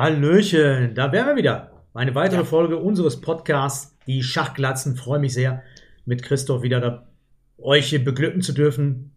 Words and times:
Hallöchen, 0.00 0.94
da 0.94 1.10
wären 1.10 1.26
wir 1.26 1.34
wieder. 1.36 1.72
Eine 1.92 2.14
weitere 2.14 2.42
ja. 2.42 2.44
Folge 2.44 2.76
unseres 2.76 3.20
Podcasts, 3.20 3.96
die 4.06 4.22
Schachglatzen. 4.22 4.94
Freue 4.94 5.18
mich 5.18 5.32
sehr, 5.34 5.64
mit 6.04 6.22
Christoph 6.22 6.62
wieder 6.62 6.80
da, 6.80 7.08
euch 7.58 7.88
hier 7.88 8.04
beglücken 8.04 8.40
zu 8.40 8.52
dürfen. 8.52 9.10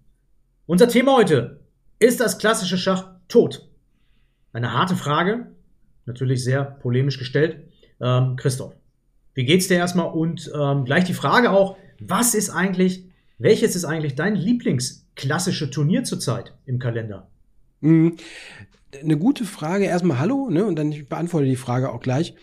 Unser 0.65 0.87
Thema 0.87 1.17
heute 1.17 1.59
ist 1.99 2.19
das 2.19 2.39
klassische 2.39 2.79
Schach 2.79 3.11
tot. 3.27 3.69
Eine 4.53 4.73
harte 4.73 4.95
Frage, 4.95 5.51
natürlich 6.07 6.43
sehr 6.43 6.63
polemisch 6.63 7.19
gestellt. 7.19 7.59
Ähm, 8.01 8.35
Christoph, 8.35 8.73
wie 9.35 9.45
geht's 9.45 9.67
dir 9.67 9.77
erstmal? 9.77 10.07
Und 10.07 10.51
ähm, 10.59 10.85
gleich 10.85 11.03
die 11.03 11.13
Frage 11.13 11.51
auch, 11.51 11.77
was 11.99 12.33
ist 12.33 12.49
eigentlich, 12.49 13.05
welches 13.37 13.75
ist 13.75 13.85
eigentlich 13.85 14.15
dein 14.15 14.33
Lieblingsklassische 14.33 15.69
Turnier 15.69 16.05
zurzeit 16.05 16.55
im 16.65 16.79
Kalender? 16.79 17.27
Mhm 18.93 18.99
eine 18.99 19.17
gute 19.17 19.45
Frage. 19.45 19.85
Erstmal 19.85 20.19
Hallo, 20.19 20.49
ne? 20.49 20.65
Und 20.65 20.77
dann 20.77 20.91
ich 20.91 21.07
beantworte 21.07 21.45
die 21.45 21.55
Frage 21.55 21.91
auch 21.91 22.01
gleich. 22.01 22.35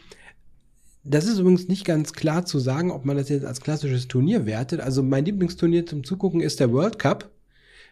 Das 1.04 1.26
ist 1.26 1.38
übrigens 1.38 1.68
nicht 1.68 1.84
ganz 1.84 2.12
klar 2.12 2.44
zu 2.44 2.58
sagen, 2.58 2.90
ob 2.90 3.04
man 3.04 3.16
das 3.16 3.28
jetzt 3.28 3.44
als 3.44 3.60
klassisches 3.60 4.08
Turnier 4.08 4.46
wertet. 4.46 4.80
Also 4.80 5.02
mein 5.02 5.24
Lieblingsturnier 5.24 5.86
zum 5.86 6.04
Zugucken 6.04 6.40
ist 6.40 6.60
der 6.60 6.72
World 6.72 6.98
Cup. 6.98 7.30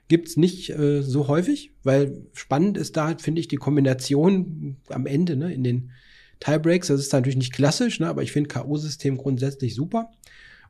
Gibt's 0.09 0.37
nicht 0.37 0.71
äh, 0.71 1.03
so 1.03 1.27
häufig, 1.27 1.73
weil 1.83 2.27
spannend 2.33 2.77
ist 2.77 2.97
da, 2.97 3.17
finde 3.19 3.41
ich, 3.41 3.49
die 3.49 3.57
Kombination 3.57 4.77
am 4.89 5.07
Ende, 5.07 5.37
ne, 5.37 5.53
in 5.53 5.65
den 5.65 5.91
Tiebreaks. 6.41 6.89
Das 6.89 7.01
ist 7.01 7.13
natürlich 7.13 7.39
nicht 7.39 7.53
klassisch, 7.53 7.99
ne, 7.99 8.09
aber 8.09 8.23
ich 8.23 8.33
finde 8.33 8.49
K.O.-System 8.49 9.17
grundsätzlich 9.17 9.75
super. 9.75 10.11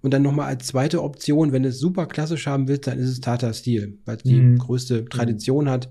Und 0.00 0.14
dann 0.14 0.23
nochmal 0.23 0.46
als 0.48 0.68
zweite 0.68 1.02
Option, 1.02 1.52
wenn 1.52 1.64
es 1.64 1.78
super 1.78 2.06
klassisch 2.06 2.46
haben 2.46 2.68
willst, 2.68 2.87
dann 2.87 2.98
ist 2.98 3.10
es 3.10 3.20
Tata 3.20 3.52
Steel, 3.52 3.98
weil 4.04 4.16
es 4.16 4.23
die 4.23 4.40
mhm. 4.40 4.59
größte 4.59 5.06
Tradition 5.06 5.68
hat 5.68 5.90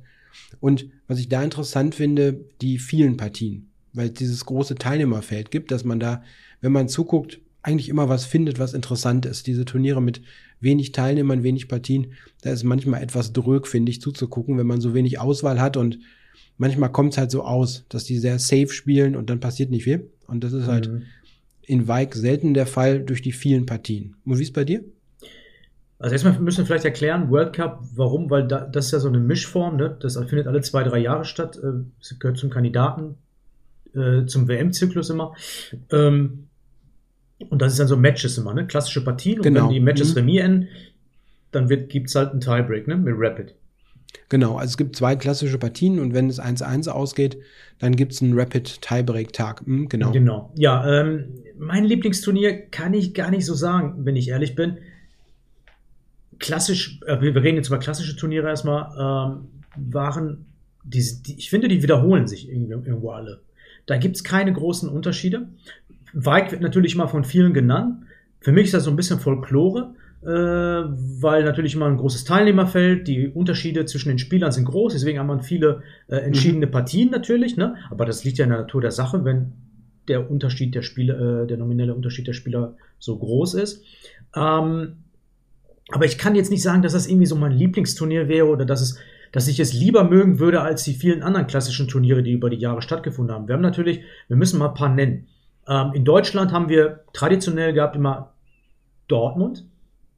und 0.59 0.87
was 1.07 1.19
ich 1.19 1.29
da 1.29 1.43
interessant 1.43 1.95
finde, 1.95 2.45
die 2.61 2.77
vielen 2.77 3.17
Partien, 3.17 3.69
weil 3.93 4.07
es 4.07 4.13
dieses 4.13 4.45
große 4.45 4.75
Teilnehmerfeld 4.75 5.51
gibt, 5.51 5.71
dass 5.71 5.83
man 5.83 5.99
da, 5.99 6.23
wenn 6.61 6.71
man 6.71 6.87
zuguckt, 6.87 7.39
eigentlich 7.61 7.89
immer 7.89 8.09
was 8.09 8.25
findet, 8.25 8.59
was 8.59 8.73
interessant 8.73 9.25
ist. 9.25 9.47
Diese 9.47 9.65
Turniere 9.65 10.01
mit 10.01 10.21
wenig 10.59 10.91
Teilnehmern, 10.91 11.43
wenig 11.43 11.67
Partien, 11.67 12.13
da 12.41 12.51
ist 12.51 12.63
manchmal 12.63 13.01
etwas 13.01 13.33
drög, 13.33 13.67
finde 13.67 13.89
ich, 13.91 14.01
zuzugucken, 14.01 14.57
wenn 14.57 14.67
man 14.67 14.81
so 14.81 14.93
wenig 14.93 15.19
Auswahl 15.19 15.59
hat 15.59 15.75
und 15.75 15.99
manchmal 16.57 16.91
kommt 16.91 17.13
es 17.13 17.17
halt 17.17 17.31
so 17.31 17.43
aus, 17.43 17.85
dass 17.89 18.03
die 18.03 18.19
sehr 18.19 18.39
safe 18.39 18.69
spielen 18.69 19.15
und 19.15 19.29
dann 19.29 19.39
passiert 19.39 19.71
nicht 19.71 19.83
viel. 19.83 20.09
Und 20.27 20.43
das 20.43 20.53
ist 20.53 20.67
halt 20.67 20.91
mhm. 20.91 21.03
in 21.63 21.87
Weig 21.87 22.15
selten 22.15 22.53
der 22.53 22.67
Fall 22.67 23.01
durch 23.03 23.21
die 23.21 23.31
vielen 23.31 23.65
Partien. 23.65 24.15
Und 24.25 24.37
wie 24.37 24.43
ist 24.43 24.53
bei 24.53 24.63
dir? 24.63 24.83
Also 25.97 26.13
erstmal 26.13 26.37
müssen 26.39 26.59
wir 26.59 26.65
vielleicht 26.65 26.85
erklären, 26.85 27.29
World 27.29 27.53
Cup, 27.53 27.79
warum, 27.95 28.29
weil 28.29 28.47
da, 28.47 28.61
das 28.61 28.87
ist 28.87 28.91
ja 28.91 28.99
so 28.99 29.07
eine 29.07 29.19
Mischform, 29.19 29.77
ne? 29.77 29.97
das 29.99 30.17
findet 30.17 30.47
alle 30.47 30.61
zwei, 30.61 30.83
drei 30.83 30.99
Jahre 30.99 31.23
statt, 31.23 31.57
äh, 31.57 32.15
gehört 32.19 32.37
zum 32.37 32.49
Kandidaten, 32.49 33.15
äh, 33.93 34.25
zum 34.25 34.47
WM-Zyklus 34.47 35.09
immer. 35.09 35.33
Ähm, 35.91 36.47
und 37.49 37.61
das 37.61 37.73
ist 37.73 37.79
dann 37.79 37.87
so 37.87 37.95
Matches 37.95 38.37
immer, 38.37 38.53
ne? 38.53 38.67
klassische 38.67 39.03
Partien. 39.03 39.39
Und 39.39 39.43
genau. 39.43 39.63
wenn 39.63 39.73
die 39.73 39.79
Matches 39.79 40.11
mhm. 40.11 40.19
remis 40.19 40.41
enden, 40.41 40.67
dann 41.51 41.69
gibt 41.69 42.09
es 42.09 42.15
halt 42.15 42.31
einen 42.31 42.41
Tiebreak 42.41 42.87
ne? 42.87 42.97
mit 42.97 43.13
Rapid. 43.17 43.55
Genau, 44.29 44.57
also 44.57 44.71
es 44.71 44.77
gibt 44.77 44.95
zwei 44.95 45.15
klassische 45.15 45.57
Partien 45.57 45.99
und 45.99 46.13
wenn 46.13 46.29
es 46.29 46.41
1-1 46.41 46.89
ausgeht, 46.89 47.37
dann 47.79 47.95
gibt 47.95 48.13
es 48.13 48.21
einen 48.21 48.37
Rapid 48.37 48.81
Tiebreak-Tag. 48.81 49.65
Mhm, 49.65 49.87
genau. 49.87 50.11
Genau. 50.11 50.53
Ja, 50.55 51.01
ähm, 51.01 51.43
mein 51.57 51.85
Lieblingsturnier 51.85 52.67
kann 52.67 52.93
ich 52.93 53.13
gar 53.13 53.29
nicht 53.29 53.45
so 53.45 53.53
sagen, 53.53 54.05
wenn 54.05 54.15
ich 54.15 54.29
ehrlich 54.29 54.55
bin 54.55 54.77
klassisch, 56.39 56.99
äh, 57.05 57.19
wir 57.21 57.35
reden 57.35 57.57
jetzt 57.57 57.67
über 57.67 57.79
klassische 57.79 58.15
Turniere 58.15 58.47
erstmal, 58.47 58.91
ähm, 58.97 59.47
waren, 59.91 60.45
die, 60.83 61.03
die, 61.25 61.37
ich 61.37 61.49
finde, 61.49 61.67
die 61.67 61.81
wiederholen 61.83 62.27
sich 62.27 62.49
irgendwo 62.49 63.11
alle. 63.11 63.41
Da 63.85 63.97
gibt 63.97 64.15
es 64.15 64.23
keine 64.23 64.53
großen 64.53 64.89
Unterschiede. 64.89 65.47
Weig 66.13 66.51
wird 66.51 66.61
natürlich 66.61 66.95
immer 66.95 67.07
von 67.07 67.23
vielen 67.23 67.53
genannt. 67.53 68.03
Für 68.39 68.51
mich 68.51 68.65
ist 68.65 68.73
das 68.73 68.83
so 68.83 68.89
ein 68.89 68.95
bisschen 68.95 69.19
Folklore, 69.19 69.95
äh, 70.23 70.27
weil 70.27 71.43
natürlich 71.43 71.75
immer 71.75 71.87
ein 71.87 71.97
großes 71.97 72.23
Teilnehmerfeld, 72.23 73.07
die 73.07 73.27
Unterschiede 73.27 73.85
zwischen 73.85 74.09
den 74.09 74.19
Spielern 74.19 74.51
sind 74.51 74.65
groß, 74.65 74.93
deswegen 74.93 75.19
haben 75.19 75.27
wir 75.27 75.39
viele 75.41 75.83
äh, 76.07 76.17
entschiedene 76.17 76.67
mhm. 76.67 76.71
Partien 76.71 77.11
natürlich, 77.11 77.57
ne? 77.57 77.75
aber 77.89 78.05
das 78.05 78.23
liegt 78.23 78.37
ja 78.37 78.45
in 78.45 78.51
der 78.51 78.61
Natur 78.61 78.81
der 78.81 78.91
Sache, 78.91 79.25
wenn 79.25 79.53
der 80.07 80.29
Unterschied 80.29 80.75
der 80.75 80.83
Spieler, 80.83 81.43
äh, 81.43 81.47
der 81.47 81.57
nominelle 81.57 81.93
Unterschied 81.93 82.27
der 82.27 82.33
Spieler 82.33 82.75
so 82.99 83.17
groß 83.17 83.55
ist. 83.55 83.83
Ähm, 84.35 84.97
aber 85.89 86.05
ich 86.05 86.17
kann 86.17 86.35
jetzt 86.35 86.51
nicht 86.51 86.63
sagen, 86.63 86.81
dass 86.81 86.93
das 86.93 87.07
irgendwie 87.07 87.27
so 87.27 87.35
mein 87.35 87.51
Lieblingsturnier 87.51 88.27
wäre 88.27 88.47
oder 88.47 88.65
dass 88.65 88.81
es 88.81 88.99
dass 89.31 89.49
ich 89.49 89.59
es 89.59 89.73
lieber 89.73 90.05
mögen 90.05 90.39
würde 90.39 90.61
als 90.61 90.83
die 90.83 90.93
vielen 90.93 91.21
anderen 91.21 91.45
klassischen 91.45 91.89
Turniere, 91.89 92.23
die 92.23 92.31
über 92.31 92.49
die 92.49 92.55
Jahre 92.55 92.81
stattgefunden 92.81 93.35
haben. 93.35 93.49
Wir 93.49 93.55
haben 93.55 93.61
natürlich, 93.61 93.99
wir 94.29 94.37
müssen 94.37 94.57
mal 94.57 94.69
ein 94.69 94.73
paar 94.75 94.87
nennen. 94.87 95.27
Ähm, 95.67 95.91
in 95.93 96.05
Deutschland 96.05 96.53
haben 96.53 96.69
wir 96.69 97.01
traditionell 97.11 97.73
gehabt 97.73 97.97
immer 97.97 98.31
Dortmund. 99.09 99.65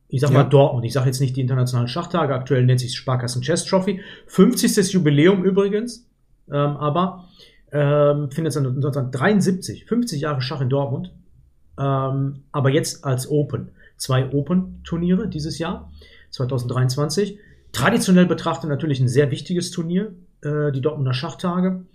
Ich 0.07 0.21
sag 0.21 0.29
ja. 0.29 0.37
mal 0.37 0.43
Dortmund. 0.43 0.85
Ich 0.85 0.93
sage 0.93 1.07
jetzt 1.07 1.19
nicht 1.19 1.35
die 1.35 1.41
internationalen 1.41 1.87
Schachtage. 1.87 2.35
Aktuell 2.35 2.63
nennt 2.63 2.79
sich 2.79 2.95
Sparkassen 2.95 3.41
Chess 3.41 3.65
Trophy. 3.65 4.01
50. 4.27 4.93
Jubiläum 4.93 5.43
übrigens. 5.43 6.07
Ähm, 6.49 6.77
aber 6.77 7.25
ähm, 7.71 8.29
findet 8.29 8.55
1973, 8.55 9.85
50 9.85 10.21
Jahre 10.21 10.41
Schach 10.41 10.61
in 10.61 10.69
Dortmund. 10.69 11.11
Ähm, 11.79 12.43
aber 12.51 12.69
jetzt 12.69 13.03
als 13.03 13.27
Open 13.27 13.71
zwei 13.97 14.31
Open-Turniere 14.31 15.27
dieses 15.27 15.59
Jahr, 15.59 15.91
2023. 16.31 17.39
Traditionell 17.71 18.25
betrachtet 18.25 18.69
natürlich 18.69 18.99
ein 18.99 19.07
sehr 19.07 19.31
wichtiges 19.31 19.71
Turnier, 19.71 20.13
äh, 20.41 20.71
die 20.71 20.81
Dortmunder 20.81 21.13
Schachtage. 21.13 21.85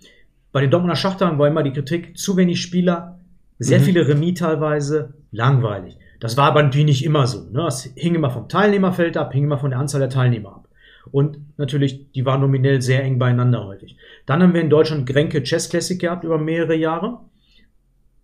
Bei 0.51 0.61
den 0.61 0.69
Dortmunder 0.69 0.95
Schachtagen 0.95 1.39
war 1.39 1.47
immer 1.47 1.63
die 1.63 1.73
Kritik, 1.73 2.17
zu 2.17 2.37
wenig 2.37 2.61
Spieler, 2.61 3.19
sehr 3.59 3.79
mhm. 3.79 3.83
viele 3.83 4.07
Remis 4.07 4.39
teilweise, 4.39 5.13
langweilig. 5.31 5.97
Das 6.19 6.37
war 6.37 6.45
aber 6.45 6.63
natürlich 6.63 6.85
nicht 6.85 7.05
immer 7.05 7.27
so. 7.27 7.49
Ne? 7.51 7.65
Es 7.67 7.89
hing 7.95 8.15
immer 8.15 8.29
vom 8.29 8.47
Teilnehmerfeld 8.47 9.17
ab, 9.17 9.33
hing 9.33 9.43
immer 9.43 9.57
von 9.57 9.71
der 9.71 9.79
Anzahl 9.79 9.99
der 9.99 10.09
Teilnehmer 10.09 10.55
ab. 10.55 10.69
Und 11.11 11.37
natürlich, 11.57 12.11
die 12.13 12.25
waren 12.25 12.39
nominell 12.39 12.81
sehr 12.81 13.03
eng 13.03 13.19
beieinander 13.19 13.65
häufig. 13.65 13.97
Dann 14.25 14.41
haben 14.41 14.53
wir 14.53 14.61
in 14.61 14.69
Deutschland 14.69 15.05
Grenke 15.05 15.43
Chess 15.43 15.69
Classic 15.69 15.99
gehabt 15.99 16.23
über 16.23 16.37
mehrere 16.37 16.75
Jahre. 16.75 17.19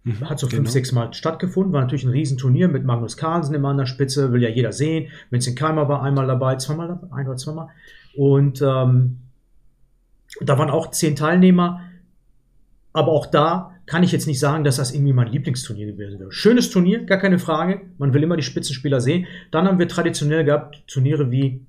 Mhm, 0.03 0.29
Hat 0.29 0.39
so 0.39 0.47
fünf, 0.47 0.61
genau. 0.61 0.69
sechs 0.69 0.91
Mal 0.91 1.13
stattgefunden. 1.13 1.73
War 1.73 1.81
natürlich 1.81 2.05
ein 2.05 2.11
Riesenturnier 2.11 2.67
mit 2.67 2.85
Magnus 2.85 3.17
Carlsen 3.17 3.53
immer 3.53 3.69
an 3.69 3.77
der 3.77 3.85
Spitze, 3.85 4.31
will 4.31 4.41
ja 4.41 4.49
jeder 4.49 4.71
sehen. 4.71 5.09
Vincent 5.29 5.57
Keimer 5.57 5.89
war 5.89 6.03
einmal 6.03 6.27
dabei, 6.27 6.55
zweimal 6.55 6.87
dabei, 6.87 7.15
ein 7.15 7.27
oder 7.27 7.37
zweimal. 7.37 7.69
Und 8.15 8.61
ähm, 8.61 9.17
da 10.41 10.57
waren 10.57 10.69
auch 10.69 10.91
zehn 10.91 11.15
Teilnehmer. 11.15 11.81
Aber 12.93 13.11
auch 13.11 13.25
da 13.25 13.75
kann 13.85 14.03
ich 14.03 14.11
jetzt 14.11 14.27
nicht 14.27 14.39
sagen, 14.39 14.63
dass 14.63 14.77
das 14.77 14.93
irgendwie 14.93 15.13
mein 15.13 15.27
Lieblingsturnier 15.27 15.87
gewesen 15.87 16.19
wäre. 16.19 16.31
Schönes 16.31 16.69
Turnier, 16.69 17.03
gar 17.05 17.17
keine 17.17 17.39
Frage. 17.39 17.81
Man 17.97 18.13
will 18.13 18.23
immer 18.23 18.37
die 18.37 18.43
Spitzenspieler 18.43 19.01
sehen. 19.01 19.25
Dann 19.51 19.67
haben 19.67 19.79
wir 19.79 19.87
traditionell 19.87 20.43
gehabt 20.43 20.83
Turniere 20.87 21.31
wie 21.31 21.65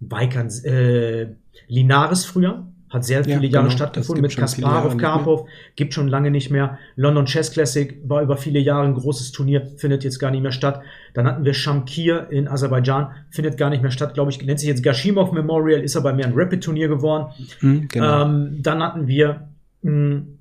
Weikern, 0.00 0.48
äh, 0.64 1.28
Linares 1.68 2.24
früher, 2.24 2.66
hat 2.92 3.04
sehr 3.04 3.24
viele 3.24 3.46
ja, 3.46 3.54
Jahre 3.54 3.68
genau, 3.68 3.76
stattgefunden 3.76 4.20
mit 4.20 4.36
Kasparov, 4.36 4.98
Karpov, 4.98 5.48
gibt 5.76 5.94
schon 5.94 6.08
lange 6.08 6.30
nicht 6.30 6.50
mehr. 6.50 6.78
London 6.94 7.24
Chess 7.24 7.50
Classic 7.50 7.98
war 8.04 8.22
über 8.22 8.36
viele 8.36 8.58
Jahre 8.58 8.86
ein 8.86 8.94
großes 8.94 9.32
Turnier, 9.32 9.66
findet 9.78 10.04
jetzt 10.04 10.18
gar 10.18 10.30
nicht 10.30 10.42
mehr 10.42 10.52
statt. 10.52 10.82
Dann 11.14 11.26
hatten 11.26 11.44
wir 11.44 11.54
Shamkir 11.54 12.28
in 12.30 12.48
Aserbaidschan, 12.48 13.12
findet 13.30 13.56
gar 13.56 13.70
nicht 13.70 13.80
mehr 13.80 13.90
statt, 13.90 14.12
glaube 14.12 14.30
ich, 14.30 14.44
nennt 14.44 14.60
sich 14.60 14.68
jetzt 14.68 14.82
Gashimov 14.82 15.32
Memorial, 15.32 15.80
ist 15.80 15.96
aber 15.96 16.12
mehr 16.12 16.26
ein 16.26 16.34
Rapid-Turnier 16.34 16.88
geworden. 16.88 17.32
Mhm, 17.62 17.88
genau. 17.88 18.26
ähm, 18.26 18.58
dann 18.60 18.82
hatten 18.82 19.06
wir, 19.06 19.48
mh, 19.80 19.90
hm, 19.90 20.38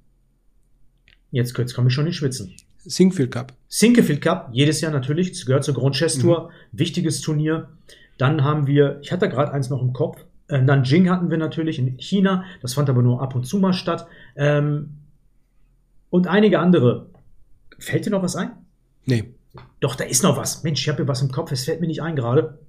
jetzt, 1.32 1.58
jetzt 1.58 1.74
komme 1.74 1.88
ich 1.88 1.94
schon 1.94 2.06
in 2.06 2.14
Schwitzen. 2.14 2.54
Sinkfield 2.84 3.32
Cup. 3.32 3.54
Sinkefield 3.70 4.22
Cup, 4.22 4.50
jedes 4.52 4.82
Jahr 4.82 4.92
natürlich, 4.92 5.46
gehört 5.46 5.64
zur 5.64 5.76
Grand 5.76 5.96
Chess 5.96 6.18
Tour, 6.18 6.50
mhm. 6.72 6.80
wichtiges 6.80 7.22
Turnier. 7.22 7.70
Dann 8.18 8.44
haben 8.44 8.68
wir, 8.68 9.00
ich 9.02 9.12
hatte 9.14 9.30
gerade 9.30 9.54
eins 9.54 9.70
noch 9.70 9.82
im 9.82 9.94
Kopf, 9.94 10.18
äh, 10.52 10.62
Nanjing 10.62 11.10
hatten 11.10 11.30
wir 11.30 11.38
natürlich 11.38 11.80
in 11.80 11.98
China, 11.98 12.44
das 12.62 12.74
fand 12.74 12.90
aber 12.90 13.02
nur 13.02 13.22
ab 13.22 13.36
und 13.36 13.46
zu 13.46 13.58
mal 13.58 13.74
statt. 13.74 14.08
Ähm, 14.36 14.98
und 16.10 16.28
einige 16.28 16.60
andere. 16.60 17.08
Fällt 17.80 18.06
dir 18.06 18.12
noch 18.12 18.22
was 18.22 18.36
ein? 18.36 18.52
Nee. 19.06 19.34
Doch, 19.80 19.96
da 19.96 20.04
ist 20.04 20.24
noch 20.24 20.38
was. 20.38 20.64
Mensch, 20.64 20.82
ich 20.82 20.90
habe 20.90 20.98
hier 20.98 21.08
was 21.08 21.22
im 21.22 21.32
Kopf, 21.32 21.52
es 21.52 21.64
fällt 21.64 21.82
mir 21.82 21.88
nicht 21.88 22.02
ein 22.02 22.16
gerade. 22.16 22.60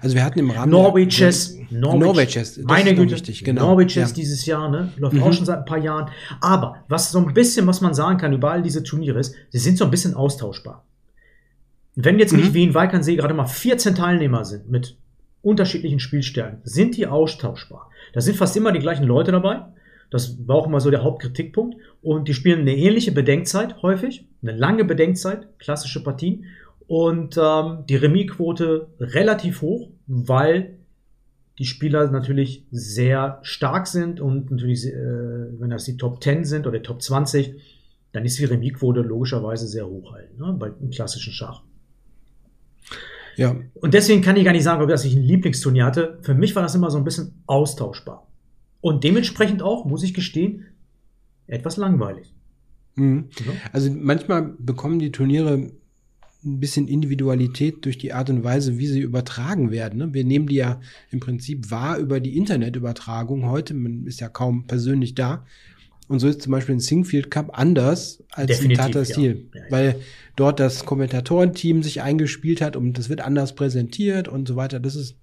Also 0.00 0.14
wir 0.14 0.24
hatten 0.24 0.38
im 0.38 0.50
Rahmen 0.50 0.70
Norway 0.70 1.08
Chess, 1.08 1.56
Norway, 1.70 1.98
Norway 1.98 2.26
Chess, 2.26 2.58
meine 2.58 2.94
Güte, 2.94 3.14
wichtig, 3.14 3.42
genau. 3.42 3.70
Norway 3.70 3.86
Chess 3.86 4.10
ja. 4.10 4.14
dieses 4.14 4.46
Jahr, 4.46 4.70
ne, 4.70 4.92
läuft 4.96 5.14
mhm. 5.14 5.22
auch 5.24 5.32
schon 5.32 5.44
seit 5.44 5.58
ein 5.58 5.64
paar 5.64 5.78
Jahren. 5.78 6.10
Aber 6.40 6.84
was 6.88 7.10
so 7.10 7.18
ein 7.18 7.34
bisschen, 7.34 7.66
was 7.66 7.80
man 7.80 7.92
sagen 7.92 8.18
kann 8.18 8.32
über 8.32 8.52
all 8.52 8.62
diese 8.62 8.84
Turniere 8.84 9.18
ist, 9.18 9.34
sie 9.50 9.58
sind 9.58 9.76
so 9.76 9.84
ein 9.84 9.90
bisschen 9.90 10.14
austauschbar. 10.14 10.84
Wenn 11.96 12.18
jetzt 12.20 12.32
mhm. 12.32 12.40
nicht 12.40 12.54
wie 12.54 12.62
in 12.62 12.74
Weikernsee 12.74 13.16
gerade 13.16 13.34
mal 13.34 13.46
14 13.46 13.96
Teilnehmer 13.96 14.44
sind 14.44 14.70
mit 14.70 14.96
unterschiedlichen 15.46 16.00
Spielstärken, 16.00 16.60
sind 16.64 16.96
die 16.96 17.06
austauschbar. 17.06 17.90
Da 18.12 18.20
sind 18.20 18.36
fast 18.36 18.56
immer 18.56 18.72
die 18.72 18.80
gleichen 18.80 19.04
Leute 19.04 19.30
dabei. 19.30 19.64
Das 20.10 20.36
war 20.46 20.56
auch 20.56 20.66
immer 20.66 20.80
so 20.80 20.90
der 20.90 21.04
Hauptkritikpunkt. 21.04 21.76
Und 22.02 22.28
die 22.28 22.34
spielen 22.34 22.60
eine 22.60 22.76
ähnliche 22.76 23.12
Bedenkzeit 23.12 23.82
häufig, 23.82 24.26
eine 24.42 24.52
lange 24.52 24.84
Bedenkzeit, 24.84 25.58
klassische 25.58 26.02
Partien. 26.02 26.46
Und 26.88 27.38
ähm, 27.40 27.84
die 27.88 27.96
Remisquote 27.96 28.88
relativ 29.00 29.62
hoch, 29.62 29.90
weil 30.06 30.78
die 31.58 31.64
Spieler 31.64 32.10
natürlich 32.10 32.64
sehr 32.70 33.38
stark 33.42 33.86
sind 33.86 34.20
und 34.20 34.50
natürlich, 34.50 34.86
äh, 34.86 34.94
wenn 34.94 35.70
das 35.70 35.84
die 35.84 35.96
Top 35.96 36.22
10 36.22 36.44
sind 36.44 36.66
oder 36.66 36.82
Top 36.82 37.02
20, 37.02 37.54
dann 38.12 38.24
ist 38.24 38.38
die 38.38 38.44
Remisquote 38.44 39.00
logischerweise 39.00 39.66
sehr 39.66 39.86
hoch 39.86 40.12
halt, 40.12 40.38
ne, 40.38 40.54
bei 40.58 40.70
im 40.80 40.90
klassischen 40.90 41.32
Schach. 41.32 41.62
Ja. 43.36 43.56
Und 43.74 43.94
deswegen 43.94 44.22
kann 44.22 44.36
ich 44.36 44.44
gar 44.44 44.52
nicht 44.52 44.64
sagen, 44.64 44.82
ob 44.82 44.90
ich 44.90 45.16
ein 45.16 45.22
Lieblingsturnier 45.22 45.84
hatte. 45.84 46.18
Für 46.22 46.34
mich 46.34 46.54
war 46.56 46.62
das 46.62 46.74
immer 46.74 46.90
so 46.90 46.98
ein 46.98 47.04
bisschen 47.04 47.42
austauschbar. 47.46 48.26
Und 48.80 49.04
dementsprechend 49.04 49.62
auch, 49.62 49.84
muss 49.84 50.02
ich 50.02 50.14
gestehen, 50.14 50.66
etwas 51.46 51.76
langweilig. 51.76 52.32
Mhm. 52.96 53.28
Also 53.72 53.90
manchmal 53.92 54.54
bekommen 54.58 54.98
die 54.98 55.12
Turniere 55.12 55.70
ein 56.44 56.60
bisschen 56.60 56.88
Individualität 56.88 57.84
durch 57.84 57.98
die 57.98 58.12
Art 58.12 58.30
und 58.30 58.44
Weise, 58.44 58.78
wie 58.78 58.86
sie 58.86 59.00
übertragen 59.00 59.70
werden. 59.70 59.98
Ne? 59.98 60.14
Wir 60.14 60.24
nehmen 60.24 60.46
die 60.46 60.56
ja 60.56 60.80
im 61.10 61.20
Prinzip 61.20 61.70
wahr 61.70 61.98
über 61.98 62.20
die 62.20 62.36
Internetübertragung 62.36 63.46
heute. 63.46 63.74
Man 63.74 64.06
ist 64.06 64.20
ja 64.20 64.28
kaum 64.28 64.66
persönlich 64.66 65.14
da. 65.14 65.44
Und 66.08 66.20
so 66.20 66.28
ist 66.28 66.42
zum 66.42 66.52
Beispiel 66.52 66.76
ein 66.76 66.80
Singfield 66.80 67.30
Cup 67.30 67.58
anders 67.58 68.22
als 68.30 68.46
Definitiv, 68.46 68.80
ein 68.80 68.92
Tata 68.92 69.04
Steel, 69.04 69.46
ja. 69.52 69.60
ja, 69.60 69.70
weil 69.70 69.96
dort 70.36 70.60
das 70.60 70.84
Kommentatorenteam 70.84 71.82
sich 71.82 72.02
eingespielt 72.02 72.60
hat 72.60 72.76
und 72.76 72.96
das 72.98 73.08
wird 73.08 73.20
anders 73.20 73.54
präsentiert 73.54 74.28
und 74.28 74.46
so 74.46 74.56
weiter. 74.56 74.78
Das 74.78 74.94
ist 74.94 75.16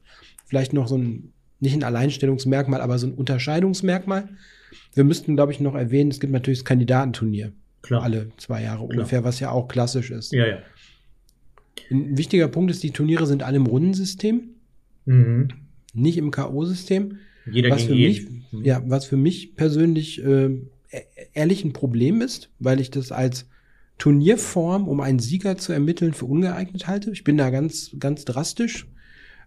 vielleicht 0.45 0.73
noch 0.73 0.87
so 0.87 0.97
ein, 0.97 1.31
nicht 1.59 1.73
ein 1.73 1.83
Alleinstellungsmerkmal, 1.83 2.81
aber 2.81 2.97
so 2.99 3.07
ein 3.07 3.13
Unterscheidungsmerkmal. 3.13 4.27
Wir 4.93 5.03
müssten, 5.03 5.35
glaube 5.35 5.51
ich, 5.53 5.59
noch 5.59 5.75
erwähnen, 5.75 6.11
es 6.11 6.19
gibt 6.19 6.33
natürlich 6.33 6.59
das 6.59 6.65
Kandidatenturnier. 6.65 7.53
Klar. 7.81 8.03
Alle 8.03 8.31
zwei 8.37 8.63
Jahre 8.63 8.79
Klar. 8.79 8.89
ungefähr, 8.89 9.23
was 9.23 9.39
ja 9.39 9.51
auch 9.51 9.67
klassisch 9.67 10.11
ist. 10.11 10.33
Ja, 10.33 10.47
ja. 10.47 10.57
Ein 11.91 12.17
wichtiger 12.17 12.47
Punkt 12.47 12.71
ist, 12.71 12.83
die 12.83 12.91
Turniere 12.91 13.25
sind 13.25 13.43
alle 13.43 13.57
im 13.57 13.65
Rundensystem, 13.65 14.49
mhm. 15.05 15.49
nicht 15.93 16.17
im 16.17 16.31
K.O.-System. 16.31 17.17
Jeder 17.49 17.69
was 17.69 17.83
für 17.83 17.95
mich, 17.95 18.27
mhm. 18.51 18.63
Ja, 18.63 18.81
was 18.85 19.05
für 19.05 19.17
mich 19.17 19.55
persönlich 19.55 20.23
äh, 20.23 20.49
ehrlich 21.33 21.63
ein 21.63 21.73
Problem 21.73 22.21
ist, 22.21 22.49
weil 22.59 22.79
ich 22.79 22.91
das 22.91 23.11
als 23.11 23.47
Turnierform, 23.97 24.87
um 24.87 24.99
einen 25.01 25.19
Sieger 25.19 25.57
zu 25.57 25.71
ermitteln, 25.71 26.13
für 26.13 26.25
ungeeignet 26.25 26.87
halte. 26.87 27.11
Ich 27.11 27.23
bin 27.23 27.37
da 27.37 27.49
ganz, 27.49 27.91
ganz 27.99 28.25
drastisch. 28.25 28.87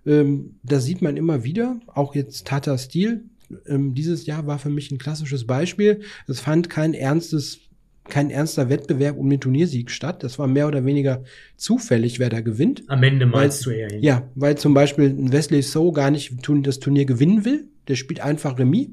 Ähm, 0.07 0.57
das 0.63 0.85
sieht 0.85 1.03
man 1.03 1.17
immer 1.17 1.45
wieder. 1.45 1.81
Auch 1.87 2.15
jetzt 2.15 2.47
Tata 2.47 2.79
Steel. 2.79 3.25
Ähm, 3.67 3.95
dieses 3.95 4.27
Jahr 4.27 4.47
war 4.47 4.59
für 4.59 4.71
mich 4.71 4.91
ein 4.91 4.99
klassisches 4.99 5.47
Beispiel. 5.47 6.01
Es 6.27 6.41
fand 6.41 6.71
kein 6.71 6.95
ernstes 6.95 7.61
kein 8.09 8.31
ernster 8.31 8.69
Wettbewerb 8.69 9.17
um 9.17 9.29
den 9.29 9.41
Turniersieg 9.41 9.91
statt. 9.91 10.23
Das 10.23 10.39
war 10.39 10.47
mehr 10.47 10.69
oder 10.69 10.85
weniger 10.85 11.25
zufällig, 11.57 12.19
wer 12.19 12.31
da 12.31 12.41
gewinnt. 12.41 12.83
Am 12.89 13.03
Ende 13.03 13.27
meinst 13.27 13.67
weil, 13.67 13.75
du 13.75 13.79
eher 13.81 13.89
hin. 13.91 14.03
Ja, 14.03 14.31
weil 14.35 14.57
zum 14.57 14.75
Beispiel 14.75 15.15
Wesley 15.33 15.63
So 15.63 15.93
gar 15.93 16.11
nicht 16.11 16.35
das 16.63 16.81
Turnier 16.81 17.05
gewinnen 17.05 17.45
will. 17.45 17.69
Der 17.89 17.97
spielt 17.97 18.21
einfach 18.21 18.59
Remis. 18.59 18.89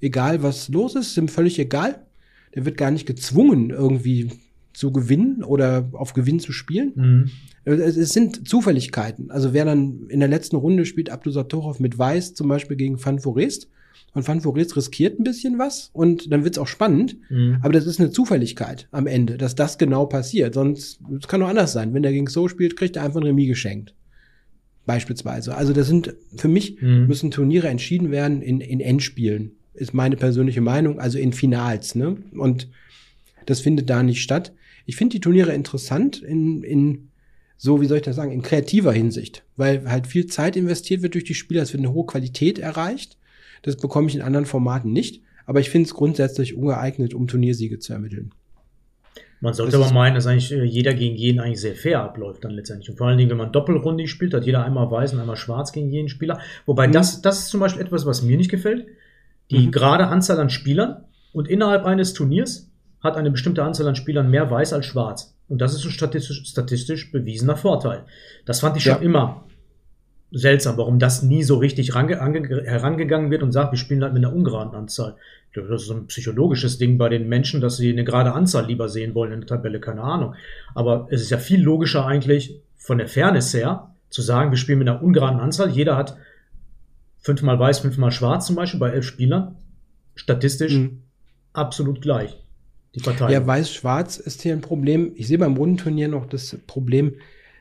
Egal 0.00 0.42
was 0.42 0.68
los 0.68 0.94
ist, 0.94 1.08
ist 1.08 1.18
ihm 1.18 1.28
völlig 1.28 1.58
egal. 1.58 2.06
Der 2.54 2.64
wird 2.64 2.76
gar 2.76 2.90
nicht 2.90 3.06
gezwungen, 3.06 3.70
irgendwie 3.70 4.30
zu 4.72 4.92
gewinnen 4.92 5.44
oder 5.44 5.90
auf 5.92 6.14
Gewinn 6.14 6.40
zu 6.40 6.52
spielen. 6.52 6.92
Mhm. 6.94 7.30
Es, 7.64 7.96
es, 7.96 8.12
sind 8.12 8.48
Zufälligkeiten. 8.48 9.30
Also 9.30 9.52
wer 9.52 9.64
dann 9.64 10.06
in 10.08 10.20
der 10.20 10.28
letzten 10.28 10.56
Runde 10.56 10.86
spielt 10.86 11.10
Abdul 11.10 11.32
Satorov 11.32 11.80
mit 11.80 11.98
Weiß 11.98 12.34
zum 12.34 12.48
Beispiel 12.48 12.76
gegen 12.76 13.04
Van 13.04 13.18
Forest 13.18 13.68
und 14.12 14.24
Forest 14.24 14.76
riskiert 14.76 15.20
ein 15.20 15.24
bisschen 15.24 15.58
was 15.58 15.90
und 15.92 16.32
dann 16.32 16.42
wird's 16.42 16.58
auch 16.58 16.66
spannend. 16.66 17.16
Mhm. 17.28 17.58
Aber 17.62 17.72
das 17.72 17.86
ist 17.86 18.00
eine 18.00 18.10
Zufälligkeit 18.10 18.88
am 18.90 19.06
Ende, 19.06 19.38
dass 19.38 19.54
das 19.54 19.78
genau 19.78 20.06
passiert. 20.06 20.54
Sonst, 20.54 21.00
es 21.16 21.28
kann 21.28 21.42
auch 21.42 21.48
anders 21.48 21.72
sein. 21.72 21.94
Wenn 21.94 22.02
der 22.02 22.12
gegen 22.12 22.26
So 22.26 22.48
spielt, 22.48 22.76
kriegt 22.76 22.96
er 22.96 23.04
einfach 23.04 23.20
ein 23.20 23.26
Remis 23.26 23.48
geschenkt. 23.48 23.94
Beispielsweise. 24.84 25.54
Also 25.56 25.72
das 25.72 25.86
sind, 25.86 26.14
für 26.34 26.48
mich 26.48 26.80
mhm. 26.82 27.06
müssen 27.06 27.30
Turniere 27.30 27.68
entschieden 27.68 28.10
werden 28.10 28.42
in, 28.42 28.60
in 28.60 28.80
Endspielen. 28.80 29.52
Ist 29.74 29.94
meine 29.94 30.16
persönliche 30.16 30.60
Meinung, 30.60 30.98
also 30.98 31.18
in 31.18 31.32
Finals, 31.32 31.94
ne? 31.94 32.16
Und 32.32 32.68
das 33.46 33.60
findet 33.60 33.88
da 33.88 34.02
nicht 34.02 34.22
statt. 34.22 34.52
Ich 34.86 34.96
finde 34.96 35.14
die 35.14 35.20
Turniere 35.20 35.54
interessant 35.54 36.20
in, 36.20 36.64
in 36.64 37.10
so, 37.56 37.80
wie 37.80 37.86
soll 37.86 37.98
ich 37.98 38.02
das 38.02 38.16
sagen, 38.16 38.32
in 38.32 38.42
kreativer 38.42 38.92
Hinsicht, 38.92 39.44
weil 39.56 39.88
halt 39.88 40.08
viel 40.08 40.26
Zeit 40.26 40.56
investiert 40.56 41.02
wird 41.02 41.14
durch 41.14 41.24
die 41.24 41.34
Spieler, 41.34 41.62
es 41.62 41.72
wird 41.72 41.82
eine 41.82 41.92
hohe 41.92 42.06
Qualität 42.06 42.58
erreicht 42.58 43.16
das 43.62 43.76
bekomme 43.76 44.08
ich 44.08 44.14
in 44.14 44.22
anderen 44.22 44.46
Formaten 44.46 44.92
nicht. 44.92 45.22
Aber 45.46 45.60
ich 45.60 45.70
finde 45.70 45.86
es 45.86 45.94
grundsätzlich 45.94 46.56
ungeeignet, 46.56 47.14
um 47.14 47.26
Turniersiege 47.26 47.78
zu 47.78 47.92
ermitteln. 47.92 48.32
Man 49.40 49.54
sollte 49.54 49.76
aber 49.76 49.90
meinen, 49.90 50.14
dass 50.14 50.26
eigentlich 50.26 50.52
äh, 50.52 50.64
jeder 50.64 50.92
gegen 50.92 51.16
jeden 51.16 51.40
eigentlich 51.40 51.60
sehr 51.60 51.74
fair 51.74 52.02
abläuft 52.02 52.44
dann 52.44 52.52
letztendlich. 52.52 52.90
Und 52.90 52.96
vor 52.96 53.06
allen 53.06 53.16
Dingen, 53.16 53.30
wenn 53.30 53.38
man 53.38 53.52
Doppelrunde 53.52 54.06
spielt, 54.06 54.34
hat 54.34 54.44
jeder 54.44 54.64
einmal 54.64 54.90
weiß 54.90 55.14
und 55.14 55.20
einmal 55.20 55.36
schwarz 55.36 55.72
gegen 55.72 55.88
jeden 55.90 56.08
Spieler. 56.08 56.38
Wobei 56.66 56.88
mhm. 56.88 56.92
das, 56.92 57.22
das 57.22 57.40
ist 57.40 57.48
zum 57.48 57.60
Beispiel 57.60 57.82
etwas, 57.82 58.04
was 58.04 58.22
mir 58.22 58.36
nicht 58.36 58.50
gefällt. 58.50 58.86
Die 59.50 59.66
mhm. 59.66 59.70
gerade 59.70 60.06
Anzahl 60.08 60.38
an 60.38 60.50
Spielern 60.50 61.04
und 61.32 61.48
innerhalb 61.48 61.84
eines 61.84 62.12
Turniers 62.12 62.70
hat 63.02 63.16
eine 63.16 63.30
bestimmte 63.30 63.64
Anzahl 63.64 63.88
an 63.88 63.96
Spielern 63.96 64.30
mehr 64.30 64.50
weiß 64.50 64.74
als 64.74 64.84
schwarz. 64.84 65.34
Und 65.48 65.60
das 65.60 65.74
ist 65.74 65.84
ein 65.86 65.90
statistisch, 65.90 66.44
statistisch 66.46 67.10
bewiesener 67.10 67.56
Vorteil. 67.56 68.04
Das 68.44 68.60
fand 68.60 68.76
ich 68.76 68.84
schon 68.84 68.96
ja. 68.96 69.00
immer 69.00 69.46
seltsam, 70.32 70.76
warum 70.76 70.98
das 70.98 71.22
nie 71.22 71.42
so 71.42 71.56
richtig 71.56 71.94
herangegangen 71.94 73.30
wird 73.30 73.42
und 73.42 73.52
sagt, 73.52 73.72
wir 73.72 73.78
spielen 73.78 74.02
halt 74.02 74.14
mit 74.14 74.24
einer 74.24 74.34
ungeraden 74.34 74.74
Anzahl. 74.74 75.16
Das 75.54 75.82
ist 75.82 75.88
so 75.88 75.94
ein 75.94 76.06
psychologisches 76.06 76.78
Ding 76.78 76.96
bei 76.96 77.08
den 77.08 77.28
Menschen, 77.28 77.60
dass 77.60 77.76
sie 77.76 77.90
eine 77.90 78.04
gerade 78.04 78.32
Anzahl 78.32 78.66
lieber 78.66 78.88
sehen 78.88 79.14
wollen 79.14 79.32
in 79.32 79.40
der 79.40 79.48
Tabelle, 79.48 79.80
keine 79.80 80.02
Ahnung. 80.02 80.34
Aber 80.74 81.08
es 81.10 81.22
ist 81.22 81.30
ja 81.30 81.38
viel 81.38 81.60
logischer 81.60 82.06
eigentlich 82.06 82.60
von 82.76 82.98
der 82.98 83.08
Fairness 83.08 83.52
her, 83.52 83.94
zu 84.10 84.22
sagen, 84.22 84.50
wir 84.50 84.58
spielen 84.58 84.78
mit 84.78 84.88
einer 84.88 85.02
ungeraden 85.02 85.40
Anzahl. 85.40 85.70
Jeder 85.70 85.96
hat 85.96 86.16
fünfmal 87.18 87.58
weiß, 87.58 87.80
fünfmal 87.80 88.12
schwarz 88.12 88.46
zum 88.46 88.56
Beispiel 88.56 88.80
bei 88.80 88.90
elf 88.90 89.04
Spielern. 89.04 89.56
Statistisch 90.14 90.74
mhm. 90.74 91.02
absolut 91.52 92.00
gleich. 92.00 92.36
Die 92.94 93.00
Partei. 93.00 93.32
Ja, 93.32 93.46
weiß-schwarz 93.46 94.18
ist 94.18 94.42
hier 94.42 94.52
ein 94.52 94.60
Problem. 94.60 95.12
Ich 95.14 95.28
sehe 95.28 95.38
beim 95.38 95.56
Rundenturnier 95.56 96.08
noch 96.08 96.26
das 96.26 96.56
Problem, 96.66 97.14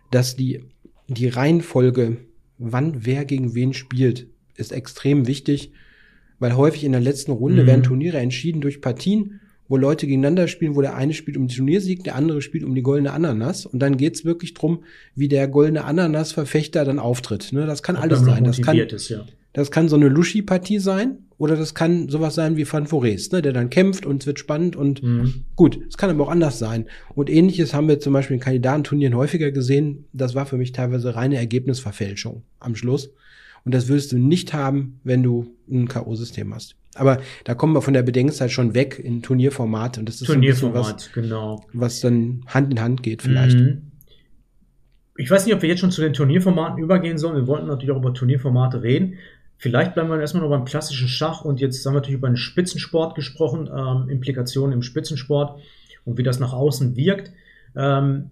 dass 0.09 0.35
die, 0.35 0.63
die 1.07 1.27
Reihenfolge 1.27 2.17
wann 2.59 3.05
wer 3.05 3.25
gegen 3.25 3.55
wen 3.55 3.73
spielt, 3.73 4.27
ist 4.55 4.71
extrem 4.71 5.25
wichtig, 5.25 5.71
weil 6.37 6.55
häufig 6.55 6.83
in 6.83 6.91
der 6.91 7.01
letzten 7.01 7.31
Runde 7.31 7.63
mhm. 7.63 7.67
werden 7.67 7.83
Turniere 7.83 8.19
entschieden 8.19 8.61
durch 8.61 8.81
Partien, 8.81 9.39
wo 9.67 9.77
Leute 9.77 10.07
gegeneinander 10.07 10.47
spielen, 10.47 10.75
wo 10.75 10.81
der 10.81 10.95
eine 10.95 11.13
spielt 11.13 11.37
um 11.37 11.47
den 11.47 11.55
Turniersieg, 11.55 12.03
der 12.03 12.15
andere 12.15 12.41
spielt 12.41 12.63
um 12.63 12.73
die 12.75 12.81
goldene 12.81 13.13
Ananas. 13.13 13.65
Und 13.65 13.79
dann 13.79 13.97
geht's 13.97 14.25
wirklich 14.25 14.55
drum, 14.55 14.83
wie 15.15 15.27
der 15.27 15.47
goldene 15.47 15.85
Ananas-Verfechter 15.85 16.85
dann 16.85 16.99
auftritt. 16.99 17.53
Ne? 17.53 17.65
Das 17.67 17.83
kann 17.83 17.95
Ob 17.95 18.03
alles 18.03 18.19
sein. 18.21 18.43
Das 18.43 18.61
kann, 18.61 18.77
ist, 18.77 19.09
ja. 19.09 19.25
Das 19.53 19.71
kann 19.71 19.89
so 19.89 19.95
eine 19.95 20.07
Luschi-Partie 20.07 20.79
sein 20.79 21.19
oder 21.37 21.55
das 21.55 21.73
kann 21.73 22.09
sowas 22.09 22.35
sein 22.35 22.57
wie 22.57 22.71
Van 22.71 22.85
Forest, 22.85 23.33
ne? 23.33 23.41
der 23.41 23.53
dann 23.53 23.69
kämpft 23.69 24.05
und 24.05 24.21
es 24.21 24.27
wird 24.27 24.39
spannend 24.39 24.75
und 24.75 25.01
mhm. 25.01 25.45
gut. 25.55 25.79
Es 25.87 25.97
kann 25.97 26.09
aber 26.09 26.25
auch 26.25 26.29
anders 26.29 26.59
sein. 26.59 26.85
Und 27.15 27.29
ähnliches 27.29 27.73
haben 27.73 27.87
wir 27.87 27.99
zum 27.99 28.13
Beispiel 28.13 28.35
in 28.35 28.41
Kandidatenturnieren 28.41 29.15
häufiger 29.15 29.51
gesehen. 29.51 30.05
Das 30.13 30.35
war 30.35 30.45
für 30.45 30.57
mich 30.57 30.73
teilweise 30.73 31.15
reine 31.15 31.37
Ergebnisverfälschung 31.37 32.43
am 32.59 32.75
Schluss. 32.75 33.11
Und 33.65 33.73
das 33.73 33.87
würdest 33.87 34.11
du 34.11 34.17
nicht 34.17 34.53
haben, 34.53 34.99
wenn 35.03 35.23
du 35.23 35.55
ein 35.69 35.87
K.O.-System 35.87 36.53
hast. 36.53 36.75
Aber 36.95 37.19
da 37.45 37.55
kommen 37.55 37.73
wir 37.73 37.81
von 37.81 37.93
der 37.93 38.03
Bedenkzeit 38.03 38.51
schon 38.51 38.73
weg 38.73 38.99
in 38.99 39.21
Turnierformat. 39.21 39.97
Und 39.97 40.09
das 40.09 40.21
ist 40.21 40.27
Turnierformat, 40.27 40.85
so 40.85 40.93
was, 40.93 41.13
genau. 41.13 41.65
was 41.73 42.01
dann 42.01 42.43
Hand 42.47 42.71
in 42.71 42.81
Hand 42.81 43.03
geht 43.03 43.21
vielleicht. 43.21 43.57
Mhm. 43.57 43.91
Ich 45.15 45.29
weiß 45.29 45.45
nicht, 45.45 45.53
ob 45.53 45.61
wir 45.61 45.69
jetzt 45.69 45.79
schon 45.79 45.91
zu 45.91 46.01
den 46.01 46.13
Turnierformaten 46.13 46.81
übergehen 46.81 47.17
sollen. 47.17 47.35
Wir 47.35 47.47
wollten 47.47 47.67
natürlich 47.67 47.91
auch 47.91 47.97
über 47.97 48.13
Turnierformate 48.13 48.81
reden. 48.83 49.15
Vielleicht 49.61 49.93
bleiben 49.93 50.09
wir 50.09 50.19
erstmal 50.21 50.41
noch 50.41 50.49
beim 50.49 50.63
klassischen 50.63 51.09
Schach 51.09 51.43
und 51.43 51.59
jetzt 51.59 51.85
haben 51.85 51.93
wir 51.93 51.99
natürlich 51.99 52.17
über 52.17 52.29
den 52.29 52.37
Spitzensport 52.37 53.13
gesprochen, 53.13 53.69
ähm, 53.71 54.09
Implikationen 54.09 54.71
im 54.71 54.81
Spitzensport 54.81 55.59
und 56.05 56.17
wie 56.17 56.23
das 56.23 56.39
nach 56.39 56.53
außen 56.53 56.95
wirkt. 56.95 57.33
Ähm, 57.75 58.31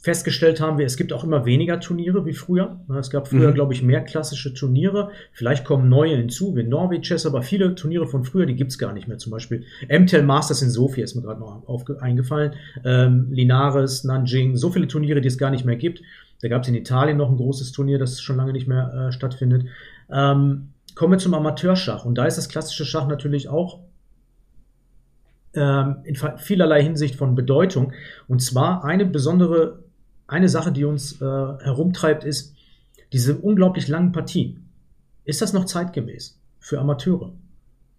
festgestellt 0.00 0.60
haben 0.60 0.78
wir, 0.78 0.86
es 0.86 0.96
gibt 0.96 1.12
auch 1.12 1.24
immer 1.24 1.44
weniger 1.44 1.80
Turniere 1.80 2.24
wie 2.24 2.34
früher. 2.34 2.78
Es 3.00 3.10
gab 3.10 3.26
früher, 3.26 3.50
mhm. 3.50 3.54
glaube 3.54 3.72
ich, 3.74 3.82
mehr 3.82 4.00
klassische 4.00 4.54
Turniere. 4.54 5.10
Vielleicht 5.32 5.64
kommen 5.64 5.88
neue 5.88 6.16
hinzu, 6.16 6.54
wie 6.54 6.62
Norway 6.62 7.00
Chess, 7.00 7.26
aber 7.26 7.42
viele 7.42 7.74
Turniere 7.74 8.06
von 8.06 8.22
früher, 8.22 8.46
die 8.46 8.54
gibt's 8.54 8.78
gar 8.78 8.92
nicht 8.92 9.08
mehr. 9.08 9.18
Zum 9.18 9.32
Beispiel 9.32 9.64
MTEL 9.88 10.22
Masters 10.22 10.62
in 10.62 10.70
Sofia 10.70 11.02
ist 11.02 11.16
mir 11.16 11.22
gerade 11.22 11.40
noch 11.40 11.66
eingefallen. 12.00 12.52
Ähm, 12.84 13.26
Linares, 13.32 14.04
Nanjing, 14.04 14.54
so 14.54 14.70
viele 14.70 14.86
Turniere, 14.86 15.20
die 15.20 15.28
es 15.28 15.36
gar 15.36 15.50
nicht 15.50 15.64
mehr 15.64 15.76
gibt. 15.76 16.00
Da 16.40 16.48
gab 16.48 16.62
es 16.62 16.68
in 16.68 16.76
Italien 16.76 17.16
noch 17.16 17.28
ein 17.28 17.36
großes 17.36 17.72
Turnier, 17.72 17.98
das 17.98 18.20
schon 18.20 18.36
lange 18.36 18.52
nicht 18.52 18.68
mehr 18.68 19.08
äh, 19.08 19.12
stattfindet. 19.12 19.66
Ähm, 20.10 20.70
kommen 20.94 21.12
wir 21.12 21.18
zum 21.18 21.34
Amateurschach. 21.34 22.04
Und 22.04 22.16
da 22.16 22.26
ist 22.26 22.38
das 22.38 22.48
klassische 22.48 22.84
Schach 22.84 23.06
natürlich 23.06 23.48
auch 23.48 23.80
ähm, 25.54 25.96
in 26.04 26.16
vielerlei 26.38 26.82
Hinsicht 26.82 27.16
von 27.16 27.34
Bedeutung. 27.34 27.92
Und 28.26 28.42
zwar 28.42 28.84
eine 28.84 29.06
besondere, 29.06 29.84
eine 30.26 30.48
Sache, 30.48 30.72
die 30.72 30.84
uns 30.84 31.20
äh, 31.20 31.24
herumtreibt, 31.24 32.24
ist 32.24 32.54
diese 33.12 33.38
unglaublich 33.38 33.88
langen 33.88 34.12
Partien. 34.12 34.68
Ist 35.24 35.42
das 35.42 35.52
noch 35.52 35.64
zeitgemäß 35.64 36.38
für 36.58 36.80
Amateure 36.80 37.32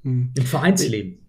hm. 0.03 0.31
im 0.35 0.45
Vereinsleben? 0.45 1.19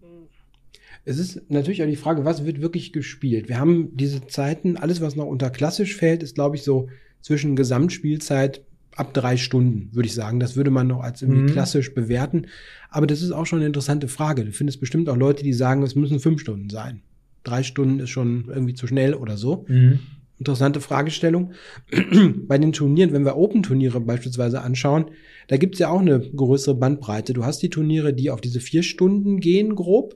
Es 1.03 1.17
ist 1.17 1.49
natürlich 1.49 1.81
auch 1.81 1.87
die 1.87 1.95
Frage, 1.95 2.25
was 2.25 2.45
wird 2.45 2.61
wirklich 2.61 2.93
gespielt? 2.93 3.49
Wir 3.49 3.59
haben 3.59 3.97
diese 3.97 4.27
Zeiten, 4.27 4.77
alles, 4.77 5.01
was 5.01 5.15
noch 5.15 5.25
unter 5.25 5.49
klassisch 5.49 5.95
fällt, 5.95 6.21
ist, 6.21 6.35
glaube 6.35 6.55
ich, 6.55 6.63
so 6.63 6.89
zwischen 7.21 7.55
Gesamtspielzeit 7.55 8.61
ab 8.95 9.13
drei 9.13 9.37
Stunden, 9.37 9.89
würde 9.93 10.07
ich 10.07 10.13
sagen. 10.13 10.39
Das 10.39 10.55
würde 10.55 10.71
man 10.71 10.87
noch 10.87 11.01
als 11.01 11.21
irgendwie 11.21 11.41
Mhm. 11.43 11.47
klassisch 11.47 11.93
bewerten. 11.93 12.47
Aber 12.89 13.07
das 13.07 13.21
ist 13.21 13.31
auch 13.31 13.45
schon 13.45 13.59
eine 13.59 13.67
interessante 13.67 14.07
Frage. 14.07 14.43
Du 14.45 14.51
findest 14.51 14.79
bestimmt 14.79 15.07
auch 15.09 15.15
Leute, 15.17 15.43
die 15.43 15.53
sagen, 15.53 15.81
es 15.83 15.95
müssen 15.95 16.19
fünf 16.19 16.41
Stunden 16.41 16.69
sein. 16.69 17.01
Drei 17.43 17.63
Stunden 17.63 17.99
ist 17.99 18.09
schon 18.09 18.45
irgendwie 18.49 18.73
zu 18.73 18.87
schnell 18.87 19.13
oder 19.13 19.37
so. 19.37 19.65
Mhm. 19.67 19.99
Interessante 20.39 20.81
Fragestellung. 20.81 21.51
Bei 22.47 22.57
den 22.57 22.73
Turnieren, 22.73 23.13
wenn 23.13 23.25
wir 23.25 23.37
Open-Turniere 23.37 24.01
beispielsweise 24.01 24.61
anschauen, 24.61 25.05
da 25.47 25.57
gibt 25.57 25.75
es 25.75 25.79
ja 25.79 25.89
auch 25.89 25.99
eine 26.01 26.19
größere 26.19 26.75
Bandbreite. 26.75 27.33
Du 27.33 27.45
hast 27.45 27.61
die 27.61 27.69
Turniere, 27.69 28.13
die 28.13 28.29
auf 28.31 28.41
diese 28.41 28.59
vier 28.59 28.83
Stunden 28.83 29.39
gehen, 29.39 29.75
grob, 29.75 30.15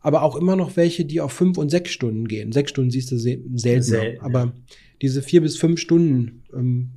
aber 0.00 0.22
auch 0.22 0.36
immer 0.36 0.56
noch 0.56 0.76
welche, 0.76 1.04
die 1.04 1.20
auf 1.20 1.32
fünf 1.32 1.58
und 1.58 1.70
sechs 1.70 1.90
Stunden 1.90 2.28
gehen. 2.28 2.52
Sechs 2.52 2.70
Stunden 2.70 2.90
siehst 2.90 3.10
du 3.10 3.18
se 3.18 3.40
seltener. 3.54 3.82
Selten, 3.82 4.20
aber 4.24 4.52
diese 5.02 5.22
vier 5.22 5.40
bis 5.42 5.56
fünf 5.56 5.80
Stunden 5.80 6.42
ähm, 6.54 6.90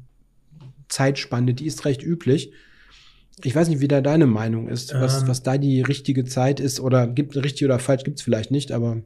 Zeitspanne, 0.92 1.54
die 1.54 1.66
ist 1.66 1.86
recht 1.86 2.04
üblich. 2.04 2.52
Ich 3.44 3.56
weiß 3.56 3.70
nicht, 3.70 3.80
wie 3.80 3.88
da 3.88 4.02
deine 4.02 4.28
Meinung 4.28 4.68
ist, 4.68 4.94
was, 4.94 5.24
Ähm. 5.24 5.28
was 5.28 5.42
da 5.42 5.58
die 5.58 5.82
richtige 5.82 6.26
Zeit 6.26 6.60
ist 6.60 6.80
oder 6.80 7.08
gibt 7.08 7.36
richtig 7.36 7.66
oder 7.66 7.80
falsch 7.80 8.04
gibt 8.04 8.20
es 8.20 8.24
vielleicht 8.24 8.52
nicht, 8.52 8.72
aber 8.72 9.02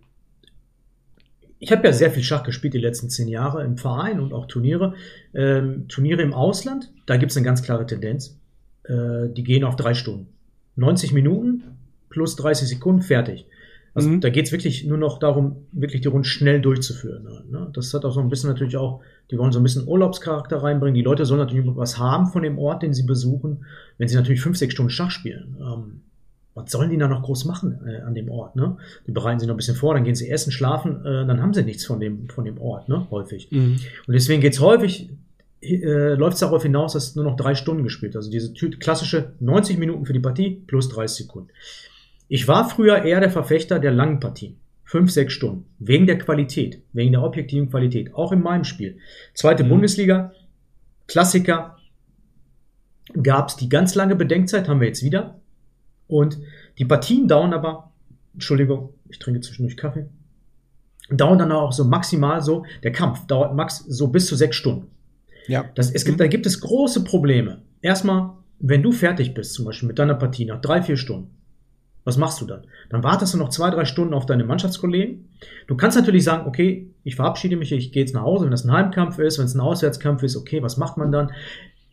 Ich 1.60 1.72
habe 1.72 1.88
ja 1.88 1.94
sehr 1.94 2.12
viel 2.12 2.22
Schach 2.24 2.44
gespielt 2.44 2.74
die 2.74 2.80
letzten 2.80 3.10
zehn 3.10 3.28
Jahre 3.30 3.64
im 3.64 3.78
Verein 3.78 4.20
und 4.20 4.34
auch 4.34 4.46
Turniere. 4.46 4.94
Ähm, 5.34 5.88
Turniere 5.88 6.22
im 6.22 6.34
Ausland, 6.34 6.92
da 7.06 7.16
gibt 7.18 7.32
es 7.32 7.38
eine 7.38 7.46
ganz 7.46 7.64
klare 7.64 7.86
Tendenz. 7.86 8.38
Äh, 8.84 9.30
die 9.30 9.44
gehen 9.44 9.64
auf 9.64 9.76
drei 9.78 9.94
Stunden. 9.94 10.28
90 10.76 11.14
Minuten 11.14 11.64
plus 12.10 12.36
30 12.36 12.68
Sekunden, 12.68 13.02
fertig. 13.02 13.46
Also 13.96 14.10
Mhm. 14.10 14.22
da 14.22 14.30
geht 14.30 14.46
es 14.46 14.52
wirklich 14.52 14.86
nur 14.86 14.98
noch 14.98 15.20
darum, 15.20 15.56
wirklich 15.72 16.02
die 16.02 16.10
Runden 16.10 16.26
schnell 16.26 16.62
durchzuführen. 16.62 17.24
Ne? 17.50 17.70
Das 17.74 17.94
hat 17.94 18.04
auch 18.06 18.12
so 18.12 18.20
ein 18.20 18.30
bisschen 18.30 18.50
natürlich 18.50 18.76
auch, 18.78 19.00
die 19.32 19.38
wollen 19.38 19.54
so 19.54 19.60
ein 19.60 19.64
bisschen 19.64 19.88
Urlaubscharakter 19.88 20.62
reinbringen. 20.62 20.96
Die 20.96 21.02
Leute 21.02 21.26
sollen 21.26 21.40
natürlich 21.40 21.66
was 21.76 21.98
haben 21.98 22.28
von 22.28 22.44
dem 22.44 22.60
Ort, 22.60 22.84
den 22.84 22.94
sie 22.94 23.04
besuchen, 23.04 23.66
wenn 23.98 24.08
sie 24.10 24.16
natürlich 24.16 24.42
fünf, 24.42 24.58
sechs 24.58 24.74
Stunden 24.74 24.90
Schach 24.92 25.12
spielen. 25.12 25.56
Ähm, 25.60 26.02
was 26.56 26.72
sollen 26.72 26.90
die 26.90 26.98
da 26.98 27.08
noch 27.08 27.24
groß 27.24 27.46
machen 27.46 27.80
äh, 27.88 28.02
an 28.02 28.14
dem 28.16 28.30
Ort? 28.30 28.56
Ne? 28.58 28.78
Die 29.08 29.12
bereiten 29.12 29.40
sich 29.40 29.48
noch 29.48 29.56
ein 29.56 29.58
bisschen 29.58 29.76
vor, 29.76 29.94
dann 29.94 30.04
gehen 30.04 30.16
sie 30.16 30.30
essen, 30.30 30.52
schlafen, 30.52 31.06
äh, 31.06 31.26
dann 31.26 31.42
haben 31.42 31.54
sie 31.54 31.64
nichts 31.64 31.86
von 31.86 32.00
dem, 32.00 32.28
von 32.30 32.44
dem 32.46 32.60
Ort, 32.60 32.90
ne? 32.90 33.08
häufig. 33.12 33.50
mhm. 33.52 33.78
Und 34.08 34.14
deswegen 34.14 34.42
geht's 34.42 34.60
häufig, 34.60 35.10
äh, 35.62 36.14
läuft 36.16 36.36
es 36.36 36.42
darauf 36.42 36.64
hinaus, 36.64 36.94
dass 36.94 37.16
nur 37.16 37.26
noch 37.26 37.36
drei 37.38 37.56
Stunden 37.56 37.84
gespielt 37.84 38.14
wird. 38.14 38.18
Also 38.24 38.32
diese 38.32 38.54
klassische 38.54 39.32
90 39.40 39.78
Minuten 39.78 40.06
für 40.06 40.14
die 40.14 40.20
Partie 40.20 40.62
plus 40.68 40.90
30 40.90 41.26
Sekunden. 41.26 41.50
Ich 42.28 42.48
war 42.48 42.70
früher 42.70 43.04
eher 43.04 43.20
der 43.20 43.30
Verfechter 43.30 43.80
der 43.80 43.92
langen 43.92 44.20
Partien. 44.20 44.58
Fünf, 44.84 45.12
sechs 45.12 45.34
Stunden. 45.34 45.66
Wegen 45.80 46.06
der 46.06 46.18
Qualität, 46.18 46.82
wegen 46.94 47.12
der 47.12 47.24
objektiven 47.24 47.70
Qualität. 47.70 48.14
Auch 48.14 48.32
in 48.32 48.42
meinem 48.42 48.64
Spiel. 48.64 48.98
Zweite 49.34 49.64
Mhm. 49.64 49.70
Bundesliga, 49.70 50.32
Klassiker, 51.08 51.78
gab's 53.22 53.56
die 53.56 53.70
ganz 53.70 53.96
lange 53.96 54.16
Bedenkzeit, 54.16 54.68
haben 54.68 54.80
wir 54.80 54.88
jetzt 54.88 55.04
wieder. 55.04 55.40
Und 56.08 56.40
die 56.78 56.86
Partien 56.86 57.28
dauern 57.28 57.54
aber, 57.54 57.92
Entschuldigung, 58.34 58.90
ich 59.10 59.20
trinke 59.20 59.42
zwischendurch 59.42 59.78
Kaffee, 59.78 60.08
dauern 61.10 61.38
dann 61.40 61.52
auch 61.52 61.72
so 61.72 61.84
maximal 61.86 62.42
so, 62.42 62.66
der 62.84 62.92
Kampf 62.92 63.26
dauert 63.28 63.56
max 63.56 63.80
so 63.88 64.08
bis 64.08 64.26
zu 64.28 64.36
sechs 64.36 64.56
Stunden. 64.56 64.88
ja. 65.48 65.66
Das, 65.76 65.92
es 65.92 66.06
gibt, 66.06 66.18
Mhm. 66.18 66.24
Da 66.24 66.28
gibt 66.28 66.46
es 66.46 66.60
große 66.62 67.04
Probleme. 67.04 67.62
Erstmal, 67.82 68.32
wenn 68.60 68.82
du 68.82 68.92
fertig 68.92 69.34
bist, 69.36 69.54
zum 69.54 69.66
Beispiel 69.66 69.88
mit 69.88 70.00
deiner 70.00 70.16
Partie 70.16 70.46
nach 70.46 70.60
drei, 70.62 70.82
vier 70.82 70.98
Stunden, 70.98 71.30
was 72.06 72.18
machst 72.18 72.40
du 72.40 72.46
dann? 72.46 72.62
Dann 72.90 73.04
wartest 73.04 73.34
du 73.34 73.38
noch 73.38 73.50
zwei, 73.50 73.70
drei 73.72 73.84
Stunden 73.84 74.14
auf 74.14 74.26
deine 74.26 74.46
Mannschaftskollegen. 74.46 75.28
Du 75.68 75.76
kannst 75.76 75.98
natürlich 75.98 76.24
sagen, 76.24 76.48
okay, 76.48 76.88
ich 77.04 77.16
verabschiede 77.16 77.58
mich, 77.58 77.72
ich 77.72 77.92
gehe 77.92 78.04
jetzt 78.04 78.14
nach 78.14 78.22
Hause, 78.22 78.46
wenn 78.46 78.52
das 78.52 78.64
ein 78.64 78.72
Heimkampf 78.72 79.18
ist, 79.20 79.40
wenn 79.40 79.46
es 79.46 79.56
ein 79.56 79.60
Auswärtskampf 79.60 80.24
ist, 80.24 80.38
okay, 80.38 80.62
was 80.62 80.78
macht 80.78 80.98
man 80.98 81.12
dann? 81.12 81.32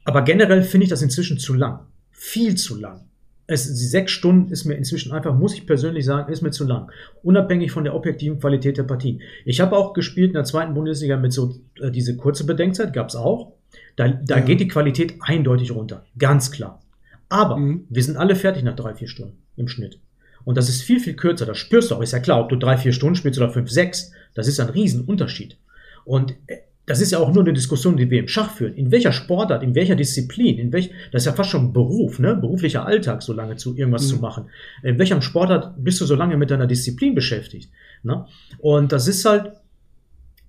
Aber 0.04 0.22
generell 0.22 0.62
finde 0.62 0.84
ich 0.84 0.90
das 0.90 1.02
inzwischen 1.02 1.38
zu 1.38 1.54
lang. 1.54 1.80
Viel 2.10 2.54
zu 2.56 2.78
lang. 2.78 3.06
Es, 3.46 3.64
sechs 3.64 4.12
Stunden 4.12 4.52
ist 4.52 4.64
mir 4.64 4.74
inzwischen 4.74 5.12
einfach, 5.12 5.34
muss 5.34 5.54
ich 5.54 5.66
persönlich 5.66 6.04
sagen, 6.04 6.32
ist 6.32 6.42
mir 6.42 6.52
zu 6.52 6.64
lang. 6.64 6.90
Unabhängig 7.22 7.72
von 7.72 7.84
der 7.84 7.94
objektiven 7.94 8.38
Qualität 8.38 8.76
der 8.78 8.84
Partien. 8.84 9.20
Ich 9.44 9.60
habe 9.60 9.76
auch 9.76 9.94
gespielt 9.94 10.28
in 10.28 10.34
der 10.34 10.44
zweiten 10.44 10.74
Bundesliga 10.74 11.16
mit 11.16 11.32
so 11.32 11.56
äh, 11.80 11.90
diese 11.90 12.16
kurze 12.16 12.44
Bedenkzeit, 12.46 12.92
gab 12.92 13.08
es 13.08 13.16
auch. 13.16 13.52
Da, 13.96 14.08
da 14.08 14.36
Ja. 14.38 14.44
geht 14.44 14.60
die 14.60 14.68
Qualität 14.68 15.14
eindeutig 15.20 15.72
runter. 15.74 16.04
Ganz 16.18 16.50
klar. 16.52 16.80
Aber 17.28 17.56
Mhm. 17.56 17.86
wir 17.88 18.02
sind 18.02 18.16
alle 18.16 18.36
fertig 18.36 18.62
nach 18.62 18.76
drei, 18.76 18.94
vier 18.94 19.08
Stunden 19.08 19.41
im 19.56 19.68
Schnitt. 19.68 19.98
Und 20.44 20.56
das 20.56 20.68
ist 20.68 20.82
viel, 20.82 20.98
viel 21.00 21.14
kürzer. 21.14 21.46
Das 21.46 21.58
spürst 21.58 21.90
du 21.90 21.94
auch. 21.94 22.02
Ist 22.02 22.12
ja 22.12 22.18
klar, 22.18 22.40
ob 22.40 22.48
du 22.48 22.56
drei, 22.56 22.76
vier 22.76 22.92
Stunden 22.92 23.14
spielst 23.14 23.38
oder 23.38 23.50
fünf, 23.50 23.70
sechs. 23.70 24.12
Das 24.34 24.48
ist 24.48 24.58
ein 24.60 24.70
Riesenunterschied. 24.70 25.56
Und 26.04 26.32
äh, 26.48 26.58
das 26.84 27.00
ist 27.00 27.12
ja 27.12 27.18
auch 27.20 27.32
nur 27.32 27.44
eine 27.44 27.52
Diskussion, 27.52 27.96
die 27.96 28.10
wir 28.10 28.18
im 28.18 28.26
Schach 28.26 28.50
führen. 28.50 28.74
In 28.74 28.90
welcher 28.90 29.12
Sportart, 29.12 29.62
in 29.62 29.76
welcher 29.76 29.94
Disziplin, 29.94 30.58
in 30.58 30.72
welch, 30.72 30.90
das 31.12 31.22
ist 31.22 31.26
ja 31.26 31.32
fast 31.32 31.50
schon 31.50 31.66
ein 31.66 31.72
Beruf, 31.72 32.18
ne? 32.18 32.34
Beruflicher 32.34 32.84
Alltag, 32.84 33.22
so 33.22 33.32
lange 33.32 33.54
zu 33.54 33.76
irgendwas 33.76 34.02
Mhm. 34.02 34.08
zu 34.08 34.16
machen. 34.16 34.44
In 34.82 34.98
welchem 34.98 35.22
Sportart 35.22 35.74
bist 35.78 36.00
du 36.00 36.06
so 36.06 36.16
lange 36.16 36.36
mit 36.36 36.50
deiner 36.50 36.66
Disziplin 36.66 37.14
beschäftigt? 37.14 37.70
Ne? 38.02 38.26
Und 38.58 38.90
das 38.90 39.06
ist 39.06 39.24
halt, 39.24 39.52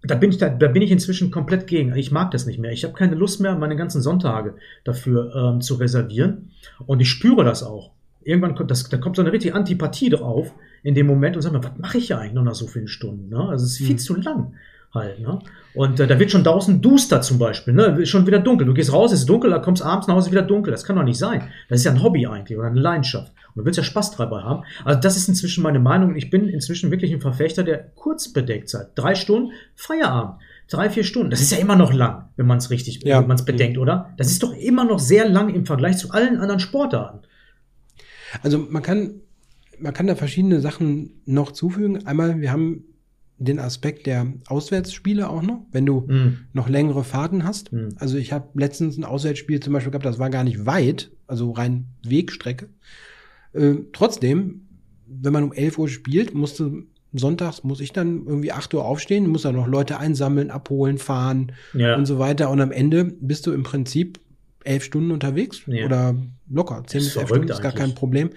da 0.02 0.16
bin 0.16 0.32
ich 0.32 0.38
da, 0.38 0.50
da 0.50 0.68
bin 0.68 0.82
ich 0.82 0.90
inzwischen 0.90 1.30
komplett 1.30 1.68
gegen. 1.68 1.96
Ich 1.96 2.12
mag 2.12 2.32
das 2.32 2.48
nicht 2.48 2.58
mehr. 2.60 2.72
Ich 2.72 2.84
habe 2.84 2.96
keine 2.96 3.16
Lust 3.16 3.40
mehr, 3.40 3.56
meine 3.56 3.76
ganzen 3.76 4.02
Sonntage 4.02 4.56
dafür 4.84 5.34
ähm, 5.36 5.62
zu 5.62 5.76
reservieren. 5.76 6.50
Und 6.88 7.00
ich 7.00 7.10
spüre 7.10 7.46
das 7.46 7.62
auch. 7.62 7.92
Irgendwann 8.26 8.56
kommt 8.56 8.72
das, 8.72 8.88
da 8.90 8.98
kommt 8.98 9.16
so 9.16 9.22
eine 9.22 9.32
richtige 9.32 9.56
Antipathie 9.56 10.10
drauf 10.10 10.52
in 10.84 10.96
dem 10.96 11.08
Moment 11.08 11.36
und 11.36 11.42
sag 11.42 11.52
mal, 11.54 11.64
was 11.64 11.78
mache 11.78 11.98
ich 11.98 12.10
ja 12.10 12.18
eigentlich 12.20 12.34
noch 12.34 12.44
nach 12.44 12.56
so 12.56 12.68
vielen 12.68 12.88
Stunden? 12.88 13.30
Ne? 13.30 13.40
Also 13.50 13.66
es 13.66 13.72
ist 13.74 13.78
viel 13.78 13.94
Mhm. 13.94 13.98
zu 14.00 14.16
lang 14.16 14.54
halt. 14.94 15.20
Ne? 15.20 15.40
Und 15.74 16.00
äh, 16.00 16.06
da 16.08 16.20
wird 16.20 16.30
schon 16.32 16.44
draußen 16.44 16.82
duster 16.82 17.22
zum 17.22 17.40
Beispiel. 17.40 17.74
Ne? 17.74 17.98
Ist 18.02 18.10
Schon 18.10 18.28
wieder 18.28 18.40
dunkel. 18.40 18.68
Du 18.68 18.74
gehst 18.74 18.94
raus, 18.94 19.12
es 19.12 19.22
ist 19.22 19.30
dunkel, 19.30 19.50
da 19.50 19.60
kommst 19.60 19.82
abends 19.84 20.08
nach 20.08 20.16
Hause 20.16 20.30
wieder 20.32 20.44
dunkel. 20.44 20.72
Das 20.72 20.84
kann 20.84 20.96
doch 20.96 21.04
nicht 21.04 21.18
sein. 21.18 21.44
Das 21.70 21.80
ist 21.80 21.86
ja 21.86 21.92
ein 21.92 22.04
Hobby 22.04 22.28
eigentlich 22.28 22.58
oder 22.58 22.68
eine 22.68 22.80
Leidenschaft. 22.80 23.32
Und 23.56 23.62
du 23.62 23.66
willst 23.66 23.78
ja 23.78 23.84
Spaß 23.84 24.16
dabei 24.18 24.42
haben. 24.42 24.64
Also 24.86 25.00
das 25.00 25.18
ist 25.18 25.28
inzwischen 25.30 25.64
meine 25.64 25.80
Meinung. 25.80 26.16
Ich 26.16 26.30
bin 26.30 26.48
inzwischen 26.48 26.92
wirklich 26.92 27.12
ein 27.12 27.22
Verfechter 27.22 27.64
der 27.64 27.80
Kurzbedecktheit. 27.96 28.90
Drei 28.96 29.16
Stunden, 29.16 29.52
Feierabend. 29.76 30.36
Drei, 30.70 30.90
vier 30.90 31.04
Stunden. 31.04 31.30
Das 31.30 31.42
ist 31.42 31.52
ja 31.52 31.58
immer 31.58 31.76
noch 31.76 31.92
lang, 31.92 32.30
wenn 32.38 32.46
man 32.48 32.58
es 32.58 32.70
richtig, 32.70 33.04
Ja. 33.04 33.20
wenn 33.20 33.28
man 33.28 33.36
es 33.36 33.46
bedenkt, 33.46 33.78
oder? 33.78 34.10
Das 34.18 34.28
ist 34.28 34.42
doch 34.44 34.54
immer 34.56 34.86
noch 34.86 35.00
sehr 35.00 35.28
lang 35.28 35.54
im 35.54 35.66
Vergleich 35.66 35.98
zu 35.98 36.12
allen 36.12 36.38
anderen 36.38 36.60
Sportarten. 36.60 37.20
Also 38.42 38.58
man 38.58 38.82
kann, 38.84 39.16
man 39.80 39.94
kann 39.94 40.08
da 40.08 40.16
verschiedene 40.16 40.60
Sachen 40.62 41.22
noch 41.26 41.52
zufügen. 41.52 42.06
Einmal, 42.08 42.42
wir 42.42 42.52
haben 42.52 42.84
den 43.38 43.60
Aspekt 43.60 44.06
der 44.06 44.28
Auswärtsspiele 44.48 45.30
auch 45.30 45.42
noch, 45.42 45.66
wenn 45.72 45.86
du 45.86 46.06
Mhm. 46.08 46.38
noch 46.54 46.70
längere 46.70 47.04
Fahrten 47.04 47.44
hast. 47.44 47.74
Mhm. 47.74 47.90
Also 47.98 48.18
ich 48.18 48.32
habe 48.32 48.48
letztens 48.54 48.98
ein 48.98 49.04
Auswärtsspiel 49.04 49.60
zum 49.60 49.74
Beispiel 49.74 49.92
gehabt, 49.92 50.06
das 50.06 50.20
war 50.20 50.30
gar 50.30 50.44
nicht 50.44 50.66
weit, 50.66 51.12
also 51.28 51.52
rein 51.52 51.86
Wegstrecke. 52.06 52.70
Äh, 53.54 53.76
trotzdem, 53.92 54.68
wenn 55.08 55.34
man 55.34 55.44
um 55.44 55.54
11 55.54 55.78
Uhr 55.78 55.90
spielt, 55.90 56.34
musste 56.34 56.84
sonntags 57.16 57.64
muss 57.64 57.80
ich 57.80 57.92
dann 57.94 58.26
irgendwie 58.26 58.52
8 58.54 58.74
Uhr 58.74 58.84
aufstehen, 58.86 59.28
muss 59.28 59.44
dann 59.44 59.56
noch 59.56 59.68
Leute 59.68 60.00
einsammeln, 60.00 60.50
abholen, 60.50 60.98
fahren 60.98 61.52
Ja. 61.74 61.96
und 61.96 62.06
so 62.08 62.18
weiter. 62.18 62.50
Und 62.50 62.60
am 62.62 62.72
Ende 62.72 63.04
bist 63.06 63.46
du 63.46 63.52
im 63.52 63.62
Prinzip 63.64 64.20
elf 64.66 64.84
Stunden 64.84 65.12
unterwegs 65.12 65.64
Ja. 65.68 65.86
oder 65.86 66.16
locker. 66.50 66.84
Zehn 66.88 67.00
bis 67.02 67.16
elf 67.16 67.28
Stunden 67.28 67.50
ist 67.50 67.62
gar 67.62 67.72
eigentlich. 67.72 67.76
kein 67.88 67.96
Problem. 67.96 68.30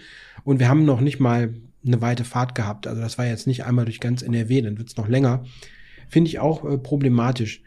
Und 0.44 0.60
wir 0.60 0.68
haben 0.68 0.84
noch 0.84 1.00
nicht 1.00 1.20
mal 1.20 1.54
eine 1.86 2.00
weite 2.00 2.24
Fahrt 2.24 2.54
gehabt. 2.54 2.86
Also 2.86 3.00
das 3.00 3.18
war 3.18 3.26
jetzt 3.26 3.46
nicht 3.46 3.64
einmal 3.64 3.84
durch 3.84 4.00
ganz 4.00 4.22
NRW, 4.22 4.62
dann 4.62 4.78
wird's 4.78 4.96
noch 4.96 5.08
länger. 5.08 5.44
Finde 6.08 6.28
ich 6.28 6.38
auch 6.38 6.64
äh, 6.64 6.78
problematisch. 6.78 7.62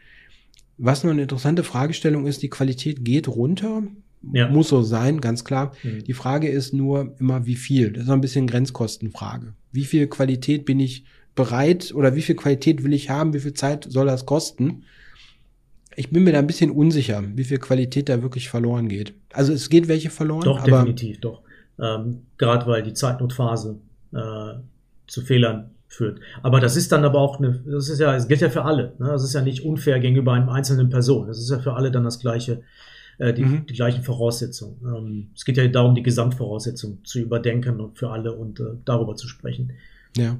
Was 0.78 1.04
noch 1.04 1.10
eine 1.10 1.22
interessante 1.22 1.62
Fragestellung 1.64 2.26
ist, 2.26 2.42
die 2.42 2.48
Qualität 2.50 3.04
geht 3.04 3.28
runter. 3.28 3.82
Ja. 4.32 4.48
Muss 4.48 4.68
so 4.68 4.82
sein, 4.82 5.20
ganz 5.20 5.44
klar. 5.44 5.72
Mhm. 5.82 6.04
Die 6.04 6.12
Frage 6.12 6.48
ist 6.48 6.74
nur 6.74 7.14
immer, 7.18 7.46
wie 7.46 7.54
viel. 7.56 7.90
Das 7.92 8.04
ist 8.04 8.10
ein 8.10 8.20
bisschen 8.20 8.46
Grenzkostenfrage. 8.46 9.54
Wie 9.72 9.84
viel 9.84 10.06
Qualität 10.08 10.64
bin 10.66 10.80
ich 10.80 11.04
bereit 11.34 11.92
oder 11.94 12.14
wie 12.16 12.22
viel 12.22 12.34
Qualität 12.34 12.82
will 12.84 12.92
ich 12.92 13.08
haben? 13.08 13.32
Wie 13.32 13.40
viel 13.40 13.54
Zeit 13.54 13.86
soll 13.88 14.06
das 14.06 14.26
kosten? 14.26 14.82
Ich 15.96 16.10
bin 16.10 16.24
mir 16.24 16.32
da 16.32 16.38
ein 16.38 16.46
bisschen 16.46 16.70
unsicher, 16.70 17.22
wie 17.34 17.44
viel 17.44 17.58
Qualität 17.58 18.08
da 18.08 18.22
wirklich 18.22 18.48
verloren 18.48 18.88
geht. 18.88 19.14
Also 19.32 19.52
es 19.52 19.68
geht 19.68 19.88
welche 19.88 20.10
verloren, 20.10 20.42
Doch, 20.42 20.62
definitiv, 20.62 21.20
doch. 21.20 21.42
Ähm, 21.78 22.22
Gerade 22.38 22.66
weil 22.66 22.82
die 22.82 22.94
Zeitnotphase 22.94 23.78
äh, 24.12 24.52
zu 25.06 25.22
Fehlern 25.22 25.70
führt. 25.88 26.20
Aber 26.42 26.60
das 26.60 26.76
ist 26.76 26.92
dann 26.92 27.04
aber 27.04 27.18
auch 27.18 27.38
eine, 27.38 27.60
das 27.66 27.88
ist 27.88 27.98
ja, 27.98 28.14
es 28.14 28.28
gilt 28.28 28.40
ja 28.40 28.50
für 28.50 28.64
alle. 28.64 28.94
Ne? 28.98 29.08
Das 29.08 29.24
ist 29.24 29.34
ja 29.34 29.42
nicht 29.42 29.64
unfair 29.64 29.98
gegenüber 29.98 30.32
einem 30.32 30.48
einzelnen 30.48 30.88
Person. 30.88 31.26
Das 31.26 31.38
ist 31.38 31.50
ja 31.50 31.58
für 31.58 31.74
alle 31.74 31.90
dann 31.90 32.04
das 32.04 32.20
gleiche, 32.20 32.62
äh, 33.18 33.32
die, 33.34 33.44
Mhm. 33.44 33.66
die 33.66 33.74
gleichen 33.74 34.02
Voraussetzungen. 34.04 34.76
Ähm, 34.84 35.30
es 35.34 35.44
geht 35.44 35.56
ja 35.56 35.66
darum, 35.66 35.96
die 35.96 36.02
Gesamtvoraussetzungen 36.04 37.04
zu 37.04 37.18
überdenken 37.18 37.80
und 37.80 37.98
für 37.98 38.10
alle 38.10 38.32
und 38.32 38.60
äh, 38.60 38.64
darüber 38.84 39.16
zu 39.16 39.26
sprechen. 39.26 39.72
Ja, 40.16 40.38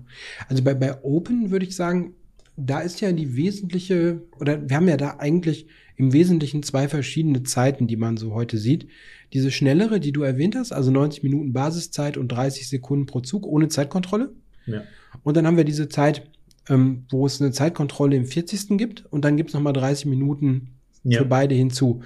also 0.48 0.62
bei, 0.62 0.74
bei 0.74 1.02
Open 1.02 1.50
würde 1.50 1.64
ich 1.64 1.74
sagen, 1.74 2.14
da 2.64 2.80
ist 2.80 3.00
ja 3.00 3.12
die 3.12 3.36
wesentliche, 3.36 4.22
oder 4.38 4.68
wir 4.68 4.76
haben 4.76 4.88
ja 4.88 4.96
da 4.96 5.16
eigentlich 5.18 5.66
im 5.96 6.12
Wesentlichen 6.12 6.62
zwei 6.62 6.88
verschiedene 6.88 7.42
Zeiten, 7.42 7.86
die 7.86 7.96
man 7.96 8.16
so 8.16 8.32
heute 8.34 8.56
sieht. 8.58 8.86
Diese 9.32 9.50
schnellere, 9.50 10.00
die 10.00 10.12
du 10.12 10.22
erwähnt 10.22 10.56
hast, 10.56 10.72
also 10.72 10.90
90 10.90 11.22
Minuten 11.22 11.52
Basiszeit 11.52 12.16
und 12.16 12.28
30 12.28 12.68
Sekunden 12.68 13.06
pro 13.06 13.20
Zug 13.20 13.46
ohne 13.46 13.68
Zeitkontrolle. 13.68 14.32
Ja. 14.66 14.82
Und 15.22 15.36
dann 15.36 15.46
haben 15.46 15.56
wir 15.56 15.64
diese 15.64 15.88
Zeit, 15.88 16.26
ähm, 16.68 17.04
wo 17.10 17.26
es 17.26 17.40
eine 17.40 17.52
Zeitkontrolle 17.52 18.16
im 18.16 18.24
40. 18.26 18.78
gibt 18.78 19.04
und 19.10 19.24
dann 19.24 19.36
gibt 19.36 19.50
es 19.50 19.54
nochmal 19.54 19.72
30 19.72 20.06
Minuten 20.06 20.68
Ja. 21.04 21.18
für 21.20 21.24
beide 21.26 21.54
hinzu. 21.54 22.02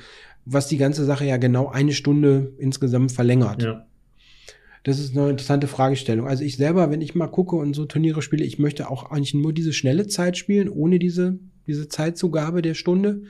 was 0.47 0.69
die 0.69 0.77
ganze 0.77 1.07
Sache 1.07 1.25
ja 1.25 1.39
genau 1.39 1.69
eine 1.69 1.93
Stunde 1.93 2.53
insgesamt 2.59 3.13
verlängert. 3.13 3.63
Ja. 3.63 3.87
Das 4.85 4.99
ist 4.99 5.17
eine 5.17 5.31
interessante 5.31 5.67
Fragestellung. 5.67 6.29
Also 6.29 6.45
ich 6.45 6.57
selber, 6.57 6.91
wenn 6.91 7.01
ich 7.01 7.15
mal 7.15 7.27
gucke 7.27 7.57
und 7.57 7.75
so 7.75 7.87
Turniere 7.87 8.23
spiele, 8.23 8.45
ich 8.45 8.59
möchte 8.59 8.91
auch 8.91 9.11
eigentlich 9.11 9.35
nur 9.35 9.53
diese 9.53 9.73
schnelle 9.73 10.07
Zeit 10.07 10.37
spielen, 10.37 10.69
ohne 10.69 10.99
diese, 10.99 11.39
diese 11.67 11.89
Zeitzugabe 11.89 12.63
der 12.63 12.75
Stunde. 12.75 13.23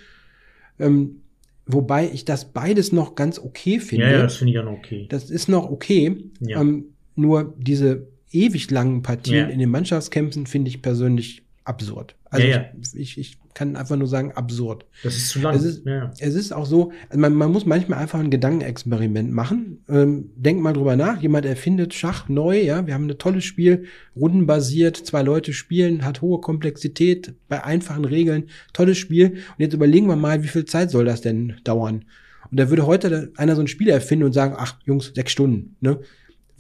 Ähm, 0.79 1.23
wobei 1.67 2.11
ich 2.13 2.25
das 2.25 2.53
beides 2.53 2.93
noch 2.93 3.15
ganz 3.15 3.39
okay 3.39 3.79
finde. 3.79 4.05
Ja, 4.05 4.11
ja, 4.13 4.23
das 4.23 4.37
finde 4.37 4.51
ich 4.51 4.57
ja 4.57 4.63
noch 4.65 4.73
okay. 4.73 5.07
Das 5.09 5.31
ist 5.31 5.49
noch 5.49 5.71
okay. 5.71 6.25
Ja. 6.41 6.61
Ähm, 6.61 6.87
nur 7.15 7.55
diese 7.59 8.09
ewig 8.33 8.71
langen 8.73 9.03
Partien 9.03 9.37
Ja. 9.37 9.47
in 9.47 9.61
den 9.61 9.71
Mannschaftskämpfen 9.71 10.47
finde 10.47 10.69
ich 10.69 10.83
persönlich 10.83 11.43
absurd. 11.63 12.17
Also. 12.25 12.47
Ich, 12.47 12.95
ich, 12.95 13.19
ich 13.19 13.39
kann 13.55 13.77
einfach 13.77 13.97
nur 13.97 14.09
sagen, 14.09 14.33
absurd. 14.33 14.85
Das 15.05 15.17
ist 15.17 15.29
zu 15.31 15.39
lang. 15.41 15.55
Es 15.55 15.63
ist- 15.65 15.87
ja. 15.87 16.13
Es 16.19 16.35
ist 16.35 16.53
auch 16.53 16.67
so, 16.67 16.93
man, 17.15 17.35
man 17.35 17.53
muss 17.53 17.65
manchmal 17.67 18.01
einfach 18.01 18.19
ein 18.19 18.31
Gedankenexperiment 18.31 19.33
machen. 19.33 19.85
Ähm, 19.89 20.31
denk 20.37 20.61
mal 20.61 20.73
drüber 20.73 20.97
nach. 20.97 21.23
Jemand 21.23 21.47
erfindet 21.47 21.95
Schach 21.95 22.29
neu, 22.29 22.61
ja. 22.61 22.87
Wir 22.87 22.95
haben 22.95 23.07
ein 23.09 23.17
tolles 23.19 23.45
Spiel, 23.45 23.85
rundenbasiert, 24.17 24.97
zwei 24.97 25.23
Leute 25.23 25.53
spielen, 25.53 26.05
hat 26.05 26.21
hohe 26.21 26.41
Komplexität, 26.41 27.35
bei 27.49 27.63
einfachen 27.65 28.05
Regeln, 28.05 28.45
tolles 28.73 28.99
Spiel. 28.99 29.31
Und 29.35 29.59
jetzt 29.59 29.75
überlegen 29.75 30.07
wir 30.09 30.17
mal, 30.17 30.43
wie 30.43 30.49
viel 30.49 30.65
Zeit 30.65 30.91
soll 30.91 31.05
das 31.05 31.21
denn 31.21 31.55
dauern? 31.65 32.05
Und 32.51 32.59
da 32.61 32.71
würde 32.71 32.87
heute 32.87 33.33
einer 33.37 33.55
so 33.57 33.63
ein 33.63 33.69
Spiel 33.69 33.89
erfinden 33.89 34.25
und 34.27 34.33
sagen, 34.33 34.55
ach, 34.59 34.77
Jungs, 34.85 35.13
sechs 35.15 35.33
Stunden, 35.33 35.77
ne? 35.81 36.01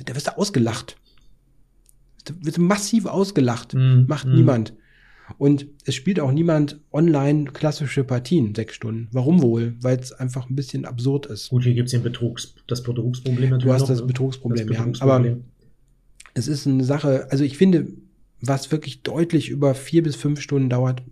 Da 0.04 0.14
wirst 0.14 0.26
du 0.28 0.38
ausgelacht. 0.38 0.96
Da 2.24 2.34
wirst 2.40 2.56
du 2.56 2.62
massiv 2.62 3.06
ausgelacht. 3.06 3.74
Mhm. 3.74 4.06
Macht 4.08 4.26
Mhm. 4.26 4.34
niemand. 4.34 4.74
Und 5.38 5.66
es 5.84 5.94
spielt 5.94 6.20
auch 6.20 6.32
niemand 6.32 6.80
online 6.92 7.44
klassische 7.44 8.04
Partien, 8.04 8.54
sechs 8.54 8.74
Stunden. 8.74 9.08
Warum 9.12 9.42
wohl? 9.42 9.74
Weil 9.80 9.98
es 9.98 10.12
einfach 10.12 10.48
ein 10.48 10.54
bisschen 10.54 10.84
absurd 10.84 11.26
ist. 11.26 11.48
Gut, 11.48 11.64
hier 11.64 11.74
gibt 11.74 11.86
es 11.86 11.92
den 11.92 12.02
Betrugs, 12.02 12.54
das 12.66 12.82
Betrugsproblem 12.82 13.50
natürlich. 13.50 13.64
Du 13.64 13.72
hast 13.72 13.82
noch, 13.82 13.88
das 13.88 14.00
ne? 14.00 14.06
Betrugsproblem, 14.06 14.66
Das 14.66 14.76
ja. 14.76 14.82
Betrugsproblem. 14.82 15.32
Aber 15.32 15.40
es 16.34 16.48
ist 16.48 16.66
eine 16.66 16.84
Sache, 16.84 17.28
also 17.30 17.44
ich 17.44 17.56
finde, 17.56 17.88
was 18.40 18.70
wirklich 18.70 19.02
deutlich 19.02 19.48
über 19.48 19.74
vier 19.74 20.02
bis 20.02 20.16
fünf 20.16 20.40
Stunden 20.40 20.68
dauert, 20.68 21.02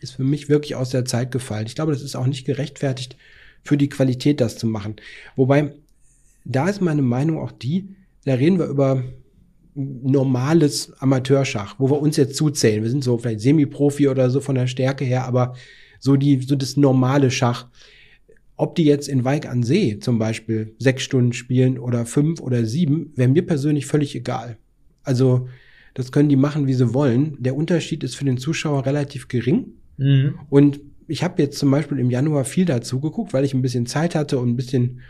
ist 0.00 0.12
für 0.12 0.24
mich 0.24 0.48
wirklich 0.48 0.74
aus 0.74 0.90
der 0.90 1.04
Zeit 1.04 1.30
gefallen. 1.30 1.66
Ich 1.66 1.74
glaube, 1.74 1.92
das 1.92 2.02
ist 2.02 2.16
auch 2.16 2.26
nicht 2.26 2.46
gerechtfertigt 2.46 3.16
für 3.62 3.76
die 3.76 3.88
Qualität, 3.88 4.40
das 4.40 4.56
zu 4.56 4.66
machen. 4.66 4.96
Wobei, 5.36 5.74
da 6.44 6.68
ist 6.68 6.80
meine 6.80 7.02
Meinung 7.02 7.38
auch 7.38 7.52
die, 7.52 7.94
da 8.24 8.34
reden 8.34 8.58
wir 8.58 8.66
über 8.66 9.04
normales 9.74 10.92
Amateurschach, 10.98 11.76
wo 11.78 11.90
wir 11.90 12.00
uns 12.00 12.16
jetzt 12.16 12.36
zuzählen. 12.36 12.82
Wir 12.82 12.90
sind 12.90 13.04
so 13.04 13.18
vielleicht 13.18 13.40
Semi-Profi 13.40 14.08
oder 14.08 14.30
so 14.30 14.40
von 14.40 14.54
der 14.54 14.66
Stärke 14.66 15.04
her, 15.04 15.24
aber 15.24 15.54
so 15.98 16.16
die, 16.16 16.40
so 16.40 16.56
das 16.56 16.76
normale 16.76 17.30
Schach. 17.30 17.68
Ob 18.56 18.74
die 18.74 18.84
jetzt 18.84 19.08
in 19.08 19.24
Weig 19.24 19.46
an 19.46 19.62
See 19.62 19.98
zum 20.00 20.18
Beispiel 20.18 20.74
sechs 20.78 21.02
Stunden 21.02 21.32
spielen 21.32 21.78
oder 21.78 22.04
fünf 22.04 22.40
oder 22.40 22.66
sieben, 22.66 23.12
wäre 23.16 23.28
mir 23.28 23.46
persönlich 23.46 23.86
völlig 23.86 24.14
egal. 24.14 24.58
Also, 25.02 25.48
das 25.94 26.12
können 26.12 26.28
die 26.28 26.36
machen, 26.36 26.66
wie 26.66 26.74
sie 26.74 26.92
wollen. 26.92 27.36
Der 27.38 27.56
Unterschied 27.56 28.04
ist 28.04 28.16
für 28.16 28.24
den 28.24 28.38
Zuschauer 28.38 28.84
relativ 28.86 29.28
gering. 29.28 29.72
Mhm. 29.96 30.34
Und 30.50 30.80
ich 31.08 31.24
habe 31.24 31.42
jetzt 31.42 31.58
zum 31.58 31.70
Beispiel 31.70 31.98
im 31.98 32.10
Januar 32.10 32.44
viel 32.44 32.64
dazu 32.64 33.00
geguckt, 33.00 33.32
weil 33.32 33.44
ich 33.44 33.54
ein 33.54 33.62
bisschen 33.62 33.86
Zeit 33.86 34.14
hatte 34.14 34.38
und 34.38 34.50
ein 34.50 34.56
bisschen 34.56 35.00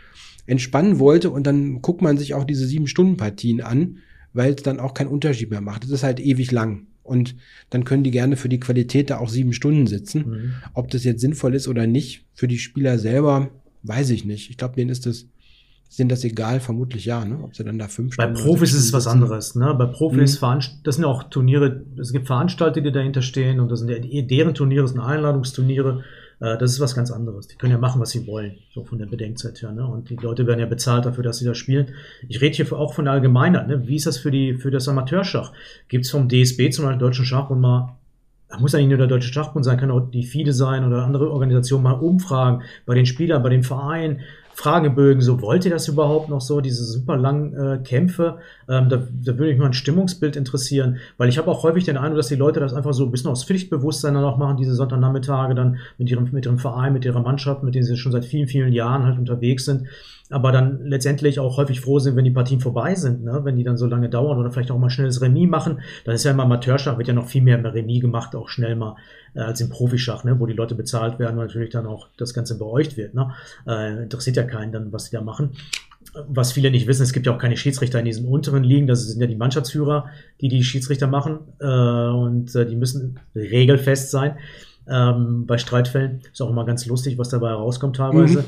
entspannen 0.47 0.97
wollte. 0.97 1.29
Und 1.29 1.45
dann 1.45 1.81
guckt 1.81 2.01
man 2.01 2.17
sich 2.17 2.33
auch 2.33 2.43
diese 2.43 2.65
sieben-Stunden-Partien 2.65 3.61
an, 3.61 3.97
weil 4.33 4.53
es 4.53 4.63
dann 4.63 4.79
auch 4.79 4.93
keinen 4.93 5.07
Unterschied 5.09 5.49
mehr 5.51 5.61
macht. 5.61 5.83
Es 5.83 5.89
ist 5.91 6.03
halt 6.03 6.19
ewig 6.19 6.51
lang. 6.51 6.87
Und 7.03 7.35
dann 7.69 7.83
können 7.83 8.03
die 8.03 8.11
gerne 8.11 8.37
für 8.37 8.47
die 8.49 8.59
Qualität 8.59 9.09
da 9.09 9.17
auch 9.17 9.29
sieben 9.29 9.53
Stunden 9.53 9.87
sitzen. 9.87 10.29
Mhm. 10.29 10.53
Ob 10.73 10.89
das 10.91 11.03
jetzt 11.03 11.21
sinnvoll 11.21 11.55
ist 11.55 11.67
oder 11.67 11.87
nicht, 11.87 12.25
für 12.33 12.47
die 12.47 12.59
Spieler 12.59 12.99
selber, 12.99 13.49
weiß 13.83 14.11
ich 14.11 14.23
nicht. 14.23 14.49
Ich 14.49 14.57
glaube, 14.57 14.75
denen 14.75 14.91
ist 14.91 15.05
das, 15.07 15.25
denen 15.97 16.09
das 16.09 16.23
egal, 16.23 16.59
vermutlich 16.61 17.05
ja, 17.05 17.25
ne? 17.25 17.39
Ob 17.43 17.55
sie 17.55 17.63
dann 17.65 17.79
da 17.79 17.87
fünf 17.89 18.15
Bei 18.15 18.23
Stunden. 18.23 18.37
oder 18.39 18.45
Profis 18.45 18.73
ist 18.73 18.85
es 18.85 18.93
was 18.93 19.07
anderes. 19.07 19.55
Ne? 19.55 19.73
Bei 19.73 19.87
Profis, 19.87 20.39
Mhm. 20.41 20.59
das 20.83 20.95
sind 20.95 21.03
ja 21.03 21.09
auch 21.09 21.23
Turniere, 21.23 21.83
es 21.99 22.13
gibt 22.13 22.27
Veranstalter, 22.27 22.79
die 22.81 22.91
dahinter 22.91 23.21
stehen 23.23 23.59
und 23.59 23.69
das 23.69 23.79
sind 23.79 23.89
ja 23.89 23.97
deren 24.21 24.53
Turniere, 24.53 24.83
das 24.83 24.91
sind 24.91 25.01
Einladungsturniere. 25.01 26.03
Äh, 26.41 26.57
Das 26.57 26.71
ist 26.71 26.79
was 26.79 26.95
ganz 26.95 27.11
anderes. 27.11 27.47
Die 27.47 27.55
können 27.55 27.71
ja 27.71 27.77
machen, 27.77 28.01
was 28.01 28.09
sie 28.09 28.27
wollen, 28.27 28.57
so 28.73 28.83
von 28.83 28.97
der 28.97 29.05
Bedenkzeit 29.05 29.61
her. 29.61 29.71
Ne? 29.71 29.85
Und 29.85 30.09
die 30.09 30.17
Leute 30.17 30.45
werden 30.47 30.59
ja 30.59 30.65
bezahlt 30.65 31.05
dafür, 31.05 31.23
dass 31.23 31.37
sie 31.37 31.45
da 31.45 31.53
spielen. 31.53 31.93
Ich 32.27 32.41
rede 32.41 32.55
hier 32.55 32.73
auch 32.73 32.93
von 32.93 33.05
der 33.05 33.13
Allgemeinheit. 33.13 33.67
Ne? 33.67 33.87
Wie 33.87 33.95
ist 33.95 34.07
das 34.07 34.17
für, 34.17 34.31
die, 34.31 34.55
für 34.55 34.71
das 34.71 34.87
Amateurschach? 34.87 35.53
Gibt 35.87 36.05
es 36.05 36.11
vom 36.11 36.27
DSB 36.27 36.71
zum 36.71 36.85
Beispiel 36.85 36.99
Deutschen 36.99 37.25
Schachbund 37.25 37.61
mal 37.61 37.95
da 38.51 38.59
muss 38.59 38.73
ja 38.73 38.79
nicht 38.79 38.89
nur 38.89 38.97
der 38.97 39.07
Deutsche 39.07 39.31
Schachbund 39.31 39.63
sein, 39.63 39.79
kann 39.79 39.91
auch 39.91 40.11
die 40.11 40.23
FIDE 40.23 40.51
sein 40.51 40.85
oder 40.85 41.05
andere 41.05 41.31
Organisationen 41.31 41.83
mal 41.83 41.93
umfragen 41.93 42.63
bei 42.85 42.95
den 42.95 43.05
Spielern, 43.05 43.41
bei 43.41 43.49
den 43.49 43.63
Vereinen, 43.63 44.19
Fragebögen, 44.53 45.21
so 45.21 45.41
wollt 45.41 45.65
ihr 45.65 45.71
das 45.71 45.87
überhaupt 45.87 46.29
noch 46.29 46.41
so, 46.41 46.61
diese 46.61 46.83
super 46.83 47.17
langen 47.17 47.53
äh, 47.53 47.77
Kämpfe? 47.83 48.39
Ähm, 48.69 48.89
da, 48.89 48.97
da 48.97 49.37
würde 49.37 49.51
mich 49.51 49.57
mal 49.57 49.67
ein 49.67 49.73
Stimmungsbild 49.73 50.35
interessieren, 50.35 50.97
weil 51.17 51.29
ich 51.29 51.37
habe 51.37 51.49
auch 51.49 51.63
häufig 51.63 51.83
den 51.83 51.97
Eindruck, 51.97 52.17
dass 52.17 52.27
die 52.27 52.35
Leute 52.35 52.59
das 52.59 52.73
einfach 52.73 52.93
so 52.93 53.05
ein 53.05 53.11
bisschen 53.11 53.31
aus 53.31 53.43
Pflichtbewusstsein 53.43 54.13
dann 54.13 54.23
auch 54.23 54.37
machen, 54.37 54.57
diese 54.57 54.75
Sonntagnachmittage 54.75 55.55
dann 55.55 55.77
mit 55.97 56.09
ihrem, 56.09 56.29
mit 56.31 56.45
ihrem 56.45 56.59
Verein, 56.59 56.93
mit 56.93 57.05
ihrer 57.05 57.21
Mannschaft, 57.21 57.63
mit 57.63 57.75
denen 57.75 57.85
sie 57.85 57.97
schon 57.97 58.11
seit 58.11 58.25
vielen, 58.25 58.47
vielen 58.47 58.73
Jahren 58.73 59.05
halt 59.05 59.17
unterwegs 59.17 59.65
sind 59.65 59.87
aber 60.31 60.51
dann 60.51 60.85
letztendlich 60.85 61.39
auch 61.39 61.57
häufig 61.57 61.81
froh 61.81 61.99
sind, 61.99 62.15
wenn 62.15 62.23
die 62.23 62.31
Partien 62.31 62.61
vorbei 62.61 62.95
sind, 62.95 63.23
ne? 63.23 63.41
wenn 63.43 63.57
die 63.57 63.63
dann 63.63 63.77
so 63.77 63.85
lange 63.85 64.09
dauern 64.09 64.39
oder 64.39 64.49
vielleicht 64.49 64.71
auch 64.71 64.79
mal 64.79 64.89
schnelles 64.89 65.21
Remis 65.21 65.49
machen. 65.49 65.81
Das 66.05 66.15
ist 66.15 66.23
ja 66.23 66.31
im 66.31 66.39
Amateurschach, 66.39 66.97
wird 66.97 67.09
ja 67.09 67.13
noch 67.13 67.27
viel 67.27 67.41
mehr 67.41 67.61
Remis 67.61 68.01
gemacht, 68.01 68.35
auch 68.35 68.47
schnell 68.47 68.75
mal 68.75 68.95
äh, 69.33 69.41
als 69.41 69.59
im 69.59 69.69
Profischach, 69.69 70.23
ne? 70.23 70.39
wo 70.39 70.45
die 70.45 70.53
Leute 70.53 70.73
bezahlt 70.73 71.19
werden 71.19 71.37
und 71.37 71.45
natürlich 71.45 71.71
dann 71.71 71.85
auch 71.85 72.07
das 72.17 72.33
Ganze 72.33 72.57
beäugt 72.57 72.95
wird. 72.95 73.13
Ne? 73.13 73.31
Äh, 73.67 74.03
interessiert 74.03 74.37
ja 74.37 74.40
keinen 74.43 74.71
dann, 74.71 74.91
was 74.91 75.09
die 75.09 75.15
da 75.15 75.21
machen. 75.21 75.51
Was 76.27 76.51
viele 76.51 76.71
nicht 76.71 76.87
wissen, 76.87 77.03
es 77.03 77.13
gibt 77.13 77.25
ja 77.25 77.33
auch 77.33 77.37
keine 77.37 77.57
Schiedsrichter 77.57 77.99
in 77.99 78.05
diesen 78.05 78.27
unteren 78.27 78.63
Ligen, 78.63 78.87
das 78.87 79.07
sind 79.07 79.21
ja 79.21 79.27
die 79.27 79.35
Mannschaftsführer, 79.35 80.07
die 80.41 80.49
die 80.49 80.63
Schiedsrichter 80.63 81.07
machen 81.07 81.39
äh, 81.59 81.65
und 81.65 82.53
äh, 82.55 82.65
die 82.65 82.75
müssen 82.75 83.19
regelfest 83.35 84.11
sein. 84.11 84.37
Ähm, 84.89 85.45
bei 85.45 85.57
Streitfällen 85.57 86.21
ist 86.31 86.41
auch 86.41 86.49
immer 86.49 86.65
ganz 86.65 86.85
lustig, 86.85 87.17
was 87.17 87.29
dabei 87.29 87.49
herauskommt 87.49 87.95
teilweise. 87.95 88.39
Mhm. 88.39 88.45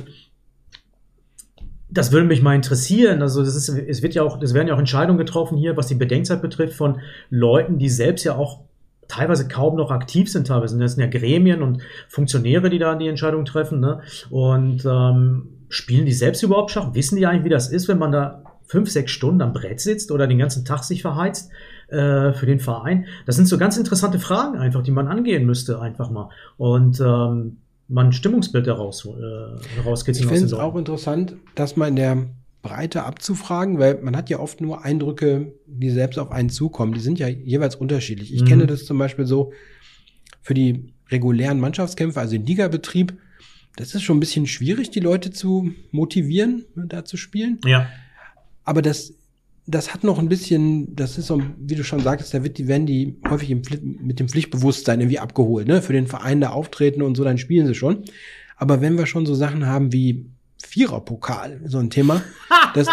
Das 1.89 2.12
würde 2.12 2.25
mich 2.25 2.41
mal 2.41 2.56
interessieren. 2.56 3.21
Also, 3.21 3.43
das 3.43 3.56
ist, 3.56 3.69
es 3.69 4.01
wird 4.01 4.15
ja 4.15 4.23
auch, 4.23 4.41
es 4.41 4.56
werden 4.56 4.67
ja 4.67 4.73
auch 4.73 4.79
Entscheidungen 4.79 5.19
getroffen 5.19 5.58
hier, 5.58 5.77
was 5.77 5.88
die 5.88 5.95
Bedenkzeit 5.95 6.41
betrifft, 6.41 6.73
von 6.73 6.99
Leuten, 7.29 7.77
die 7.77 7.89
selbst 7.89 8.23
ja 8.23 8.36
auch 8.36 8.62
teilweise 9.08 9.47
kaum 9.47 9.75
noch 9.75 9.91
aktiv 9.91 10.32
sind, 10.32 10.47
teilweise. 10.47 10.77
Das 10.77 10.93
sind 10.95 11.01
ja 11.01 11.19
Gremien 11.19 11.62
und 11.62 11.82
Funktionäre, 12.08 12.69
die 12.69 12.79
da 12.79 12.95
die 12.95 13.08
Entscheidungen 13.08 13.45
treffen. 13.45 13.79
Ne? 13.79 14.01
Und 14.29 14.84
ähm, 14.86 15.49
spielen 15.74 16.06
die 16.06 16.14
selbst 16.14 16.44
überhaupt 16.44 16.72
Schach? 16.72 16.94
Wissen 16.94 17.18
die 17.18 17.26
eigentlich, 17.26 17.46
wie 17.46 17.50
das 17.50 17.70
ist, 17.70 17.88
wenn 17.88 17.98
man 17.98 18.12
da 18.12 18.44
fünf, 18.66 18.90
sechs 18.90 19.12
Stunden 19.12 19.42
am 19.42 19.54
Brett 19.54 19.80
sitzt 19.80 20.12
oder 20.12 20.28
den 20.28 20.38
ganzen 20.38 20.66
Tag 20.66 20.84
sich 20.84 21.02
verheizt 21.02 21.52
äh, 21.90 22.34
für 22.34 22.46
den 22.46 22.60
Verein? 22.60 23.06
Das 23.26 23.36
sind 23.36 23.48
so 23.48 23.58
ganz 23.58 23.78
interessante 23.78 24.20
Fragen 24.20 24.58
einfach, 24.58 24.84
die 24.84 24.92
man 24.92 25.08
angehen 25.08 25.46
müsste, 25.46 25.82
einfach 25.82 26.10
mal. 26.10 26.30
Und 26.58 27.00
ähm, 27.00 27.58
man 27.88 28.08
ein 28.08 28.14
Stimmungsbild 28.14 28.68
daraus, 28.68 29.06
äh, 29.06 29.10
herauskitzeln 29.76 30.26
Ich 30.26 30.32
finde 30.32 30.46
es 30.46 30.54
auch 30.54 30.76
interessant, 30.76 31.36
das 31.56 31.76
mal 31.76 31.88
in 31.88 31.96
der 31.96 32.18
Breite 32.62 33.04
abzufragen, 33.04 33.78
weil 33.78 34.02
man 34.02 34.16
hat 34.16 34.30
ja 34.30 34.40
oft 34.40 34.62
nur 34.62 34.86
Eindrücke, 34.86 35.54
die 35.68 35.90
selbst 35.90 36.18
auf 36.18 36.32
einen 36.32 36.50
zukommen. 36.50 36.94
Die 36.94 37.02
sind 37.02 37.20
ja 37.20 37.28
jeweils 37.28 37.76
unterschiedlich. 37.76 38.34
Ich 38.34 38.42
Mhm. 38.42 38.46
kenne 38.46 38.68
das 38.68 38.86
zum 38.86 38.98
Beispiel 38.98 39.26
so 39.26 39.52
für 40.42 40.54
die 40.54 40.94
regulären 41.12 41.60
Mannschaftskämpfe, 41.60 42.20
also 42.20 42.32
den 42.32 42.46
Ligabetrieb. 42.46 43.18
Das 43.76 43.96
ist 43.96 44.04
schon 44.04 44.18
ein 44.18 44.20
bisschen 44.20 44.46
schwierig, 44.46 44.92
die 44.92 45.00
Leute 45.00 45.32
zu 45.32 45.72
motivieren, 45.92 46.66
da 46.76 47.06
zu 47.06 47.18
spielen. 47.18 47.60
Ja, 47.66 47.88
Aber 48.64 48.82
das, 48.84 49.14
das 49.66 49.94
hat 49.94 50.04
noch 50.04 50.20
ein 50.20 50.30
bisschen, 50.30 50.96
das 50.96 51.18
ist 51.18 51.28
so, 51.28 51.42
wie 51.58 51.76
du 51.76 51.84
schon 51.84 52.02
sagtest, 52.02 52.34
da 52.34 52.44
wird 52.44 52.58
die, 52.60 52.68
werden 52.68 52.86
die 52.86 53.16
häufig 53.30 53.50
im, 53.50 53.62
mit 54.02 54.20
dem 54.20 54.30
Pflichtbewusstsein 54.30 55.00
irgendwie 55.02 55.20
abgeholt, 55.20 55.68
ne? 55.68 55.82
Für 55.82 55.94
den 55.94 56.06
Verein 56.08 56.40
da 56.42 56.50
auftreten 56.50 57.02
und 57.02 57.16
so, 57.16 57.24
dann 57.24 57.38
spielen 57.40 57.66
sie 57.66 57.74
schon. 57.76 58.04
Aber 58.58 58.80
wenn 58.82 58.98
wir 58.98 59.06
schon 59.08 59.26
so 59.26 59.34
Sachen 59.34 59.66
haben 59.66 59.92
wie 59.92 60.26
Viererpokal, 60.64 61.62
so 61.66 61.80
ein 61.80 61.90
Thema, 61.90 62.22
das, 62.76 62.88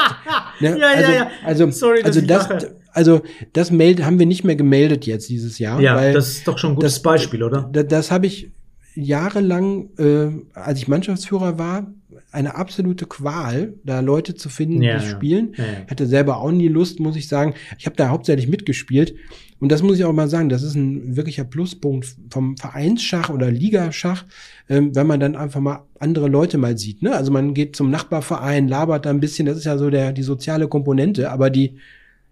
ne, 0.61 0.71
Ja, 0.71 0.77
ja, 0.79 0.87
also, 0.97 1.12
ja. 1.12 1.31
also, 1.45 1.71
Sorry, 1.71 1.99
dass 2.03 2.16
also 2.16 2.21
das, 2.27 2.49
lache. 2.49 2.77
also 2.93 3.23
das 3.53 3.71
meld, 3.71 4.03
haben 4.05 4.19
wir 4.19 4.27
nicht 4.27 4.45
mehr 4.45 4.57
gemeldet 4.57 5.07
jetzt 5.07 5.29
dieses 5.29 5.59
Jahr, 5.59 5.81
ja 5.81 5.95
weil 5.97 6.12
das 6.14 6.29
ist 6.29 6.49
doch 6.49 6.59
schon 6.59 6.73
ein 6.73 6.77
gutes 6.77 6.95
das- 6.95 7.03
Beispiel, 7.03 7.43
oder? 7.43 7.69
da- 7.73 7.83
das 7.83 8.11
habe 8.11 8.27
ich 8.27 8.51
jahrelang, 8.94 9.90
äh, 9.98 10.29
als 10.55 10.79
ich 10.79 10.88
Mannschaftsführer 10.88 11.59
war, 11.59 11.92
eine 12.33 12.55
absolute 12.55 13.07
Qual, 13.07 13.74
da 13.85 14.00
Leute 14.00 14.35
zu 14.35 14.48
finden, 14.48 14.83
Ja, 14.83 14.98
die 14.98 15.05
ja. 15.05 15.11
spielen. 15.11 15.55
Ja, 15.57 15.64
ja. 15.64 15.70
Hatte 15.90 16.07
selber 16.07 16.38
auch 16.38 16.53
nie 16.53 16.68
Lust, 16.68 17.00
muss 17.00 17.16
ich 17.16 17.29
sagen. 17.29 17.55
Ich 17.79 17.87
habe 17.87 17.96
da 17.96 18.09
hauptsächlich 18.09 18.48
mitgespielt. 18.48 19.14
Und 19.59 19.70
das 19.70 19.83
muss 19.83 19.98
ich 19.98 20.05
auch 20.05 20.12
mal 20.12 20.29
sagen, 20.29 20.48
das 20.48 20.62
ist 20.62 20.74
ein 20.74 21.16
wirklicher 21.16 21.44
Pluspunkt 21.44 22.16
vom 22.31 22.57
Vereinsschach 22.57 23.29
oder 23.31 23.50
Ligaschach, 23.50 24.24
ähm, 24.68 24.94
wenn 24.94 25.07
man 25.07 25.20
dann 25.20 25.37
einfach 25.37 25.61
mal 25.61 25.85
andere 25.98 26.29
Leute 26.29 26.57
mal 26.57 26.79
sieht. 26.79 27.03
Ne? 27.03 27.14
Also 27.14 27.31
man 27.31 27.53
geht 27.53 27.76
zum 27.76 27.90
Nachbarverein, 27.90 28.68
labert 28.68 29.05
da 29.07 29.11
ein 29.11 29.20
bisschen, 29.20 29.46
das 29.46 29.59
ist 29.59 29.64
ja 29.64 29.76
so 29.76 29.90
der, 29.90 30.12
die 30.12 30.22
soziale 30.22 30.66
Komponente, 30.66 31.31
aber 31.31 31.50
die, 31.50 31.76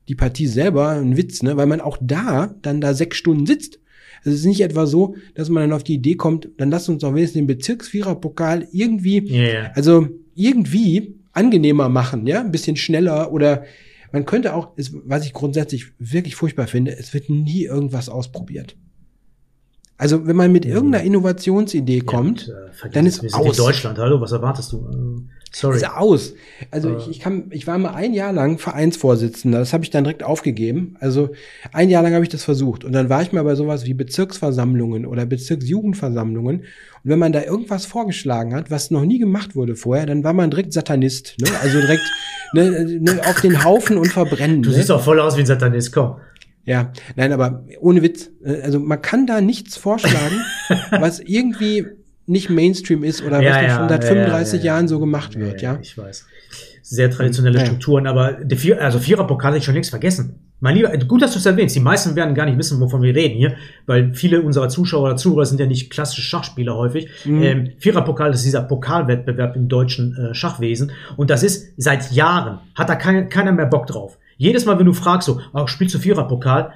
die 0.09 0.15
Partie 0.15 0.47
selber 0.47 0.91
ein 0.91 1.19
Witz, 1.19 1.43
ne? 1.43 1.57
weil 1.57 1.67
man 1.67 1.83
auch 1.83 1.99
da 2.01 2.55
dann 2.63 2.81
da 2.81 2.95
sechs 2.95 3.19
Stunden 3.19 3.47
sitzt. 3.47 3.79
Es 4.29 4.41
ist 4.41 4.45
nicht 4.47 4.61
etwa 4.61 4.87
so, 4.87 5.15
dass 5.35 5.49
man 5.49 5.63
dann 5.65 5.73
auf 5.73 5.85
die 5.85 5.95
Idee 5.95 6.15
kommt, 6.15 6.49
dann 6.57 6.71
lasst 6.71 6.89
uns 6.89 7.03
doch 7.03 7.15
wenigstens 7.15 7.39
den 7.41 7.47
Bezirksviererpokal 7.47 8.67
irgendwie, 8.73 9.29
Yeah. 9.31 9.71
also 9.75 10.09
irgendwie 10.35 11.15
angenehmer 11.33 11.89
machen, 11.89 12.27
ja, 12.27 12.41
ein 12.41 12.51
bisschen 12.53 12.77
schneller 12.77 13.33
oder 13.33 13.65
man 14.13 14.25
könnte 14.25 14.55
auch, 14.55 14.71
es- 14.77 14.93
was 15.05 15.25
ich 15.27 15.33
grundsätzlich 15.33 15.87
wirklich 15.99 16.35
furchtbar 16.37 16.67
finde, 16.67 16.97
es 16.99 17.13
wird 17.15 17.29
nie 17.31 17.65
irgendwas 17.65 18.09
ausprobiert. 18.09 18.77
Also 20.01 20.27
wenn 20.27 20.37
man 20.37 20.53
mit 20.53 20.65
irgendeiner 20.65 21.03
Innovationsidee 21.05 22.01
kommt, 22.01 22.47
Ja, 22.47 22.55
und, 22.55 22.85
äh, 22.85 22.91
dann 22.93 23.07
es, 23.07 23.19
ist 23.19 23.25
in 23.25 23.35
aus. 23.35 23.57
Deutschland. 23.57 23.99
Hallo, 23.99 24.21
was 24.21 24.31
erwartest 24.33 24.73
du? 24.73 24.87
Sorry. 25.53 25.77
ist 25.79 25.91
aus. 25.91 26.35
Also 26.71 26.97
ich, 26.99 27.09
ich 27.09 27.21
kann, 27.21 27.45
ich 27.51 27.67
war 27.67 27.79
mal 27.79 27.95
ein 27.95 28.13
Jahr 28.13 28.33
lang 28.33 28.59
Vereinsvorsitzender. 28.59 29.59
Das 29.59 29.73
habe 29.73 29.83
ich 29.85 29.91
dann 29.91 30.05
direkt 30.05 30.23
aufgegeben. 30.23 30.97
Also 31.01 31.31
ein 31.73 31.89
Jahr 31.91 32.03
lang 32.03 32.13
habe 32.15 32.25
ich 32.25 32.29
das 32.29 32.45
versucht. 32.45 32.85
Und 32.85 32.93
dann 32.93 33.09
war 33.09 33.23
ich 33.23 33.33
mal 33.33 33.45
bei 33.45 33.55
sowas 33.55 33.85
wie 33.87 33.95
Bezirksversammlungen 33.95 35.07
oder 35.07 35.25
Bezirksjugendversammlungen. 35.27 36.59
Und 36.61 36.65
wenn 37.05 37.19
man 37.19 37.33
da 37.33 37.43
irgendwas 37.43 37.87
vorgeschlagen 37.87 38.55
hat, 38.55 38.71
was 38.71 38.91
noch 38.91 39.05
nie 39.05 39.19
gemacht 39.19 39.55
wurde 39.57 39.77
vorher, 39.77 40.07
dann 40.07 40.25
war 40.25 40.33
man 40.33 40.51
direkt 40.51 40.73
Satanist. 40.73 41.37
Ne? 41.41 41.49
Also 41.63 41.81
direkt 41.81 42.03
ne, 42.53 42.99
ne, 43.01 43.21
auf 43.27 43.41
den 43.41 43.65
Haufen 43.65 43.97
und 43.97 44.09
verbrennen. 44.13 44.63
Du 44.63 44.71
ne? 44.71 44.77
siehst 44.77 44.91
auch 44.91 45.03
voll 45.03 45.21
aus 45.21 45.37
wie 45.37 45.41
ein 45.41 45.47
Satanist, 45.47 45.93
komm. 45.93 46.17
Ja, 46.65 46.93
nein, 47.17 47.33
aber 47.33 47.65
ohne 47.81 48.03
Witz. 48.03 48.31
äh, 48.45 48.61
Also 48.63 48.79
man 48.79 49.01
kann 49.01 49.27
da 49.27 49.41
nichts 49.41 49.77
vorschlagen, 49.79 50.43
was 50.91 51.21
irgendwie 51.21 51.87
nicht 52.29 52.51
Mainstream 52.51 53.05
ist 53.05 53.23
oder 53.23 53.39
was 53.43 53.63
noch 53.63 53.77
schon 53.79 53.89
seit 53.89 54.05
35 54.05 54.63
Jahren 54.63 54.89
so 54.89 55.01
gemacht 55.01 55.39
wird, 55.39 55.63
ja. 55.63 55.79
Ich 55.83 55.97
weiß. 55.97 56.27
Sehr 56.83 57.11
traditionelle 57.11 57.59
Ja. 57.59 57.67
Strukturen, 57.67 58.07
aber 58.07 58.33
der 58.33 58.57
Vier, 58.57 58.83
also 58.83 58.99
Viererpokal 58.99 59.51
hätte 59.53 59.59
ich 59.59 59.65
schon 59.65 59.75
längst 59.75 59.91
vergessen. 59.91 60.41
Mein 60.61 60.75
Lieber, 60.75 60.91
gut, 60.99 61.23
dass 61.23 61.33
du 61.33 61.39
es 61.39 61.47
erwähnst. 61.47 61.77
Die 61.77 61.81
meisten 61.81 62.17
werden 62.17 62.35
gar 62.35 62.45
nicht 62.45 62.59
wissen, 62.59 62.81
wovon 62.81 63.01
wir 63.03 63.15
reden 63.15 63.37
hier, 63.37 63.55
weil 63.87 64.13
viele 64.15 64.43
unserer 64.43 64.69
Zuschauer 64.69 65.05
oder 65.05 65.17
Zuhörer 65.17 65.47
sind 65.47 65.61
ja 65.61 65.67
nicht 65.67 65.91
klassische 65.91 66.23
Schachspieler 66.23 66.75
häufig. 66.75 67.09
Mhm. 67.25 67.43
Ähm, 67.43 67.69
Viererpokal 67.79 68.33
ist 68.33 68.45
dieser 68.45 68.63
Pokalwettbewerb 68.63 69.55
im 69.55 69.69
deutschen 69.69 70.17
äh, 70.17 70.35
Schachwesen 70.35 70.91
und 71.17 71.31
das 71.31 71.43
ist 71.43 71.75
seit 71.77 72.11
Jahren, 72.11 72.59
hat 72.75 72.89
da 72.89 72.97
kein, 72.97 73.29
keiner 73.29 73.53
mehr 73.53 73.67
Bock 73.67 73.87
drauf. 73.87 74.19
Jedes 74.37 74.65
Mal, 74.65 74.79
wenn 74.79 74.87
du 74.87 74.95
fragst, 74.95 75.27
so, 75.27 75.41
oh, 75.53 75.67
spielst 75.67 75.95
du 75.95 75.99
Viererpokal? 75.99 76.73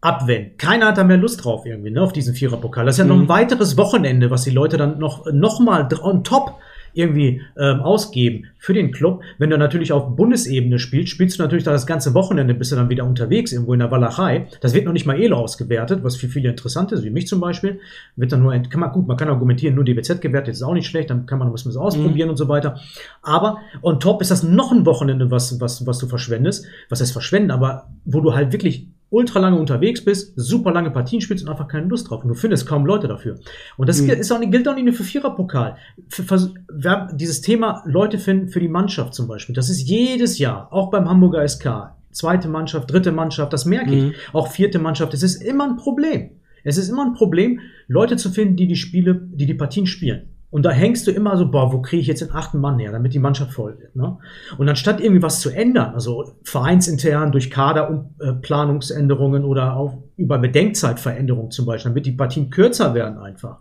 Abwenden. 0.00 0.56
Keiner 0.58 0.86
hat 0.86 0.98
da 0.98 1.04
mehr 1.04 1.16
Lust 1.16 1.44
drauf 1.44 1.66
irgendwie, 1.66 1.90
ne, 1.90 2.00
auf 2.00 2.12
diesen 2.12 2.34
Viererpokal. 2.34 2.86
Das 2.86 2.94
ist 2.94 2.98
ja 3.00 3.04
noch 3.04 3.16
ein 3.16 3.22
Mhm. 3.22 3.28
weiteres 3.28 3.76
Wochenende, 3.76 4.30
was 4.30 4.44
die 4.44 4.50
Leute 4.50 4.76
dann 4.76 4.98
noch, 4.98 5.26
noch 5.32 5.58
mal 5.60 5.88
on 6.02 6.22
top 6.24 6.54
irgendwie 6.94 7.42
ähm, 7.58 7.80
ausgeben 7.80 8.46
für 8.58 8.72
den 8.72 8.92
Club. 8.92 9.20
Wenn 9.38 9.50
du 9.50 9.58
natürlich 9.58 9.92
auf 9.92 10.16
Bundesebene 10.16 10.78
spielst, 10.78 11.10
spielst 11.10 11.38
du 11.38 11.42
natürlich 11.42 11.62
da 11.64 11.70
das 11.72 11.86
ganze 11.86 12.14
Wochenende, 12.14 12.54
bist 12.54 12.72
du 12.72 12.76
dann 12.76 12.88
wieder 12.88 13.04
unterwegs 13.04 13.52
irgendwo 13.52 13.74
in 13.74 13.80
der 13.80 13.90
Walachei. 13.90 14.46
Das 14.62 14.72
wird 14.72 14.86
noch 14.86 14.92
nicht 14.92 15.04
mal 15.06 15.20
ELO 15.20 15.36
ausgewertet, 15.36 16.02
was 16.02 16.16
für 16.16 16.28
viele 16.28 16.48
interessant 16.48 16.90
ist, 16.92 17.04
wie 17.04 17.10
mich 17.10 17.26
zum 17.28 17.40
Beispiel. 17.40 17.78
Wird 18.16 18.32
dann 18.32 18.42
nur, 18.42 18.52
kann 18.58 18.80
man 18.80 18.90
gut, 18.92 19.06
man 19.06 19.16
kann 19.16 19.28
argumentieren, 19.28 19.74
nur 19.74 19.84
DBZ 19.84 20.20
gewertet 20.20 20.54
ist 20.54 20.62
auch 20.62 20.72
nicht 20.74 20.86
schlecht, 20.88 21.10
dann 21.10 21.26
kann 21.26 21.38
man 21.38 21.52
was 21.52 21.66
ausprobieren 21.76 22.30
und 22.30 22.36
so 22.36 22.48
weiter. 22.48 22.78
Aber 23.22 23.58
on 23.82 24.00
top 24.00 24.22
ist 24.22 24.30
das 24.30 24.42
noch 24.42 24.72
ein 24.72 24.86
Wochenende, 24.86 25.30
was, 25.30 25.60
was, 25.60 25.86
was 25.86 25.98
du 25.98 26.06
verschwendest. 26.06 26.66
Was 26.88 27.00
heißt 27.00 27.12
verschwenden, 27.12 27.50
aber 27.50 27.88
wo 28.06 28.20
du 28.20 28.34
halt 28.34 28.52
wirklich 28.52 28.88
ultra 29.10 29.40
lange 29.40 29.58
unterwegs 29.58 30.04
bist, 30.04 30.32
super 30.36 30.70
lange 30.72 30.90
Partien 30.90 31.20
spielst 31.20 31.44
und 31.44 31.50
einfach 31.50 31.68
keine 31.68 31.86
Lust 31.86 32.10
drauf. 32.10 32.22
Und 32.22 32.28
du 32.28 32.34
findest 32.34 32.66
kaum 32.66 32.84
Leute 32.84 33.08
dafür. 33.08 33.38
Und 33.76 33.88
das 33.88 34.02
Mhm. 34.02 34.10
ist 34.10 34.30
auch 34.30 34.40
gilt 34.40 34.68
auch 34.68 34.74
nicht 34.74 34.84
nur 34.84 34.94
für 34.94 35.04
Viererpokal. 35.04 35.76
Für, 36.08 36.22
für, 36.24 36.50
wir 36.72 36.90
haben 36.90 37.16
dieses 37.16 37.40
Thema 37.40 37.82
Leute 37.86 38.18
finden 38.18 38.48
für 38.48 38.60
die 38.60 38.68
Mannschaft 38.68 39.14
zum 39.14 39.26
Beispiel. 39.28 39.54
Das 39.54 39.70
ist 39.70 39.80
jedes 39.88 40.38
Jahr, 40.38 40.72
auch 40.72 40.90
beim 40.90 41.08
Hamburger 41.08 41.42
SK. 41.46 41.94
Zweite 42.10 42.48
Mannschaft, 42.48 42.90
dritte 42.90 43.12
Mannschaft, 43.12 43.52
das 43.52 43.64
merke 43.64 43.90
Mhm. 43.90 44.10
ich. 44.10 44.16
Auch 44.34 44.48
vierte 44.48 44.78
Mannschaft. 44.78 45.14
Es 45.14 45.22
ist 45.22 45.42
immer 45.42 45.64
ein 45.64 45.76
Problem. 45.76 46.30
Es 46.64 46.76
ist 46.76 46.88
immer 46.88 47.04
ein 47.06 47.12
Problem, 47.14 47.60
Leute 47.86 48.16
zu 48.16 48.30
finden, 48.30 48.56
die 48.56 48.66
die 48.66 48.76
Spiele, 48.76 49.14
die 49.32 49.46
die 49.46 49.54
Partien 49.54 49.86
spielen. 49.86 50.28
Und 50.50 50.62
da 50.62 50.70
hängst 50.70 51.06
du 51.06 51.10
immer 51.10 51.36
so, 51.36 51.50
boah, 51.50 51.72
wo 51.72 51.82
kriege 51.82 52.00
ich 52.00 52.06
jetzt 52.06 52.22
den 52.22 52.32
achten 52.32 52.58
Mann 52.60 52.78
her, 52.78 52.90
damit 52.90 53.12
die 53.12 53.18
Mannschaft 53.18 53.52
voll 53.52 53.78
wird. 53.78 53.94
Ne? 53.94 54.16
Und 54.56 54.66
anstatt 54.68 54.98
irgendwie 55.00 55.22
was 55.22 55.40
zu 55.40 55.50
ändern, 55.50 55.92
also 55.92 56.32
vereinsintern 56.42 57.32
durch 57.32 57.50
Kaderplanungsänderungen 57.50 59.44
oder 59.44 59.76
auch 59.76 59.98
über 60.16 60.38
Bedenkzeitveränderungen 60.38 61.50
zum 61.50 61.66
Beispiel, 61.66 61.90
damit 61.90 62.06
die 62.06 62.12
Partien 62.12 62.48
kürzer 62.48 62.94
werden 62.94 63.18
einfach. 63.18 63.58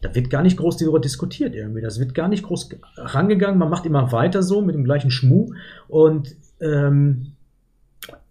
Da 0.00 0.12
wird 0.14 0.30
gar 0.30 0.42
nicht 0.42 0.56
groß 0.56 0.78
darüber 0.78 1.00
diskutiert 1.00 1.54
irgendwie. 1.54 1.80
Das 1.80 2.00
wird 2.00 2.14
gar 2.14 2.28
nicht 2.28 2.44
groß 2.44 2.70
rangegangen. 2.96 3.58
Man 3.58 3.70
macht 3.70 3.86
immer 3.86 4.10
weiter 4.12 4.42
so 4.42 4.60
mit 4.60 4.74
dem 4.74 4.84
gleichen 4.84 5.10
Schmuh. 5.10 5.52
Und 5.88 6.36
ähm, 6.60 7.34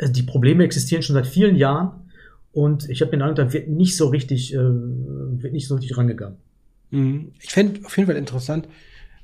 die 0.02 0.24
Probleme 0.24 0.64
existieren 0.64 1.04
schon 1.04 1.16
seit 1.16 1.28
vielen 1.28 1.56
Jahren. 1.56 1.92
Und 2.54 2.90
ich 2.90 3.02
habe 3.02 3.12
den 3.12 3.22
Eindruck, 3.22 3.48
da 3.48 3.54
wird 3.54 3.68
nicht 3.68 3.98
so 3.98 4.08
richtig, 4.08 4.54
äh, 4.54 4.58
wird 4.58 5.54
nicht 5.54 5.68
so 5.68 5.76
richtig 5.76 5.98
rangegangen. 5.98 6.38
Mhm. 6.92 7.32
Ich 7.42 7.52
fände 7.52 7.86
auf 7.86 7.96
jeden 7.98 8.08
Fall 8.08 8.18
interessant, 8.18 8.68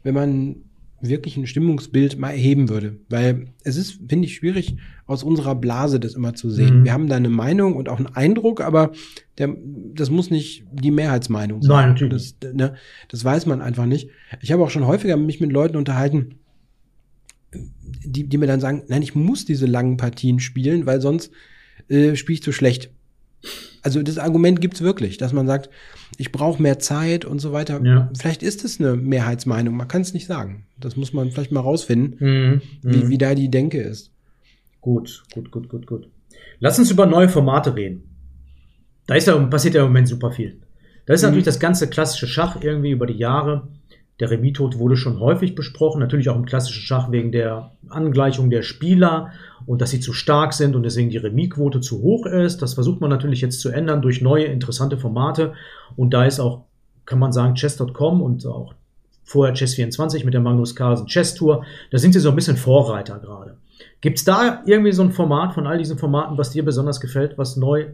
wenn 0.04 0.14
man 0.14 0.56
wirklich 1.04 1.36
ein 1.36 1.48
Stimmungsbild 1.48 2.18
mal 2.18 2.30
erheben 2.30 2.70
würde. 2.70 2.98
Weil 3.10 3.48
es 3.64 3.76
ist, 3.76 4.00
finde 4.08 4.26
ich, 4.26 4.36
schwierig, 4.36 4.78
aus 5.06 5.24
unserer 5.24 5.56
Blase 5.56 6.00
das 6.00 6.14
immer 6.16 6.34
zu 6.34 6.50
sehen. 6.50 6.80
Mhm. 6.80 6.86
Wir 6.86 6.94
haben 6.94 7.08
da 7.10 7.18
eine 7.18 7.30
Meinung 7.30 7.76
und 7.76 7.90
auch 7.90 7.98
einen 7.98 8.16
Eindruck, 8.16 8.62
aber 8.62 8.94
der, 9.38 9.56
das 9.94 10.10
muss 10.10 10.32
nicht 10.32 10.66
die 10.72 10.92
Mehrheitsmeinung 10.92 11.62
sein. 11.62 11.70
Nein, 11.76 11.90
natürlich 11.90 12.40
Das, 12.40 12.54
ne, 12.54 12.76
das 13.10 13.24
weiß 13.24 13.46
man 13.46 13.62
einfach 13.62 13.86
nicht. 13.86 14.10
Ich 14.42 14.52
habe 14.52 14.64
auch 14.64 14.70
schon 14.70 14.88
häufiger 14.88 15.18
mich 15.18 15.42
mit 15.42 15.52
Leuten 15.52 15.76
unterhalten, 15.76 16.36
die, 18.06 18.28
die 18.28 18.38
mir 18.38 18.48
dann 18.48 18.62
sagen, 18.62 18.84
nein, 18.88 19.02
ich 19.02 19.14
muss 19.14 19.46
diese 19.46 19.66
langen 19.66 19.98
Partien 19.98 20.40
spielen, 20.40 20.86
weil 20.86 21.02
sonst 21.02 21.32
äh, 21.90 22.16
spiele 22.16 22.36
ich 22.36 22.44
zu 22.44 22.52
schlecht. 22.52 22.92
Also 23.84 24.02
das 24.02 24.18
Argument 24.18 24.62
gibt's 24.62 24.82
wirklich, 24.82 25.18
dass 25.18 25.34
man 25.34 25.46
sagt, 25.46 25.70
ich 26.18 26.32
brauche 26.32 26.62
mehr 26.62 26.80
Zeit 26.80 27.26
und 27.26 27.40
so 27.40 27.52
weiter. 27.52 27.82
Ja. 27.84 28.10
Vielleicht 28.18 28.42
ist 28.44 28.64
es 28.64 28.80
eine 28.80 28.96
Mehrheitsmeinung, 28.96 29.76
man 29.76 29.88
kann 29.88 30.02
es 30.02 30.14
nicht 30.14 30.26
sagen. 30.26 30.66
Das 30.80 30.96
muss 30.96 31.12
man 31.14 31.32
vielleicht 31.32 31.52
mal 31.52 31.60
rausfinden, 31.60 32.16
Mhm. 32.20 32.62
wie, 32.82 33.10
wie 33.10 33.18
da 33.18 33.36
die 33.36 33.50
Denke 33.52 33.82
ist. 33.82 34.12
Gut, 34.82 35.24
gut, 35.34 35.52
gut, 35.52 35.70
gut, 35.70 35.86
gut. 35.86 36.10
Lass 36.60 36.80
uns 36.80 36.92
über 36.92 37.06
neue 37.06 37.30
Formate 37.30 37.76
reden. 37.76 38.04
Da 39.08 39.16
ist 39.16 39.28
ja, 39.28 39.38
passiert 39.38 39.76
ja 39.76 39.82
im 39.82 39.88
Moment 39.88 40.08
super 40.08 40.32
viel. 40.32 40.62
Da 41.06 41.14
ist 41.14 41.22
Mhm. 41.22 41.28
natürlich 41.28 41.46
das 41.46 41.60
ganze 41.60 41.90
klassische 41.90 42.28
Schach 42.28 42.62
irgendwie 42.62 42.92
über 42.92 43.06
die 43.06 43.18
Jahre. 43.18 43.68
Der 44.24 44.32
Remis-Tod 44.32 44.80
wurde 44.80 44.96
schon 44.96 45.20
häufig 45.20 45.54
besprochen, 45.54 46.00
natürlich 46.00 46.30
auch 46.30 46.38
im 46.38 46.46
klassischen 46.46 46.82
Schach 46.82 47.12
wegen 47.12 47.34
der 47.34 47.72
Angleichung 47.90 48.50
der 48.50 48.62
Spieler 48.62 49.32
und 49.66 49.82
dass 49.82 49.90
sie 49.90 50.00
zu 50.00 50.14
stark 50.14 50.54
sind 50.54 50.78
und 50.78 50.84
deswegen 50.84 51.10
die 51.10 51.18
Remis-Quote 51.18 51.82
zu 51.82 52.02
hoch 52.02 52.26
ist. 52.26 52.62
Das 52.62 52.76
versucht 52.76 53.02
man 53.02 53.10
natürlich 53.10 53.42
jetzt 53.42 53.60
zu 53.60 53.68
ändern 53.68 54.02
durch 54.02 54.22
neue 54.22 54.46
interessante 54.46 54.98
Formate. 54.98 55.56
Und 55.98 56.14
da 56.14 56.24
ist 56.24 56.40
auch, 56.40 56.64
kann 57.06 57.20
man 57.20 57.34
sagen, 57.34 57.56
Chess.com 57.56 58.22
und 58.22 58.46
auch 58.46 58.76
vorher 59.26 59.54
Chess24 59.54 60.24
mit 60.24 60.34
der 60.34 60.40
Magnus 60.40 60.74
Carlsen 60.74 61.08
Chess 61.08 61.36
Tour, 61.36 61.66
da 61.92 61.98
sind 61.98 62.14
sie 62.14 62.22
so 62.22 62.30
ein 62.30 62.36
bisschen 62.38 62.56
Vorreiter 62.56 63.20
gerade. 63.20 63.58
Gibt 64.00 64.20
es 64.20 64.24
da 64.24 64.64
irgendwie 64.66 64.94
so 64.94 65.04
ein 65.04 65.12
Format 65.12 65.54
von 65.54 65.68
all 65.68 65.78
diesen 65.78 65.98
Formaten, 65.98 66.38
was 66.38 66.52
dir 66.52 66.64
besonders 66.64 67.02
gefällt, 67.02 67.38
was 67.38 67.58
neu, 67.58 67.88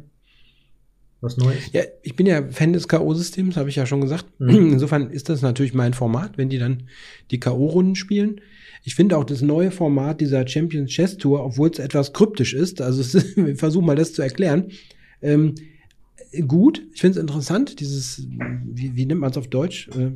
was 1.21 1.37
neu 1.37 1.51
ist? 1.51 1.73
Ja, 1.73 1.83
ich 2.01 2.15
bin 2.15 2.25
ja 2.25 2.47
Fan 2.49 2.73
des 2.73 2.87
K.O.-Systems, 2.87 3.55
habe 3.55 3.69
ich 3.69 3.75
ja 3.75 3.85
schon 3.85 4.01
gesagt. 4.01 4.25
Mhm. 4.39 4.49
Insofern 4.73 5.09
ist 5.11 5.29
das 5.29 5.41
natürlich 5.41 5.73
mein 5.73 5.93
Format, 5.93 6.37
wenn 6.37 6.49
die 6.49 6.59
dann 6.59 6.83
die 7.31 7.39
K.O.-Runden 7.39 7.95
spielen. 7.95 8.41
Ich 8.83 8.95
finde 8.95 9.17
auch 9.17 9.25
das 9.25 9.41
neue 9.41 9.71
Format 9.71 10.21
dieser 10.21 10.47
Champions 10.47 10.91
Chess 10.91 11.17
Tour, 11.17 11.43
obwohl 11.43 11.69
es 11.69 11.79
etwas 11.79 12.13
kryptisch 12.13 12.53
ist, 12.53 12.81
also 12.81 13.01
es 13.01 13.13
ist, 13.15 13.37
ich 13.37 13.59
versuche 13.59 13.85
mal 13.85 13.95
das 13.95 14.13
zu 14.13 14.21
erklären, 14.21 14.71
ähm, 15.21 15.55
gut. 16.47 16.81
Ich 16.93 17.01
finde 17.01 17.17
es 17.17 17.21
interessant, 17.21 17.79
dieses, 17.79 18.27
wie, 18.65 18.95
wie 18.95 19.05
nennt 19.05 19.19
man 19.19 19.31
es 19.31 19.37
auf 19.37 19.47
Deutsch? 19.47 19.89
Äh. 19.89 20.11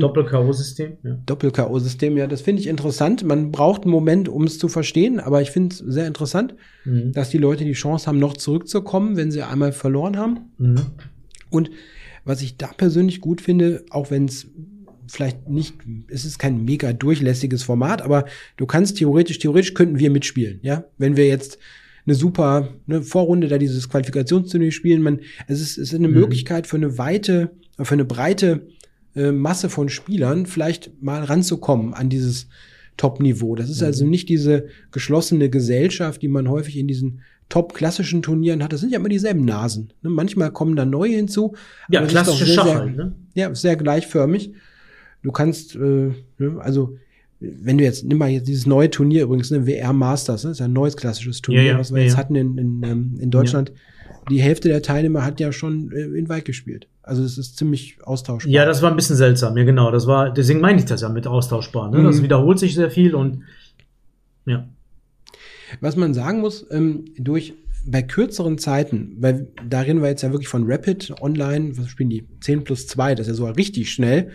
Doppel-K.O.-System. 0.00 0.96
Ja. 1.02 1.18
Doppel-K.O.-System, 1.26 2.16
ja, 2.16 2.26
das 2.26 2.40
finde 2.40 2.62
ich 2.62 2.68
interessant. 2.68 3.24
Man 3.24 3.50
braucht 3.50 3.82
einen 3.82 3.92
Moment, 3.92 4.28
um 4.28 4.44
es 4.44 4.58
zu 4.58 4.68
verstehen, 4.68 5.20
aber 5.20 5.42
ich 5.42 5.50
finde 5.50 5.74
es 5.74 5.78
sehr 5.78 6.06
interessant, 6.06 6.54
Mhm. 6.84 7.12
dass 7.12 7.28
die 7.28 7.38
Leute 7.38 7.64
die 7.64 7.72
Chance 7.72 8.06
haben, 8.06 8.18
noch 8.18 8.34
zurückzukommen, 8.36 9.16
wenn 9.16 9.30
sie 9.30 9.42
einmal 9.42 9.72
verloren 9.72 10.16
haben. 10.16 10.40
Mhm. 10.56 10.80
Und 11.50 11.70
was 12.24 12.40
ich 12.42 12.56
da 12.56 12.68
persönlich 12.68 13.20
gut 13.20 13.40
finde, 13.40 13.84
auch 13.90 14.10
wenn 14.10 14.24
es 14.24 14.46
vielleicht 15.06 15.48
nicht, 15.48 15.74
es 16.08 16.24
ist 16.24 16.38
kein 16.38 16.64
mega 16.64 16.92
durchlässiges 16.92 17.62
Format, 17.62 18.00
aber 18.00 18.24
du 18.56 18.64
kannst 18.66 18.96
theoretisch, 18.96 19.38
theoretisch 19.40 19.74
könnten 19.74 19.98
wir 19.98 20.10
mitspielen, 20.10 20.60
ja. 20.62 20.84
Wenn 20.98 21.16
wir 21.16 21.26
jetzt 21.26 21.58
eine 22.10 22.16
super 22.18 22.68
eine 22.88 23.02
Vorrunde 23.02 23.46
da 23.48 23.56
dieses 23.58 23.88
Qualifikationsturnier 23.88 24.72
spielen, 24.72 25.00
man, 25.02 25.20
es 25.46 25.60
ist, 25.60 25.78
es 25.78 25.92
ist 25.92 25.94
eine 25.94 26.08
Mhm. 26.08 26.14
Möglichkeit 26.14 26.66
für 26.66 26.76
eine 26.76 26.98
weite, 26.98 27.50
für 27.80 27.94
eine 27.94 28.04
breite 28.04 28.66
äh, 29.14 29.30
Masse 29.32 29.68
von 29.68 29.88
Spielern 29.88 30.46
vielleicht 30.46 30.90
mal 31.02 31.22
ranzukommen 31.24 31.94
an 31.94 32.08
dieses 32.08 32.48
Top-Niveau. 32.96 33.54
Das 33.54 33.70
ist 33.70 33.80
Mhm. 33.80 33.86
also 33.86 34.06
nicht 34.06 34.28
diese 34.28 34.66
geschlossene 34.90 35.50
Gesellschaft, 35.50 36.20
die 36.22 36.28
man 36.28 36.48
häufig 36.48 36.76
in 36.76 36.86
diesen 36.88 37.20
top-klassischen 37.48 38.22
Turnieren 38.22 38.62
hat. 38.62 38.72
Das 38.72 38.80
sind 38.80 38.90
ja 38.92 38.98
immer 38.98 39.08
dieselben 39.08 39.44
Nasen. 39.44 39.92
Ne? 40.02 40.10
Manchmal 40.10 40.52
kommen 40.52 40.76
da 40.76 40.84
neue 40.84 41.16
hinzu. 41.16 41.54
Ja, 41.90 42.04
klassische 42.06 42.44
sehr, 42.44 42.54
Schach 42.54 42.84
ne? 42.86 43.14
ja, 43.34 43.54
sehr 43.54 43.76
gleichförmig. 43.76 44.52
Du 45.22 45.32
kannst, 45.32 45.74
äh, 45.76 45.78
ne, 45.78 46.58
also 46.60 46.96
wenn 47.40 47.78
du 47.78 47.84
jetzt, 47.84 48.04
nimm 48.04 48.18
mal 48.18 48.28
jetzt 48.28 48.48
dieses 48.48 48.66
neue 48.66 48.90
Turnier 48.90 49.24
übrigens, 49.24 49.50
ne, 49.50 49.66
WR 49.66 49.92
Masters, 49.92 50.44
ne, 50.44 50.50
ist 50.50 50.60
ja 50.60 50.66
ein 50.66 50.72
neues 50.72 50.96
klassisches 50.96 51.40
Turnier, 51.40 51.62
Ja, 51.62 51.72
ja, 51.72 51.78
was 51.78 51.92
wir 51.92 52.00
ja, 52.00 52.08
jetzt 52.08 52.16
hatten 52.16 52.34
in, 52.34 52.58
in, 52.58 52.82
ähm, 52.84 53.18
in 53.18 53.30
Deutschland. 53.30 53.72
Die 54.28 54.40
Hälfte 54.40 54.68
der 54.68 54.82
Teilnehmer 54.82 55.24
hat 55.24 55.40
ja 55.40 55.50
schon 55.50 55.90
äh, 55.90 56.02
in 56.18 56.28
Wijk 56.28 56.44
gespielt. 56.44 56.86
Also 57.02 57.24
es 57.24 57.38
ist 57.38 57.56
ziemlich 57.56 57.96
austauschbar. 58.04 58.52
Ja, 58.52 58.66
das 58.66 58.82
war 58.82 58.90
ein 58.90 58.96
bisschen 58.96 59.16
seltsam, 59.16 59.56
ja 59.56 59.64
genau. 59.64 59.90
Das 59.90 60.06
war, 60.06 60.32
deswegen 60.32 60.60
meine 60.60 60.78
ich 60.78 60.84
das 60.84 61.00
ja 61.00 61.08
mit 61.08 61.26
austauschbar. 61.26 61.90
Ne? 61.90 61.98
Mhm. 61.98 62.04
Das 62.04 62.22
wiederholt 62.22 62.58
sich 62.58 62.74
sehr 62.74 62.90
viel 62.90 63.14
und 63.14 63.42
ja. 64.44 64.68
Was 65.80 65.96
man 65.96 66.14
sagen 66.14 66.40
muss, 66.40 66.66
ähm, 66.70 67.06
durch 67.16 67.54
bei 67.86 68.02
kürzeren 68.02 68.58
Zeiten, 68.58 69.16
weil 69.18 69.48
da 69.66 69.80
reden 69.80 70.02
wir 70.02 70.08
jetzt 70.08 70.22
ja 70.22 70.30
wirklich 70.32 70.48
von 70.48 70.70
Rapid 70.70 71.14
Online, 71.22 71.78
was 71.78 71.88
spielen 71.88 72.10
die? 72.10 72.26
10 72.40 72.64
plus 72.64 72.86
2, 72.86 73.14
das 73.14 73.26
ist 73.26 73.32
ja 73.32 73.34
so 73.34 73.50
richtig 73.50 73.90
schnell. 73.90 74.30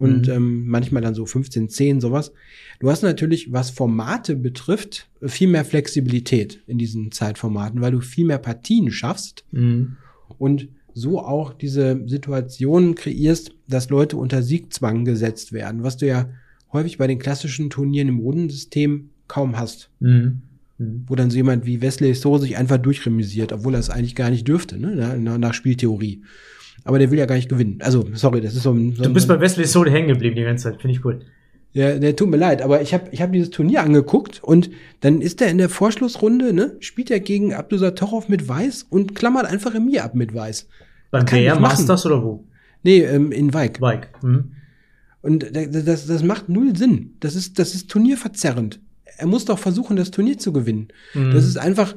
Und 0.00 0.26
Mhm. 0.26 0.32
ähm, 0.32 0.66
manchmal 0.66 1.02
dann 1.02 1.14
so 1.14 1.24
15, 1.26 1.68
10, 1.68 2.00
sowas. 2.00 2.32
Du 2.80 2.90
hast 2.90 3.02
natürlich, 3.02 3.52
was 3.52 3.70
Formate 3.70 4.34
betrifft, 4.34 5.08
viel 5.22 5.46
mehr 5.48 5.64
Flexibilität 5.64 6.60
in 6.66 6.78
diesen 6.78 7.12
Zeitformaten, 7.12 7.80
weil 7.80 7.92
du 7.92 8.00
viel 8.00 8.24
mehr 8.24 8.38
Partien 8.38 8.90
schaffst 8.90 9.44
Mhm. 9.52 9.96
und 10.38 10.68
so 10.94 11.20
auch 11.20 11.52
diese 11.52 12.02
Situation 12.06 12.94
kreierst, 12.96 13.52
dass 13.68 13.90
Leute 13.90 14.16
unter 14.16 14.42
Siegzwang 14.42 15.04
gesetzt 15.04 15.52
werden, 15.52 15.82
was 15.84 15.96
du 15.98 16.06
ja 16.06 16.30
häufig 16.72 16.98
bei 16.98 17.06
den 17.06 17.18
klassischen 17.18 17.70
Turnieren 17.70 18.08
im 18.08 18.18
Rundensystem 18.18 19.10
kaum 19.28 19.56
hast 19.58 19.90
Mhm. 20.00 20.42
Mhm. 20.78 21.04
wo 21.08 21.14
dann 21.14 21.30
so 21.30 21.36
jemand 21.36 21.66
wie 21.66 21.82
Wesley 21.82 22.14
So 22.14 22.38
sich 22.38 22.56
einfach 22.56 22.78
durchremisiert, 22.78 23.52
obwohl 23.52 23.74
er 23.74 23.80
es 23.80 23.90
eigentlich 23.90 24.14
gar 24.16 24.30
nicht 24.30 24.48
dürfte, 24.48 24.78
ne? 24.78 25.18
nach 25.38 25.52
Spieltheorie. 25.54 26.22
Aber 26.84 26.98
der 26.98 27.10
will 27.10 27.18
ja 27.18 27.26
gar 27.26 27.34
nicht 27.36 27.48
gewinnen. 27.48 27.78
Also, 27.80 28.08
sorry, 28.14 28.40
das 28.40 28.54
ist 28.54 28.62
so 28.62 28.72
ein. 28.72 28.94
So 28.96 29.02
Du 29.04 29.12
bist 29.12 29.28
bei 29.28 29.38
Wesley 29.40 29.66
Sode 29.66 29.90
hängen 29.90 30.08
geblieben 30.08 30.36
die 30.36 30.42
ganze 30.42 30.64
Zeit, 30.70 30.80
finde 30.80 30.96
ich 30.96 31.04
cool. 31.04 31.20
ja, 31.72 31.98
der 31.98 32.16
tut 32.16 32.28
mir 32.30 32.36
leid, 32.36 32.62
aber 32.62 32.80
ich 32.82 32.92
habe 32.94 33.04
ich 33.12 33.20
hab 33.22 33.32
dieses 33.32 33.50
Turnier 33.50 33.82
angeguckt 33.82 34.42
und 34.42 34.70
dann 35.00 35.20
ist 35.20 35.40
er 35.42 35.48
in 35.48 35.58
der 35.58 35.68
Vorschlussrunde, 35.68 36.52
ne, 36.52 36.76
spielt 36.80 37.10
er 37.10 37.20
gegen 37.20 37.54
Abdusatorow 37.54 38.28
mit 38.28 38.48
Weiß 38.48 38.86
und 38.90 39.14
klammert 39.14 39.46
einfach 39.46 39.74
Remis 39.74 39.98
ab 40.00 40.14
mit 40.14 40.34
Weiß. 40.34 40.66
Beim 41.10 41.24
machen. 41.24 41.60
Masters 41.60 42.06
oder 42.06 42.22
wo? 42.24 42.44
Nee, 42.82 43.00
ähm, 43.02 43.30
in 43.30 43.52
Wijk. 43.52 43.78
Bike. 43.80 44.08
Mhm. 44.22 44.52
Und 45.22 45.42
da- 45.54 45.66
da- 45.66 45.80
das, 45.82 46.06
das 46.06 46.22
macht 46.22 46.48
null 46.48 46.74
Sinn. 46.76 47.16
Das 47.20 47.34
ist, 47.36 47.58
das 47.58 47.74
ist 47.74 47.90
turnierverzerrend. 47.90 48.80
Er 49.18 49.26
muss 49.26 49.44
doch 49.44 49.58
versuchen, 49.58 49.96
das 49.96 50.10
Turnier 50.10 50.38
zu 50.38 50.50
gewinnen. 50.52 50.88
Mhm. 51.14 51.32
Das 51.32 51.44
ist 51.44 51.58
einfach, 51.58 51.94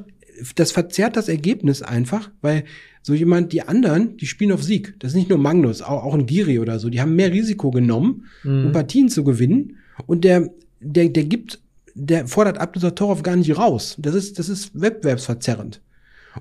das 0.56 0.72
verzerrt 0.72 1.16
das 1.16 1.28
Ergebnis 1.28 1.82
einfach, 1.82 2.30
weil 2.40 2.64
so 3.02 3.14
jemand, 3.14 3.52
die 3.52 3.62
anderen, 3.62 4.16
die 4.16 4.26
spielen 4.26 4.52
auf 4.52 4.62
Sieg. 4.62 4.94
Das 4.98 5.12
ist 5.12 5.16
nicht 5.16 5.28
nur 5.28 5.38
Magnus, 5.38 5.82
auch, 5.82 6.04
auch 6.04 6.14
ein 6.14 6.26
Giri 6.26 6.58
oder 6.58 6.78
so. 6.78 6.88
Die 6.88 7.00
haben 7.00 7.14
mehr 7.16 7.32
Risiko 7.32 7.70
genommen, 7.70 8.26
um 8.44 8.68
Mhm. 8.68 8.72
Partien 8.72 9.08
zu 9.08 9.24
gewinnen. 9.24 9.76
Und 10.06 10.24
der, 10.24 10.50
der, 10.80 11.08
der 11.10 11.24
gibt, 11.24 11.60
der 11.94 12.26
fordert 12.26 12.58
Abdusatorow 12.58 13.22
gar 13.22 13.36
nicht 13.36 13.56
raus. 13.56 13.96
Das 13.98 14.14
ist, 14.14 14.38
das 14.38 14.48
ist 14.48 14.80
wettbewerbsverzerrend. 14.80 15.80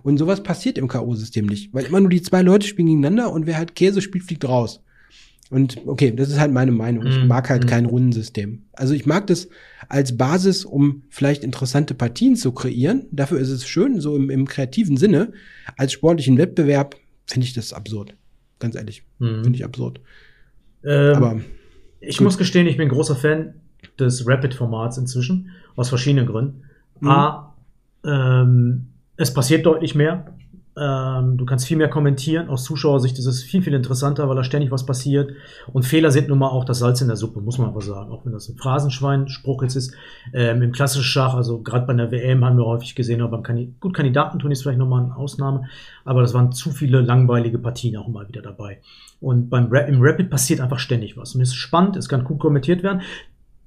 Und 0.01 0.17
sowas 0.17 0.41
passiert 0.41 0.77
im 0.77 0.87
K.O.-System 0.87 1.47
nicht, 1.47 1.73
weil 1.73 1.85
immer 1.85 1.99
nur 1.99 2.09
die 2.09 2.21
zwei 2.21 2.41
Leute 2.41 2.65
spielen 2.65 2.87
gegeneinander 2.87 3.31
und 3.31 3.45
wer 3.45 3.57
halt 3.57 3.75
Käse 3.75 4.01
spielt, 4.01 4.23
fliegt 4.23 4.47
raus. 4.47 4.81
Und 5.49 5.77
okay, 5.85 6.11
das 6.15 6.29
ist 6.29 6.39
halt 6.39 6.51
meine 6.51 6.71
Meinung. 6.71 7.05
Ich 7.05 7.17
Mhm. 7.19 7.27
mag 7.27 7.49
halt 7.49 7.63
Mhm. 7.65 7.67
kein 7.67 7.85
Rundensystem. 7.85 8.63
Also 8.73 8.93
ich 8.93 9.05
mag 9.05 9.27
das 9.27 9.49
als 9.89 10.17
Basis, 10.17 10.65
um 10.65 11.03
vielleicht 11.09 11.43
interessante 11.43 11.93
Partien 11.93 12.35
zu 12.35 12.51
kreieren. 12.53 13.05
Dafür 13.11 13.39
ist 13.39 13.49
es 13.49 13.67
schön, 13.67 13.99
so 14.01 14.15
im, 14.15 14.29
im 14.29 14.47
kreativen 14.47 14.97
Sinne. 14.97 15.33
Als 15.77 15.91
sportlichen 15.93 16.37
Wettbewerb 16.37 16.95
finde 17.27 17.45
ich 17.45 17.53
das 17.53 17.71
absurd. 17.73 18.15
Ganz 18.59 18.75
ehrlich, 18.75 19.03
Mhm. 19.19 19.43
finde 19.43 19.57
ich 19.57 19.65
absurd. 19.65 19.99
Ähm, 20.83 21.15
Aber 21.15 21.39
Ich 21.99 22.17
Gut. 22.17 22.25
muss 22.25 22.37
gestehen, 22.37 22.67
ich 22.67 22.75
bin 22.77 22.89
großer 22.89 23.15
Fan 23.15 23.53
des 23.99 24.27
Rapid-Formats 24.27 24.97
inzwischen, 24.97 25.51
aus 25.75 25.87
verschiedenen 25.89 26.25
Gründen. 26.25 26.63
Mhm. 26.99 27.09
A, 27.09 27.55
ähm, 28.05 28.87
es 29.15 29.33
passiert 29.33 29.65
deutlich 29.65 29.95
mehr. 29.95 30.32
Ähm, 30.75 31.37
du 31.37 31.45
kannst 31.45 31.67
viel 31.67 31.77
mehr 31.77 31.89
kommentieren. 31.89 32.49
Aus 32.49 32.63
Zuschauersicht 32.63 33.19
ist 33.19 33.27
es 33.27 33.43
viel, 33.43 33.61
viel 33.61 33.73
interessanter, 33.73 34.27
weil 34.27 34.35
da 34.35 34.43
ständig 34.43 34.71
was 34.71 34.85
passiert. 34.85 35.31
Und 35.71 35.83
Fehler 35.83 36.11
sind 36.11 36.29
nun 36.29 36.39
mal 36.39 36.49
auch 36.49 36.65
das 36.65 36.79
Salz 36.79 37.01
in 37.01 37.07
der 37.07 37.15
Suppe, 37.15 37.41
muss 37.41 37.59
man 37.59 37.69
aber 37.69 37.81
sagen. 37.81 38.11
Auch 38.11 38.25
wenn 38.25 38.33
das 38.33 38.49
ein 38.49 38.57
Phrasenschwein-Spruch 38.57 39.61
jetzt 39.63 39.75
ist. 39.75 39.93
Ähm, 40.33 40.61
Im 40.63 40.71
klassischen 40.71 41.03
Schach, 41.03 41.35
also 41.35 41.61
gerade 41.61 41.85
bei 41.85 41.93
der 41.93 42.11
WM 42.11 42.43
haben 42.43 42.57
wir 42.57 42.65
häufig 42.65 42.95
gesehen, 42.95 43.21
aber 43.21 43.31
beim 43.31 43.43
Kandi 43.43 43.73
gut, 43.79 43.93
Kandidatenturnier 43.93 44.53
ist 44.53 44.63
vielleicht 44.63 44.79
nochmal 44.79 45.03
eine 45.03 45.15
Ausnahme, 45.15 45.65
aber 46.05 46.21
das 46.21 46.33
waren 46.33 46.51
zu 46.51 46.71
viele 46.71 47.01
langweilige 47.01 47.59
Partien 47.59 47.95
auch 47.97 48.07
mal 48.07 48.27
wieder 48.27 48.41
dabei. 48.41 48.79
Und 49.21 49.49
beim 49.49 49.71
Ra 49.71 49.79
im 49.81 50.01
Rapid 50.01 50.29
passiert 50.29 50.59
einfach 50.59 50.79
ständig 50.79 51.15
was. 51.15 51.35
Und 51.35 51.41
es 51.41 51.49
ist 51.49 51.55
spannend, 51.55 51.95
es 51.95 52.09
kann 52.09 52.23
gut 52.23 52.39
kommentiert 52.39 52.83
werden. 52.83 53.01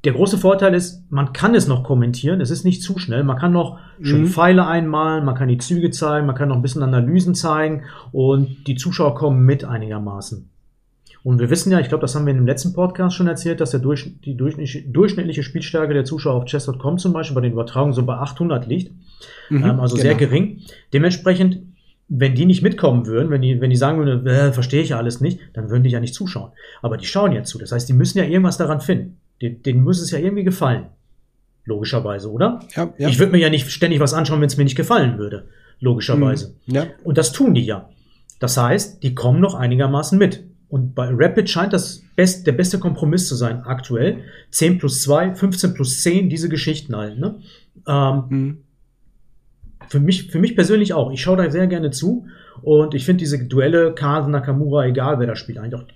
Der 0.06 0.12
große 0.12 0.38
Vorteil 0.38 0.72
ist, 0.72 1.02
man 1.10 1.32
kann 1.32 1.56
es 1.56 1.66
noch 1.66 1.82
kommentieren, 1.82 2.40
es 2.40 2.50
ist 2.50 2.64
nicht 2.64 2.80
zu 2.80 2.96
schnell, 2.96 3.24
man 3.24 3.38
kann 3.38 3.52
noch 3.52 3.80
schon 4.00 4.22
Mhm. 4.22 4.26
Pfeile 4.28 4.64
einmalen, 4.66 5.24
man 5.24 5.34
kann 5.34 5.48
die 5.48 5.58
Züge 5.58 5.90
zeigen, 5.90 6.26
man 6.26 6.36
kann 6.36 6.48
noch 6.48 6.54
ein 6.56 6.62
bisschen 6.62 6.84
Analysen 6.84 7.34
zeigen 7.34 7.82
und 8.12 8.68
die 8.68 8.76
Zuschauer 8.76 9.16
kommen 9.16 9.44
mit 9.44 9.64
einigermaßen. 9.64 10.48
Und 11.24 11.40
wir 11.40 11.50
wissen 11.50 11.72
ja, 11.72 11.80
ich 11.80 11.88
glaube, 11.88 12.02
das 12.02 12.14
haben 12.14 12.24
wir 12.24 12.30
in 12.30 12.36
dem 12.36 12.46
letzten 12.46 12.72
Podcast 12.72 13.16
schon 13.16 13.26
erzählt, 13.26 13.60
dass 13.60 13.72
der 13.72 13.80
durch, 13.80 14.12
die 14.24 14.36
durchschnittliche, 14.36 14.88
durchschnittliche 14.88 15.42
Spielstärke 15.42 15.92
der 15.92 16.04
Zuschauer 16.04 16.34
auf 16.36 16.44
chess.com 16.44 16.98
zum 16.98 17.12
Beispiel 17.12 17.34
bei 17.34 17.40
den 17.40 17.52
Übertragungen 17.52 17.92
so 17.92 18.04
bei 18.04 18.14
800 18.14 18.64
liegt. 18.68 18.92
mhm, 19.50 19.64
Ähm, 19.64 19.80
also 19.80 19.96
sehr 19.96 20.14
genau. 20.14 20.30
gering. 20.30 20.60
Dementsprechend, 20.92 21.62
wenn 22.08 22.36
die 22.36 22.46
nicht 22.46 22.62
mitkommen 22.62 23.06
würden, 23.06 23.30
wenn 23.30 23.42
die, 23.42 23.60
wenn 23.60 23.70
die 23.70 23.76
sagen 23.76 23.98
würden, 23.98 24.24
äh, 24.24 24.52
verstehe 24.52 24.82
ich 24.82 24.90
ja 24.90 24.98
alles 24.98 25.20
nicht, 25.20 25.40
dann 25.54 25.68
würden 25.68 25.82
die 25.82 25.90
ja 25.90 25.98
nicht 25.98 26.14
zuschauen. 26.14 26.52
Aber 26.80 26.96
die 26.96 27.06
schauen 27.06 27.32
ja 27.32 27.42
zu. 27.42 27.58
Das 27.58 27.72
heißt, 27.72 27.88
die 27.88 27.92
müssen 27.92 28.18
ja 28.18 28.24
irgendwas 28.24 28.56
daran 28.56 28.80
finden. 28.80 29.16
Den, 29.42 29.62
denen 29.62 29.84
muss 29.84 30.00
es 30.00 30.10
ja 30.10 30.18
irgendwie 30.18 30.44
gefallen. 30.44 30.86
Logischerweise, 31.64 32.30
oder? 32.30 32.60
Ja, 32.74 32.92
ja. 32.96 33.08
Ich 33.08 33.18
würde 33.18 33.32
mir 33.32 33.38
ja 33.38 33.50
nicht 33.50 33.70
ständig 33.70 34.00
was 34.00 34.14
anschauen, 34.14 34.40
wenn 34.40 34.46
es 34.46 34.56
mir 34.56 34.64
nicht 34.64 34.76
gefallen 34.76 35.18
würde. 35.18 35.48
Logischerweise. 35.80 36.54
Mhm. 36.66 36.74
Ja. 36.74 36.86
Und 37.04 37.18
das 37.18 37.32
tun 37.32 37.54
die 37.54 37.64
ja. 37.64 37.88
Das 38.38 38.56
heißt, 38.56 39.02
die 39.02 39.14
kommen 39.14 39.40
noch 39.40 39.54
einigermaßen 39.54 40.18
mit. 40.18 40.44
Und 40.68 40.94
bei 40.94 41.08
Rapid 41.10 41.48
scheint 41.48 41.72
das 41.72 42.02
best, 42.16 42.46
der 42.46 42.52
beste 42.52 42.78
Kompromiss 42.78 43.28
zu 43.28 43.34
sein 43.34 43.62
aktuell. 43.62 44.18
10 44.50 44.78
plus 44.78 45.02
2, 45.02 45.34
15 45.34 45.74
plus 45.74 46.02
10, 46.02 46.28
diese 46.28 46.48
Geschichten 46.48 46.96
halt. 46.96 47.18
Ne? 47.18 47.36
Ähm, 47.86 48.24
Mhm. 48.28 48.58
für 49.88 50.00
mich, 50.00 50.30
für 50.30 50.38
mich 50.38 50.54
persönlich 50.56 50.92
auch. 50.92 51.12
Ich 51.12 51.20
schaue 51.22 51.36
da 51.36 51.50
sehr 51.50 51.66
gerne 51.66 51.90
zu 51.90 52.26
und 52.62 52.94
ich 52.94 53.04
finde 53.04 53.18
diese 53.20 53.44
Duelle 53.44 53.94
Carl 53.94 54.28
Nakamura, 54.28 54.86
egal 54.86 55.18
wer 55.20 55.26
da 55.26 55.36
spielt, 55.36 55.58
eigentlich 55.58 55.74
auch, 55.80 55.86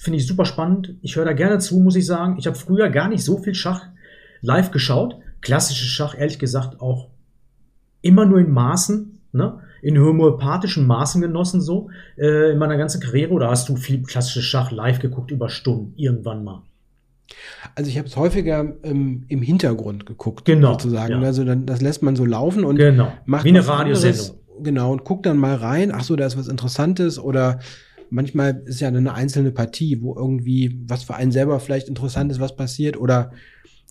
finde 0.00 0.18
ich 0.18 0.26
super 0.26 0.44
spannend. 0.44 0.94
Ich 1.02 1.16
höre 1.16 1.24
da 1.24 1.32
gerne 1.32 1.58
zu, 1.58 1.78
muss 1.80 1.96
ich 1.96 2.06
sagen. 2.06 2.36
Ich 2.38 2.46
habe 2.46 2.56
früher 2.56 2.88
gar 2.90 3.08
nicht 3.08 3.22
so 3.24 3.38
viel 3.38 3.54
Schach 3.54 3.86
live 4.40 4.70
geschaut. 4.70 5.16
Klassisches 5.42 5.88
Schach, 5.88 6.14
ehrlich 6.18 6.38
gesagt, 6.38 6.80
auch 6.80 7.08
immer 8.02 8.24
nur 8.26 8.38
in 8.40 8.50
Maßen, 8.50 9.20
ne? 9.32 9.60
in 9.82 9.98
homöopathischen 9.98 10.86
Maßen 10.86 11.20
genossen, 11.22 11.60
so 11.60 11.88
äh, 12.18 12.52
in 12.52 12.58
meiner 12.58 12.76
ganzen 12.76 13.00
Karriere. 13.00 13.32
Oder 13.32 13.50
hast 13.50 13.68
du 13.68 13.76
viel 13.76 14.02
klassisches 14.02 14.44
Schach 14.44 14.70
live 14.70 14.98
geguckt 14.98 15.30
über 15.30 15.48
Stunden, 15.48 15.92
irgendwann 15.96 16.44
mal? 16.44 16.62
Also 17.74 17.88
ich 17.90 17.96
habe 17.96 18.08
es 18.08 18.16
häufiger 18.16 18.74
ähm, 18.82 19.24
im 19.28 19.40
Hintergrund 19.42 20.04
geguckt, 20.06 20.44
Genau, 20.46 20.72
sozusagen. 20.72 21.20
ja. 21.20 21.26
Also 21.28 21.44
dann, 21.44 21.64
das 21.66 21.80
lässt 21.80 22.02
man 22.02 22.16
so 22.16 22.24
laufen 22.24 22.64
und 22.64 22.76
Genau, 22.76 23.12
macht 23.24 23.44
wie 23.44 23.50
eine 23.50 23.66
Radiosendung. 23.66 24.20
anderes. 24.20 24.36
Genau, 24.62 24.92
und 24.92 25.04
guckt 25.04 25.24
dann 25.26 25.38
mal 25.38 25.54
rein, 25.54 25.90
ach 25.94 26.02
so, 26.02 26.16
da 26.16 26.26
ist 26.26 26.36
was 26.36 26.48
Interessantes 26.48 27.18
oder 27.18 27.60
manchmal 28.10 28.62
ist 28.66 28.80
ja 28.80 28.88
eine 28.88 29.14
einzelne 29.14 29.52
Partie, 29.52 30.02
wo 30.02 30.14
irgendwie 30.14 30.78
was 30.86 31.04
für 31.04 31.14
einen 31.14 31.32
selber 31.32 31.60
vielleicht 31.60 31.88
interessant 31.88 32.30
ist, 32.30 32.40
was 32.40 32.56
passiert 32.56 32.96
oder 32.96 33.32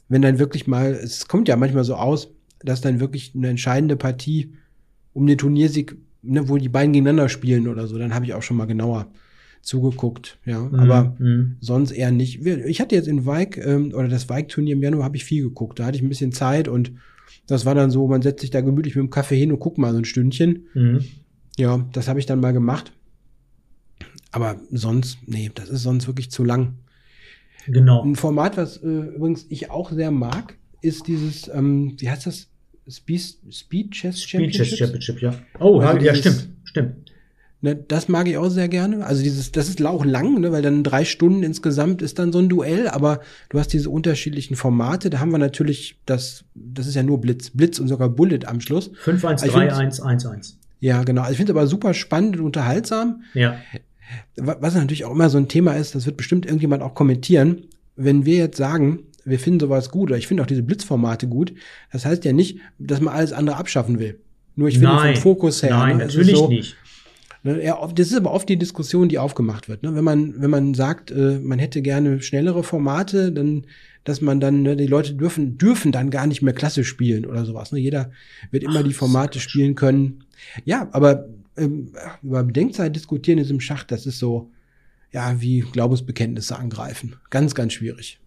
wenn 0.07 0.21
dann 0.21 0.39
wirklich 0.39 0.67
mal, 0.67 0.91
es 0.93 1.27
kommt 1.27 1.47
ja 1.47 1.55
manchmal 1.55 1.83
so 1.83 1.95
aus, 1.95 2.29
dass 2.59 2.81
dann 2.81 2.99
wirklich 2.99 3.33
eine 3.35 3.49
entscheidende 3.49 3.95
Partie 3.95 4.53
um 5.13 5.27
den 5.27 5.37
Turniersieg, 5.37 5.97
ne, 6.21 6.49
wo 6.49 6.57
die 6.57 6.69
beiden 6.69 6.93
gegeneinander 6.93 7.29
spielen 7.29 7.67
oder 7.67 7.87
so, 7.87 7.97
dann 7.97 8.13
habe 8.13 8.25
ich 8.25 8.33
auch 8.33 8.41
schon 8.41 8.57
mal 8.57 8.65
genauer 8.65 9.07
zugeguckt, 9.61 10.39
ja, 10.45 10.61
Mhm, 10.61 10.79
aber 10.79 11.15
mhm. 11.19 11.57
sonst 11.59 11.91
eher 11.91 12.11
nicht. 12.11 12.45
Ich 12.45 12.79
hatte 12.79 12.95
jetzt 12.95 13.07
in 13.07 13.25
Wijk, 13.25 13.57
ähm, 13.57 13.91
oder 13.93 14.07
das 14.07 14.29
Wijk-Turnier 14.29 14.73
im 14.73 14.81
Januar 14.81 15.03
habe 15.03 15.17
ich 15.17 15.25
viel 15.25 15.43
geguckt. 15.43 15.79
Da 15.79 15.85
hatte 15.85 15.97
ich 15.97 16.03
ein 16.03 16.09
bisschen 16.09 16.31
Zeit 16.31 16.67
und 16.67 16.93
das 17.45 17.65
war 17.65 17.75
dann 17.75 17.91
so, 17.91 18.07
man 18.07 18.21
setzt 18.21 18.41
sich 18.41 18.51
da 18.51 18.61
gemütlich 18.61 18.95
mit 18.95 19.03
dem 19.03 19.09
Kaffee 19.09 19.37
hin 19.37 19.51
und 19.51 19.59
guckt 19.59 19.77
mal 19.77 19.91
so 19.91 19.97
ein 19.97 20.05
Stündchen. 20.05 20.67
Mhm. 20.73 21.03
Ja, 21.57 21.85
das 21.91 22.07
habe 22.07 22.19
ich 22.19 22.25
dann 22.25 22.39
mal 22.39 22.53
gemacht. 22.53 22.93
Aber 24.31 24.57
sonst, 24.71 25.17
nee, 25.25 25.51
das 25.53 25.69
ist 25.69 25.83
sonst 25.83 26.07
wirklich 26.07 26.29
zu 26.31 26.43
lang. 26.43 26.75
Genau. 27.67 28.03
Ein 28.03 28.15
Format, 28.15 28.57
was 28.57 28.77
äh, 28.77 28.87
übrigens 28.87 29.45
ich 29.49 29.69
auch 29.71 29.91
sehr 29.91 30.11
mag, 30.11 30.55
ist 30.81 31.07
dieses, 31.07 31.47
ähm, 31.49 31.95
wie 31.97 32.09
heißt 32.09 32.25
das? 32.27 32.47
Speed, 32.89 33.21
Speed 33.51 33.91
Chess 33.91 34.21
Speed 34.23 34.51
Chess 34.51 34.67
Championship. 34.69 34.77
Championship, 34.77 35.21
ja. 35.21 35.33
Oh, 35.59 35.79
Also 35.79 36.03
ja, 36.05 36.13
dieses- 36.13 36.41
stimmt, 36.41 36.53
stimmt. 36.63 36.95
Ne, 37.61 37.75
das 37.75 38.07
mag 38.07 38.25
ich 38.29 38.37
auch 38.37 38.47
sehr 38.49 38.69
gerne. 38.69 39.05
Also 39.05 39.21
dieses, 39.21 39.51
das 39.51 39.67
ist 39.67 39.83
auch 39.85 40.05
lang, 40.05 40.39
ne, 40.39 40.51
weil 40.53 40.61
dann 40.61 40.81
drei 40.83 41.03
Stunden 41.03 41.43
insgesamt 41.43 42.01
ist 42.01 42.17
dann 42.17 42.31
so 42.31 42.39
ein 42.39 42.47
Duell, 42.47 42.87
aber 42.87 43.19
du 43.49 43.59
hast 43.59 43.73
diese 43.73 43.89
unterschiedlichen 43.89 44.55
Formate. 44.55 45.09
Da 45.09 45.19
haben 45.19 45.31
wir 45.31 45.37
natürlich 45.39 45.99
das, 46.05 46.45
das 46.55 46.87
ist 46.87 46.95
ja 46.95 47.03
nur 47.03 47.19
Blitz, 47.19 47.49
Blitz 47.49 47.77
und 47.79 47.89
sogar 47.89 48.07
Bullet 48.09 48.45
am 48.45 48.61
Schluss. 48.61 48.89
5, 49.01 49.25
1, 49.25 49.43
Ich 49.43 49.51
3, 49.51 49.59
find's- 49.71 49.99
1, 49.99 49.99
1, 50.01 50.25
1. 50.25 50.57
Ja, 50.79 51.03
genau. 51.03 51.21
Also 51.23 51.31
ich 51.33 51.37
finde 51.37 51.51
es 51.51 51.57
aber 51.57 51.67
super 51.67 51.93
spannend 51.93 52.37
und 52.37 52.45
unterhaltsam. 52.45 53.23
Ja. 53.33 53.57
Wa- 54.35 54.57
Was 54.59 54.75
natürlich 54.75 55.05
auch 55.05 55.11
immer 55.11 55.29
so 55.29 55.37
ein 55.37 55.47
Thema 55.47 55.73
ist, 55.73 55.95
das 55.95 56.05
wird 56.05 56.17
bestimmt 56.17 56.45
irgendjemand 56.45 56.83
auch 56.83 56.95
kommentieren. 56.95 57.65
Wenn 57.95 58.25
wir 58.25 58.37
jetzt 58.37 58.57
sagen, 58.57 58.99
wir 59.25 59.39
finden 59.39 59.59
sowas 59.59 59.91
gut 59.91 60.09
oder 60.09 60.17
ich 60.17 60.27
finde 60.27 60.43
auch 60.43 60.47
diese 60.47 60.63
Blitzformate 60.63 61.27
gut, 61.27 61.53
das 61.91 62.05
heißt 62.05 62.25
ja 62.25 62.33
nicht, 62.33 62.59
dass 62.79 63.01
man 63.01 63.13
alles 63.13 63.33
andere 63.33 63.57
abschaffen 63.57 63.99
will. 63.99 64.19
Nur 64.55 64.67
ich 64.67 64.75
finde 64.79 64.93
Nein. 64.95 65.15
vom 65.15 65.21
Fokus 65.23 65.61
her. 65.63 65.71
Nein, 65.71 65.97
ne, 65.97 66.05
natürlich 66.05 66.35
so, 66.35 66.47
nicht. 66.47 66.75
Ne, 67.43 67.73
das 67.95 68.07
ist 68.11 68.17
aber 68.17 68.31
oft 68.31 68.49
die 68.49 68.57
Diskussion, 68.57 69.07
die 69.07 69.17
aufgemacht 69.17 69.69
wird. 69.69 69.83
Ne? 69.83 69.95
Wenn 69.95 70.03
man, 70.03 70.41
wenn 70.41 70.49
man 70.49 70.73
sagt, 70.73 71.11
äh, 71.11 71.39
man 71.39 71.59
hätte 71.59 71.81
gerne 71.81 72.21
schnellere 72.21 72.63
Formate, 72.63 73.31
dann, 73.31 73.65
dass 74.03 74.19
man 74.19 74.39
dann, 74.41 74.63
ne, 74.63 74.75
die 74.75 74.87
Leute 74.87 75.13
dürfen, 75.13 75.57
dürfen 75.57 75.91
dann 75.93 76.09
gar 76.09 76.27
nicht 76.27 76.41
mehr 76.41 76.53
klassisch 76.53 76.87
spielen 76.89 77.25
oder 77.25 77.45
sowas. 77.45 77.71
Jeder 77.71 78.11
wird 78.51 78.63
immer 78.63 78.79
Ach, 78.79 78.83
die 78.83 78.93
Formate 78.93 79.39
spielen 79.39 79.75
können. 79.75 80.23
Ja, 80.65 80.89
aber 80.91 81.29
ähm, 81.59 81.91
über 82.23 82.43
Bedenkzeit 82.43 82.95
diskutieren 82.95 83.37
in 83.37 83.43
diesem 83.43 83.59
Schach, 83.59 83.83
das 83.83 84.05
ist 84.05 84.19
so, 84.19 84.51
ja, 85.11 85.39
wie 85.41 85.61
Glaubensbekenntnisse 85.61 86.57
angreifen. 86.57 87.15
Ganz, 87.29 87.55
ganz 87.55 87.73
schwierig. 87.73 88.19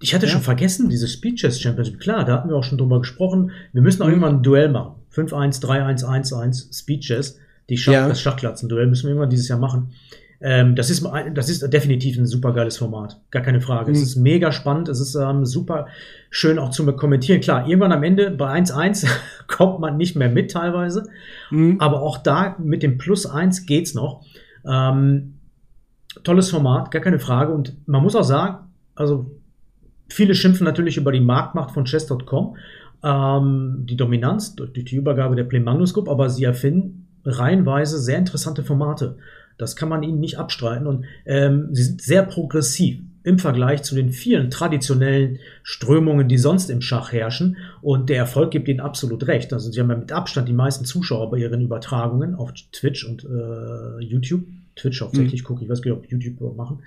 Ich 0.00 0.14
hatte 0.14 0.26
Ja. 0.26 0.32
schon 0.32 0.42
vergessen, 0.42 0.88
diese 0.88 1.08
Speed 1.08 1.36
Chess 1.36 1.60
Championship. 1.60 2.00
Klar, 2.00 2.24
da 2.24 2.34
hatten 2.34 2.48
wir 2.48 2.56
auch 2.56 2.64
schon 2.64 2.78
drüber 2.78 2.98
gesprochen. 3.00 3.50
Wir 3.72 3.82
müssen 3.82 4.02
auch 4.02 4.06
Mhm. 4.06 4.12
irgendwann 4.14 4.36
ein 4.36 4.42
Duell 4.42 4.68
machen. 4.68 4.94
5-1, 5.10 5.60
3-1, 5.60 6.04
1-1, 6.04 6.68
Speed 6.72 7.02
Chess. 7.02 7.38
Die 7.68 7.78
Schach, 7.78 7.92
Ja. 7.92 8.08
Das 8.08 8.20
Schachklatzen-Duell 8.20 8.86
müssen 8.86 9.04
wir 9.04 9.10
irgendwann 9.10 9.30
dieses 9.30 9.48
Jahr 9.48 9.58
machen. 9.58 9.92
Ähm, 10.40 10.74
das, 10.76 10.90
ist, 10.90 11.06
das 11.34 11.48
ist 11.48 11.66
definitiv 11.72 12.18
ein 12.18 12.26
super 12.26 12.52
geiles 12.52 12.76
Format. 12.76 13.20
Gar 13.30 13.42
keine 13.42 13.60
Frage. 13.60 13.92
Es 13.92 13.98
Mhm. 13.98 14.04
ist 14.04 14.16
mega 14.16 14.52
spannend. 14.52 14.88
Es 14.88 15.00
ist 15.00 15.14
ähm, 15.14 15.46
super 15.46 15.86
schön 16.30 16.58
auch 16.58 16.70
zum 16.70 16.94
Kommentieren. 16.96 17.40
Klar, 17.40 17.66
irgendwann 17.66 17.92
am 17.92 18.02
Ende 18.02 18.30
bei 18.30 18.52
1-1 18.52 19.06
kommt 19.48 19.80
man 19.80 19.96
nicht 19.96 20.16
mehr 20.16 20.28
mit 20.28 20.50
teilweise. 20.50 21.08
Mhm. 21.50 21.76
Aber 21.80 22.02
auch 22.02 22.18
da 22.18 22.56
mit 22.58 22.82
dem 22.82 22.98
Plus 22.98 23.24
1 23.26 23.66
geht's 23.66 23.94
noch. 23.94 24.24
Ähm, 24.68 25.34
tolles 26.24 26.50
Format, 26.50 26.90
gar 26.90 27.02
keine 27.02 27.18
Frage. 27.18 27.52
Und 27.52 27.76
man 27.86 28.02
muss 28.02 28.16
auch 28.16 28.24
sagen, 28.24 28.58
also 28.94 29.30
viele 30.08 30.34
schimpfen 30.34 30.64
natürlich 30.64 30.96
über 30.96 31.12
die 31.12 31.20
Marktmacht 31.20 31.72
von 31.72 31.84
Chess.com, 31.84 32.56
ähm, 33.02 33.84
die 33.88 33.96
Dominanz 33.96 34.54
durch, 34.54 34.72
durch 34.72 34.86
die 34.86 34.96
Übergabe 34.96 35.36
der 35.36 35.44
Play 35.44 35.60
Magnus 35.60 35.94
Group, 35.94 36.08
aber 36.08 36.28
sie 36.28 36.44
erfinden 36.44 37.04
reihenweise 37.24 37.98
sehr 37.98 38.18
interessante 38.18 38.62
Formate. 38.62 39.16
Das 39.58 39.76
kann 39.76 39.88
man 39.88 40.02
ihnen 40.02 40.20
nicht 40.20 40.38
abstreiten. 40.38 40.86
Und 40.86 41.04
ähm, 41.24 41.68
sie 41.72 41.82
sind 41.82 42.02
sehr 42.02 42.22
progressiv 42.22 42.98
im 43.24 43.38
Vergleich 43.40 43.82
zu 43.82 43.94
den 43.96 44.12
vielen 44.12 44.50
traditionellen 44.50 45.38
Strömungen, 45.64 46.28
die 46.28 46.38
sonst 46.38 46.70
im 46.70 46.80
Schach 46.80 47.10
herrschen. 47.12 47.56
Und 47.82 48.08
der 48.08 48.18
Erfolg 48.18 48.50
gibt 48.52 48.68
ihnen 48.68 48.80
absolut 48.80 49.26
recht. 49.26 49.52
Also 49.52 49.70
sie 49.72 49.80
haben 49.80 49.90
ja 49.90 49.96
mit 49.96 50.12
Abstand 50.12 50.48
die 50.48 50.52
meisten 50.52 50.84
Zuschauer 50.84 51.30
bei 51.30 51.38
ihren 51.38 51.60
Übertragungen 51.60 52.34
auf 52.36 52.52
Twitch 52.72 53.04
und 53.04 53.24
äh, 53.24 54.04
YouTube. 54.04 54.44
Twitch 54.76 55.00
hauptsächlich 55.00 55.42
gucke, 55.42 55.64
ich 55.64 55.70
weiß 55.70 55.80
gar 55.80 55.92
nicht, 55.96 56.04
ob 56.04 56.10
YouTube 56.12 56.54
machen. 56.54 56.80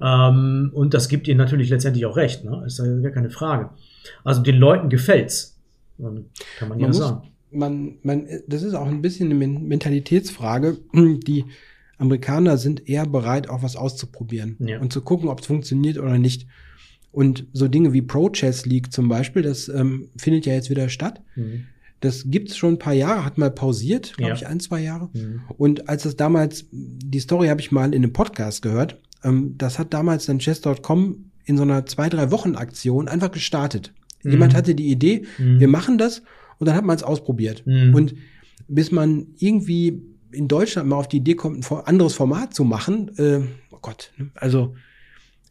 Ähm, 0.00 0.70
und 0.72 0.94
das 0.94 1.08
gibt 1.08 1.26
ihnen 1.28 1.38
natürlich 1.38 1.68
letztendlich 1.70 2.06
auch 2.06 2.16
recht, 2.16 2.44
ne? 2.44 2.62
Ist 2.64 2.78
ja 2.78 2.84
gar 3.00 3.10
keine 3.10 3.30
Frage. 3.30 3.70
Also 4.24 4.42
den 4.42 4.56
Leuten 4.56 4.88
gefällt's. 4.88 5.58
Kann 5.98 6.24
man 6.68 6.78
ja 6.78 6.86
Man 6.86 6.88
muss- 6.88 6.96
sagen. 6.98 7.28
man, 7.50 7.94
man, 8.02 8.26
das 8.46 8.62
ist 8.62 8.74
auch 8.74 8.86
ein 8.86 9.02
bisschen 9.02 9.26
eine 9.26 9.34
Men- 9.34 9.66
Mentalitätsfrage. 9.68 10.78
Die 10.94 11.44
Amerikaner 12.02 12.58
sind 12.58 12.88
eher 12.88 13.06
bereit, 13.06 13.48
auch 13.48 13.62
was 13.62 13.76
auszuprobieren 13.76 14.56
Ja. 14.60 14.80
und 14.80 14.92
zu 14.92 15.00
gucken, 15.00 15.28
ob 15.28 15.40
es 15.40 15.46
funktioniert 15.46 15.98
oder 15.98 16.18
nicht. 16.18 16.46
Und 17.10 17.46
so 17.52 17.68
Dinge 17.68 17.92
wie 17.92 18.02
Pro 18.02 18.30
Chess 18.30 18.64
League 18.66 18.92
zum 18.92 19.08
Beispiel, 19.08 19.42
das 19.42 19.68
ähm, 19.68 20.08
findet 20.16 20.46
ja 20.46 20.54
jetzt 20.54 20.70
wieder 20.70 20.88
statt. 20.88 21.20
Mhm. 21.36 21.64
Das 22.00 22.24
gibt's 22.26 22.56
schon 22.56 22.74
ein 22.74 22.78
paar 22.78 22.94
Jahre, 22.94 23.24
hat 23.24 23.38
mal 23.38 23.50
pausiert, 23.50 24.14
glaube 24.16 24.30
Ja. 24.30 24.36
ich, 24.36 24.46
ein, 24.46 24.58
zwei 24.60 24.80
Jahre. 24.82 25.08
Mhm. 25.12 25.42
Und 25.56 25.88
als 25.88 26.02
das 26.02 26.16
damals, 26.16 26.66
die 26.72 27.20
Story 27.20 27.48
habe 27.48 27.60
ich 27.60 27.70
mal 27.70 27.86
in 27.94 28.02
einem 28.02 28.12
Podcast 28.12 28.62
gehört, 28.62 28.98
ähm, 29.24 29.54
das 29.58 29.78
hat 29.78 29.92
damals 29.94 30.26
dann 30.26 30.38
Chess.com 30.38 31.26
in 31.44 31.56
so 31.56 31.62
einer 31.62 31.86
zwei, 31.86 32.08
drei 32.08 32.30
Wochen 32.30 32.54
Aktion 32.56 33.08
einfach 33.08 33.30
gestartet. 33.30 33.92
Mhm. 34.24 34.30
Jemand 34.32 34.54
hatte 34.54 34.74
die 34.74 34.90
Idee, 34.90 35.24
Mhm. 35.38 35.60
wir 35.60 35.68
machen 35.68 35.98
das 35.98 36.22
und 36.58 36.66
dann 36.66 36.74
hat 36.76 36.84
man 36.84 36.96
es 36.96 37.02
ausprobiert. 37.02 37.62
Mhm. 37.66 37.94
Und 37.94 38.14
bis 38.68 38.90
man 38.90 39.26
irgendwie 39.38 40.00
in 40.32 40.48
Deutschland 40.48 40.88
mal 40.88 40.96
auf 40.96 41.08
die 41.08 41.18
Idee 41.18 41.34
kommt, 41.34 41.70
ein 41.70 41.76
anderes 41.84 42.14
Format 42.14 42.54
zu 42.54 42.64
machen, 42.64 43.10
äh, 43.18 43.40
oh 43.70 43.78
Gott, 43.80 44.12
ne? 44.16 44.30
also 44.34 44.74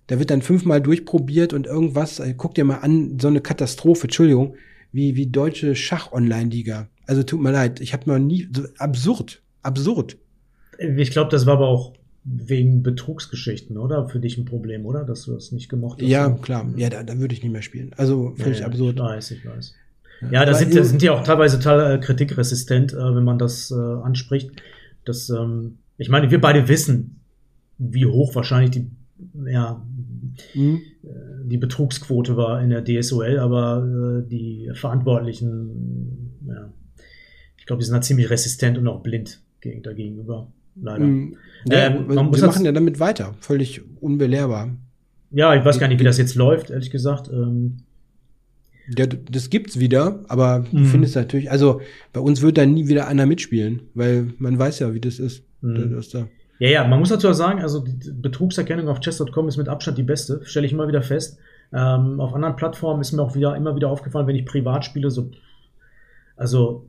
da 0.07 0.19
wird 0.19 0.29
dann 0.29 0.41
fünfmal 0.41 0.81
durchprobiert 0.81 1.53
und 1.53 1.67
irgendwas, 1.67 2.19
äh, 2.19 2.33
guck 2.35 2.55
dir 2.55 2.65
mal 2.65 2.79
an, 2.79 3.17
so 3.19 3.27
eine 3.27 3.41
Katastrophe, 3.41 4.03
Entschuldigung, 4.03 4.55
wie, 4.91 5.15
wie 5.15 5.27
deutsche 5.27 5.75
Schach-Online-Liga. 5.75 6.89
Also 7.05 7.23
tut 7.23 7.41
mir 7.41 7.51
leid, 7.51 7.79
ich 7.79 7.93
habe 7.93 8.09
noch 8.09 8.19
nie, 8.19 8.47
so 8.53 8.63
absurd, 8.77 9.41
absurd. 9.61 10.17
Ich 10.79 11.11
glaube, 11.11 11.29
das 11.29 11.45
war 11.45 11.53
aber 11.53 11.67
auch 11.67 11.93
wegen 12.23 12.83
Betrugsgeschichten, 12.83 13.77
oder? 13.77 14.07
Für 14.09 14.19
dich 14.19 14.37
ein 14.37 14.45
Problem, 14.45 14.85
oder? 14.85 15.03
Dass 15.03 15.23
du 15.23 15.33
das 15.33 15.51
nicht 15.51 15.69
gemocht 15.69 16.01
hast. 16.01 16.07
Ja, 16.07 16.27
oder? 16.27 16.41
klar, 16.41 16.69
ja, 16.75 16.89
da, 16.89 17.03
da 17.03 17.17
würde 17.17 17.33
ich 17.33 17.41
nicht 17.41 17.51
mehr 17.51 17.61
spielen. 17.61 17.93
Also 17.97 18.33
völlig 18.37 18.59
Ja, 18.59 18.65
ja, 18.65 18.67
absurd. 18.67 18.95
Ich 18.97 19.01
weiß, 19.01 19.31
ich 19.31 19.45
weiß. 19.45 19.73
Ja, 20.29 20.45
da 20.45 20.53
sind, 20.53 20.71
sind 20.71 21.01
die 21.01 21.09
auch 21.09 21.23
teilweise 21.23 21.57
total 21.57 21.95
äh, 21.95 21.97
kritikresistent, 21.99 22.93
äh, 22.93 23.15
wenn 23.15 23.23
man 23.23 23.39
das 23.39 23.71
äh, 23.71 23.75
anspricht. 23.75 24.51
Das, 25.05 25.29
ähm, 25.29 25.77
ich 25.97 26.09
meine, 26.09 26.29
wir 26.29 26.39
beide 26.39 26.67
wissen, 26.67 27.21
wie 27.77 28.05
hoch 28.05 28.35
wahrscheinlich 28.35 28.71
die, 28.71 28.91
ja, 29.49 29.81
Hm? 30.53 30.81
äh, 31.03 31.07
die 31.45 31.57
Betrugsquote 31.57 32.37
war 32.37 32.61
in 32.61 32.69
der 32.69 32.83
DSOL, 32.83 33.39
aber 33.39 34.23
äh, 34.23 34.29
die 34.29 34.69
Verantwortlichen, 34.73 36.37
ja, 36.47 36.71
ich 37.57 37.65
glaube, 37.65 37.79
die 37.79 37.85
sind 37.85 37.95
da 37.95 38.01
ziemlich 38.01 38.29
resistent 38.29 38.77
und 38.77 38.87
auch 38.87 39.01
blind 39.01 39.41
gegen, 39.59 39.83
dagegenüber. 39.83 40.47
Leider. 40.81 41.03
Hm. 41.03 41.35
Ja, 41.69 41.87
Ähm, 41.87 42.07
man 42.07 42.27
muss 42.27 42.41
machen 42.41 42.65
ja 42.65 42.71
damit 42.71 42.99
weiter, 42.99 43.35
völlig 43.39 43.81
unbelehrbar. 44.01 44.69
Ja, 45.31 45.55
ich 45.55 45.63
weiß 45.63 45.79
gar 45.79 45.87
nicht, 45.87 45.99
wie 45.99 46.03
das 46.03 46.17
jetzt 46.17 46.35
läuft, 46.35 46.69
ehrlich 46.69 46.91
gesagt. 46.91 47.29
Ähm, 47.31 47.77
Ja, 48.97 49.05
das 49.05 49.49
gibt's 49.49 49.79
wieder, 49.79 50.23
aber 50.27 50.65
du 50.71 50.79
Mhm. 50.79 50.85
findest 50.85 51.15
natürlich, 51.15 51.49
also 51.51 51.81
bei 52.13 52.19
uns 52.19 52.41
wird 52.41 52.57
da 52.57 52.65
nie 52.65 52.87
wieder 52.87 53.07
einer 53.07 53.25
mitspielen, 53.25 53.83
weil 53.93 54.33
man 54.37 54.57
weiß 54.57 54.79
ja, 54.79 54.93
wie 54.93 54.99
das 54.99 55.19
ist. 55.19 55.43
Mhm. 55.61 55.93
Das, 55.95 56.09
da. 56.09 56.27
Ja, 56.59 56.69
ja, 56.69 56.87
man 56.87 56.99
muss 56.99 57.09
dazu 57.09 57.29
auch 57.29 57.33
sagen, 57.33 57.61
also 57.61 57.79
die 57.79 58.11
Betrugserkennung 58.11 58.87
auf 58.87 58.99
chess.com 58.99 59.47
ist 59.47 59.57
mit 59.57 59.67
Abstand 59.69 59.97
die 59.97 60.03
beste, 60.03 60.41
stelle 60.45 60.65
ich 60.65 60.73
immer 60.73 60.87
wieder 60.87 61.01
fest. 61.01 61.37
Ähm, 61.73 62.19
auf 62.19 62.33
anderen 62.33 62.55
Plattformen 62.55 63.01
ist 63.01 63.13
mir 63.13 63.21
auch 63.21 63.33
wieder 63.35 63.55
immer 63.55 63.75
wieder 63.75 63.89
aufgefallen, 63.89 64.27
wenn 64.27 64.35
ich 64.35 64.45
privat 64.45 64.83
spiele, 64.85 65.09
so 65.09 65.31
also 66.35 66.87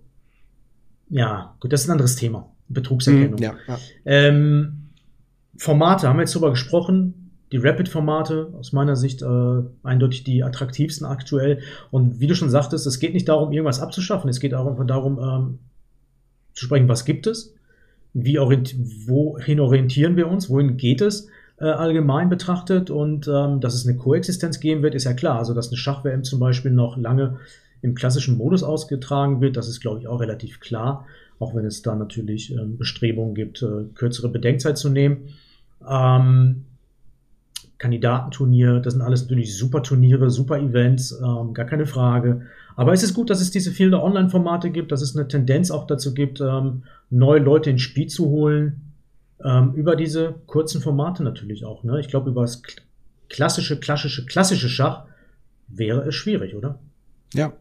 ja, 1.11 1.55
gut, 1.61 1.73
das 1.73 1.83
ist 1.83 1.89
ein 1.89 1.93
anderes 1.93 2.17
Thema. 2.17 2.49
Betrugserkennung. 2.69 3.35
Mhm, 3.39 3.43
ja, 3.43 3.55
ja. 3.69 3.79
Ähm, 4.07 4.89
Formate, 5.59 6.09
haben 6.09 6.17
wir 6.17 6.23
jetzt 6.23 6.35
drüber 6.35 6.51
gesprochen. 6.51 7.22
Die 7.53 7.59
Rapid-Formate, 7.59 8.53
aus 8.59 8.73
meiner 8.73 8.97
Sicht 8.97 9.23
äh, 9.23 9.63
eindeutig 9.83 10.25
die 10.25 10.43
attraktivsten 10.43 11.07
aktuell. 11.07 11.61
Und 11.91 12.19
wie 12.21 12.27
du 12.27 12.35
schon 12.35 12.51
sagtest, 12.51 12.87
es 12.87 12.99
geht 12.99 13.15
nicht 13.15 13.29
darum, 13.29 13.53
irgendwas 13.53 13.81
abzuschaffen. 13.81 14.31
Es 14.31 14.41
geht 14.41 14.55
auch 14.55 14.85
darum, 14.87 15.19
ähm, 15.19 15.59
zu 16.55 16.65
sprechen, 16.65 16.89
was 16.89 17.05
gibt 17.05 17.27
es, 17.27 17.55
wie 18.15 18.39
orient 18.39 18.75
wohin 19.07 19.61
orientieren 19.61 20.17
wir 20.17 20.29
uns, 20.29 20.51
wohin 20.51 20.77
geht 20.77 21.01
es 21.01 21.29
äh, 21.59 21.65
allgemein 21.65 22.29
betrachtet. 22.29 22.91
Und 22.91 23.29
ähm, 23.29 23.61
dass 23.61 23.75
es 23.75 23.87
eine 23.87 23.97
Koexistenz 23.97 24.61
geben 24.61 24.83
wird, 24.83 24.95
ist 24.95 25.05
ja 25.05 25.13
klar. 25.13 25.39
Also, 25.39 25.55
dass 25.55 25.69
eine 25.69 25.77
Schach-WM 25.77 26.25
zum 26.25 26.41
Beispiel 26.41 26.73
noch 26.73 26.97
lange 26.97 27.39
im 27.83 27.95
klassischen 27.95 28.39
Modus 28.39 28.63
ausgetragen 28.63 29.41
wird, 29.41 29.57
das 29.57 29.69
ist, 29.69 29.81
glaube 29.81 30.01
ich, 30.01 30.09
auch 30.09 30.21
relativ 30.21 30.61
klar 30.61 31.07
auch 31.43 31.55
wenn 31.55 31.67
es 31.67 31.83
da 31.83 31.95
natürlich 31.95 32.53
ähm, 32.53 32.79
Bestrebungen 32.79 33.35
gibt, 33.35 33.63
äh, 33.63 33.85
kürzere 33.95 34.29
Bedenkzeit 34.29 34.79
zu 34.79 34.89
nehmen. 34.89 35.29
Ähm, 35.87 36.65
Kandidatenturnier, 37.83 38.79
das 38.79 38.93
sind 38.93 39.03
alles 39.03 39.23
natürlich 39.23 39.57
super 39.57 39.83
Turniere, 39.83 40.31
super 40.31 40.57
Events, 40.57 41.13
ähm, 41.21 41.53
gar 41.53 41.67
keine 41.67 41.85
Frage. 41.85 42.43
Aber 42.77 42.93
es 42.93 43.03
ist 43.03 43.13
gut, 43.13 43.29
dass 43.29 43.41
es 43.41 43.51
diese 43.51 43.73
vielen 43.73 43.93
Online-Formate 43.93 44.71
gibt, 44.71 44.93
dass 44.93 45.03
es 45.03 45.17
eine 45.17 45.27
Tendenz 45.27 45.73
auch 45.73 45.89
dazu 45.89 46.15
gibt, 46.15 46.41
ähm, 46.41 46.85
neue 47.11 47.41
Leute 47.41 47.71
ins 47.71 47.83
Spiel 47.83 48.07
zu 48.07 48.27
holen, 48.27 48.93
ähm, 49.45 49.75
über 49.75 49.97
diese 49.97 50.37
kurzen 50.47 50.81
Formate 50.81 51.25
natürlich 51.25 51.65
auch. 51.65 51.83
Ne? 51.83 51.99
Ich 51.99 52.07
glaube, 52.07 52.31
über 52.31 52.43
das 52.43 52.63
kl- 52.63 52.83
klassische, 53.29 53.81
klassische, 53.81 54.27
klassische 54.27 54.69
Schach 54.69 55.07
wäre 55.67 56.03
es 56.07 56.15
schwierig, 56.15 56.55
oder? 56.55 56.79
Ja, 57.35 57.53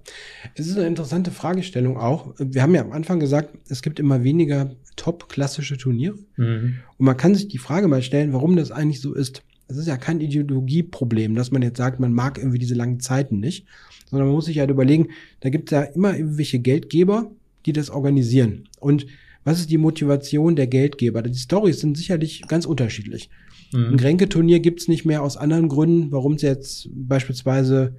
es 0.54 0.68
ist 0.68 0.78
eine 0.78 0.86
interessante 0.86 1.32
Fragestellung 1.32 1.98
auch. 1.98 2.36
Wir 2.38 2.62
haben 2.62 2.76
ja 2.76 2.82
am 2.82 2.92
Anfang 2.92 3.20
gesagt, 3.20 3.58
es 3.70 3.82
gibt 3.82 4.00
immer 4.00 4.24
weniger 4.24 4.70
top-klassische 4.98 5.78
Turniere. 5.78 6.18
Mhm. 6.36 6.76
Und 6.98 7.06
man 7.06 7.18
kann 7.18 7.34
sich 7.34 7.48
die 7.48 7.58
Frage 7.58 7.88
mal 7.88 8.04
stellen, 8.04 8.34
warum 8.34 8.56
das 8.56 8.70
eigentlich 8.72 9.02
so 9.02 9.16
ist. 9.16 9.42
Es 9.72 9.78
ist 9.78 9.88
ja 9.88 9.98
kein 9.98 10.20
Ideologieproblem, 10.22 11.36
dass 11.36 11.52
man 11.52 11.62
jetzt 11.62 11.78
sagt, 11.78 12.00
man 12.00 12.13
mag 12.13 12.38
irgendwie 12.38 12.60
diese 12.60 12.76
langen 12.76 13.00
Zeiten 13.00 13.40
nicht, 13.40 13.65
sondern 14.10 14.28
man 14.28 14.36
muss 14.36 14.46
sich 14.46 14.60
halt 14.60 14.69
überlegen, 14.69 15.08
da 15.40 15.50
gibt 15.50 15.72
es 15.72 15.76
ja 15.76 15.82
immer 15.84 16.15
irgendwelche 16.15 16.60
Geldgeber, 16.60 17.32
die 17.65 17.74
das 17.74 17.90
organisieren. 17.90 18.67
Und 18.80 19.08
was 19.44 19.60
ist 19.60 19.72
die 19.72 19.78
Motivation 19.78 20.56
der 20.56 20.67
Geldgeber? 20.67 21.22
Die 21.22 21.34
Stories 21.34 21.80
sind 21.80 21.98
sicherlich 21.98 22.44
ganz 22.48 22.65
unterschiedlich. 22.65 23.30
Ein 23.74 23.92
Mhm. 23.92 23.98
Gränke-Turnier 23.98 24.60
gibt's 24.60 24.88
nicht 24.88 25.06
mehr 25.06 25.24
aus 25.24 25.38
anderen 25.38 25.69
Gründen, 25.69 26.12
warum 26.12 26.34
es 26.34 26.42
jetzt 26.42 26.90
beispielsweise 26.94 27.96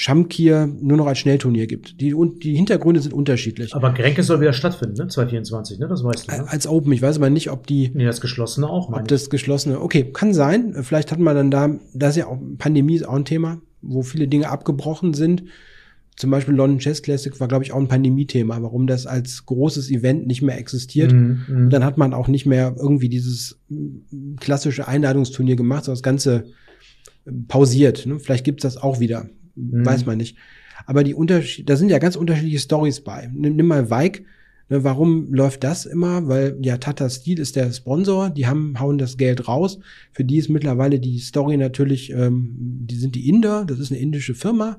Schamkir 0.00 0.68
nur 0.80 0.96
noch 0.96 1.08
als 1.08 1.18
Schnellturnier 1.18 1.66
gibt. 1.66 2.00
Die, 2.00 2.14
und 2.14 2.44
die 2.44 2.54
Hintergründe 2.54 3.00
sind 3.00 3.12
unterschiedlich. 3.12 3.74
Aber 3.74 3.92
Grenke 3.92 4.22
soll 4.22 4.40
wieder 4.40 4.52
stattfinden, 4.52 4.94
ne? 4.94 5.08
2024, 5.08 5.80
ne? 5.80 5.88
Das 5.88 6.04
weißt 6.04 6.30
du. 6.30 6.36
Ne? 6.36 6.48
Als 6.48 6.68
Open. 6.68 6.92
Ich 6.92 7.02
weiß 7.02 7.16
aber 7.16 7.30
nicht, 7.30 7.50
ob 7.50 7.66
die. 7.66 7.90
Nee, 7.92 8.04
das 8.04 8.20
geschlossene 8.20 8.68
auch, 8.68 8.92
Ob 8.92 9.08
das 9.08 9.28
geschlossene. 9.28 9.80
Okay, 9.80 10.04
kann 10.12 10.34
sein. 10.34 10.72
Vielleicht 10.84 11.10
hat 11.10 11.18
man 11.18 11.34
dann 11.34 11.50
da, 11.50 11.80
da 11.94 12.10
ist 12.10 12.16
ja 12.16 12.28
auch 12.28 12.38
Pandemie 12.58 12.94
ist 12.94 13.08
auch 13.08 13.14
ein 13.14 13.24
Thema, 13.24 13.60
wo 13.82 14.02
viele 14.02 14.28
Dinge 14.28 14.48
abgebrochen 14.48 15.14
sind. 15.14 15.42
Zum 16.14 16.30
Beispiel 16.30 16.54
London 16.54 16.78
Chess 16.78 17.02
Classic 17.02 17.40
war, 17.40 17.48
glaube 17.48 17.64
ich, 17.64 17.72
auch 17.72 17.80
ein 17.80 17.88
Pandemie-Thema, 17.88 18.62
warum 18.62 18.86
das 18.86 19.04
als 19.04 19.46
großes 19.46 19.90
Event 19.90 20.28
nicht 20.28 20.42
mehr 20.42 20.58
existiert. 20.58 21.10
Mhm, 21.10 21.40
mhm. 21.48 21.56
Und 21.56 21.70
dann 21.70 21.84
hat 21.84 21.98
man 21.98 22.14
auch 22.14 22.28
nicht 22.28 22.46
mehr 22.46 22.76
irgendwie 22.78 23.08
dieses 23.08 23.58
klassische 24.38 24.86
Einladungsturnier 24.86 25.56
gemacht, 25.56 25.86
sondern 25.86 25.96
das 25.96 26.02
Ganze 26.04 26.44
pausiert. 27.48 28.06
Ne? 28.06 28.18
Vielleicht 28.20 28.44
gibt's 28.44 28.62
das 28.62 28.76
auch 28.76 29.00
wieder. 29.00 29.28
Mhm. 29.58 29.86
Weiß 29.86 30.06
man 30.06 30.18
nicht. 30.18 30.36
Aber 30.86 31.04
die 31.04 31.14
Unterschied, 31.14 31.68
da 31.68 31.76
sind 31.76 31.90
ja 31.90 31.98
ganz 31.98 32.16
unterschiedliche 32.16 32.60
Stories 32.60 33.00
bei. 33.00 33.30
Nimm, 33.34 33.56
nimm 33.56 33.66
mal 33.66 33.90
Vike. 33.90 34.24
Ne, 34.70 34.84
warum 34.84 35.32
läuft 35.32 35.64
das 35.64 35.86
immer? 35.86 36.28
Weil 36.28 36.58
ja 36.62 36.76
Tata 36.76 37.08
Steel 37.08 37.38
ist 37.38 37.56
der 37.56 37.72
Sponsor, 37.72 38.30
die 38.30 38.46
haben 38.46 38.78
hauen 38.78 38.98
das 38.98 39.16
Geld 39.16 39.48
raus. 39.48 39.78
Für 40.12 40.24
die 40.24 40.36
ist 40.36 40.48
mittlerweile 40.48 41.00
die 41.00 41.18
Story 41.18 41.56
natürlich, 41.56 42.12
ähm, 42.12 42.54
die 42.58 42.96
sind 42.96 43.14
die 43.14 43.28
Inder, 43.28 43.64
das 43.64 43.78
ist 43.78 43.90
eine 43.90 44.00
indische 44.00 44.34
Firma 44.34 44.78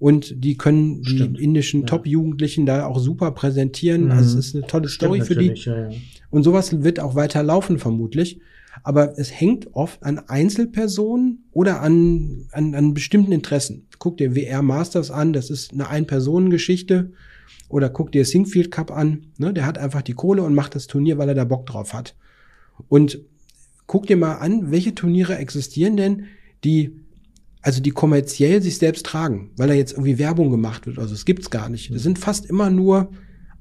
und 0.00 0.42
die 0.42 0.56
können 0.56 1.04
Stimmt, 1.04 1.38
die 1.38 1.44
indischen 1.44 1.80
ja. 1.80 1.86
Top-Jugendlichen 1.86 2.64
da 2.64 2.86
auch 2.86 2.98
super 2.98 3.32
präsentieren. 3.32 4.06
Mhm. 4.06 4.10
Also 4.12 4.38
es 4.38 4.46
ist 4.46 4.56
eine 4.56 4.66
tolle 4.66 4.88
Stimmt 4.88 5.14
Story 5.14 5.20
für 5.20 5.36
die. 5.36 5.52
Ja, 5.54 5.90
ja. 5.90 5.96
Und 6.30 6.42
sowas 6.42 6.82
wird 6.82 6.98
auch 6.98 7.14
weiter 7.14 7.42
laufen, 7.42 7.78
vermutlich. 7.78 8.40
Aber 8.82 9.18
es 9.18 9.30
hängt 9.30 9.74
oft 9.74 10.02
an 10.02 10.18
Einzelpersonen 10.18 11.44
oder 11.52 11.80
an, 11.80 12.46
an, 12.52 12.74
an 12.74 12.94
bestimmten 12.94 13.32
Interessen. 13.32 13.86
Guck 13.98 14.16
dir 14.16 14.34
WR 14.34 14.62
Masters 14.62 15.10
an, 15.10 15.32
das 15.32 15.50
ist 15.50 15.72
eine 15.72 15.88
Ein-Personen-Geschichte. 15.88 17.12
Oder 17.68 17.88
guck 17.88 18.10
dir 18.12 18.24
Singfield 18.24 18.70
Cup 18.70 18.90
an. 18.90 19.26
Ne? 19.38 19.52
Der 19.52 19.66
hat 19.66 19.78
einfach 19.78 20.02
die 20.02 20.14
Kohle 20.14 20.42
und 20.42 20.54
macht 20.54 20.74
das 20.74 20.86
Turnier, 20.86 21.18
weil 21.18 21.28
er 21.28 21.34
da 21.34 21.44
Bock 21.44 21.66
drauf 21.66 21.94
hat. 21.94 22.16
Und 22.88 23.20
guck 23.86 24.06
dir 24.06 24.16
mal 24.16 24.36
an, 24.36 24.70
welche 24.70 24.94
Turniere 24.94 25.36
existieren 25.36 25.96
denn, 25.96 26.24
die 26.64 27.00
also 27.62 27.82
die 27.82 27.90
kommerziell 27.90 28.62
sich 28.62 28.78
selbst 28.78 29.04
tragen, 29.04 29.50
weil 29.56 29.68
da 29.68 29.74
jetzt 29.74 29.92
irgendwie 29.92 30.18
Werbung 30.18 30.50
gemacht 30.50 30.86
wird. 30.86 30.98
Also 30.98 31.14
es 31.14 31.24
gibt's 31.24 31.50
gar 31.50 31.68
nicht. 31.68 31.94
Das 31.94 32.02
sind 32.02 32.18
fast 32.18 32.46
immer 32.46 32.70
nur 32.70 33.10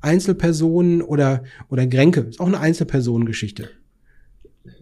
Einzelpersonen 0.01 1.01
oder 1.01 1.43
oder 1.69 1.85
Gränke. 1.85 2.21
Ist 2.21 2.39
auch 2.39 2.47
eine 2.47 2.59
Einzelpersonengeschichte. 2.59 3.69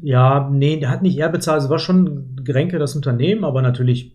Ja, 0.02 0.50
nee, 0.52 0.80
der 0.80 0.90
hat 0.90 1.02
nicht 1.02 1.18
er 1.18 1.30
bezahlt. 1.30 1.62
Es 1.64 1.70
war 1.70 1.80
schon 1.80 2.36
Grenke 2.44 2.80
das 2.80 2.96
Unternehmen, 2.96 3.44
aber 3.44 3.62
natürlich 3.62 4.14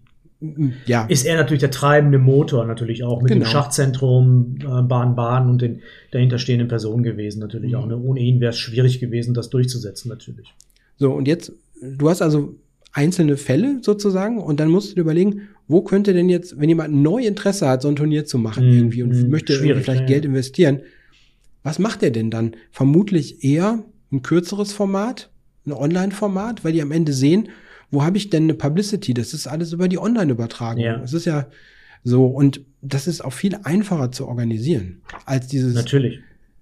Ja, 0.87 1.05
ist 1.07 1.25
er 1.25 1.37
natürlich 1.37 1.61
der 1.61 1.71
treibende 1.71 2.19
Motor 2.19 2.67
natürlich 2.67 3.05
auch 3.05 3.23
mit 3.23 3.31
dem 3.31 3.39
Genau. 3.39 3.49
Schachzentrum, 3.51 4.57
äh, 4.61 4.83
Bahn-Bahn 4.83 5.49
und 5.49 5.63
den 5.63 5.83
dahinterstehenden 6.11 6.67
Personen 6.67 7.05
gewesen 7.05 7.39
natürlich 7.39 7.73
Mhm. 7.73 7.79
auch. 7.79 7.87
Ne? 7.87 7.97
Ohne 7.97 8.19
ihn 8.21 8.41
wäre 8.41 8.51
es 8.51 8.59
schwierig 8.59 8.99
gewesen, 8.99 9.35
das 9.35 9.51
durchzusetzen 9.51 10.09
natürlich. 10.09 10.53
so 10.97 11.13
und 11.13 11.27
jetzt 11.29 11.53
du 11.81 12.09
hast 12.11 12.23
also 12.23 12.57
einzelne 12.93 13.37
Fälle 13.37 13.79
sozusagen 13.83 14.39
und 14.39 14.59
dann 14.61 14.69
musst 14.69 14.91
du 14.91 14.95
dir 14.97 15.01
überlegen, 15.03 15.43
wo 15.69 15.81
könnte 15.83 16.13
denn 16.13 16.29
jetzt, 16.29 16.61
wenn 16.61 16.69
jemand 16.69 16.93
neu 16.95 17.25
Interesse 17.25 17.69
hat, 17.69 17.83
so 17.83 17.89
ein 17.89 17.97
Turnier 17.97 18.25
zu 18.27 18.37
machen 18.39 18.67
Mhm, 18.69 18.77
irgendwie 18.77 19.03
und 19.05 19.11
mhm, 19.23 19.31
möchte 19.31 19.53
vielleicht 19.55 19.87
ja, 20.01 20.07
Geld 20.07 20.25
ja. 20.25 20.29
investieren, 20.31 20.81
was 21.63 21.79
macht 21.79 22.03
er 22.03 22.11
denn 22.11 22.31
dann? 22.31 22.53
Vermutlich 22.73 23.43
eher 23.45 23.83
ein 24.13 24.23
kürzeres 24.23 24.73
Format, 24.73 25.31
ein 25.67 25.73
Online-Format, 25.73 26.65
weil 26.65 26.73
die 26.73 26.83
am 26.83 26.93
Ende 26.93 27.13
sehen, 27.13 27.49
wo 27.91 28.03
habe 28.05 28.17
ich 28.17 28.31
denn 28.31 28.45
eine 28.45 28.55
Publicity? 28.55 29.15
Das 29.15 29.35
ist 29.35 29.47
alles 29.47 29.73
über 29.73 29.89
die 29.89 29.99
Online-Übertragung. 29.99 30.83
Ja. 30.83 31.01
Es 31.03 31.13
ist 31.13 31.25
ja 31.27 31.47
so 32.05 32.27
und 32.27 32.61
das 32.81 33.07
ist 33.07 33.25
auch 33.25 33.33
viel 33.33 33.57
einfacher 33.65 34.11
zu 34.11 34.27
organisieren 34.27 35.03
als 35.27 35.47
dieses 35.47 35.75
Natürlich. 35.75 36.19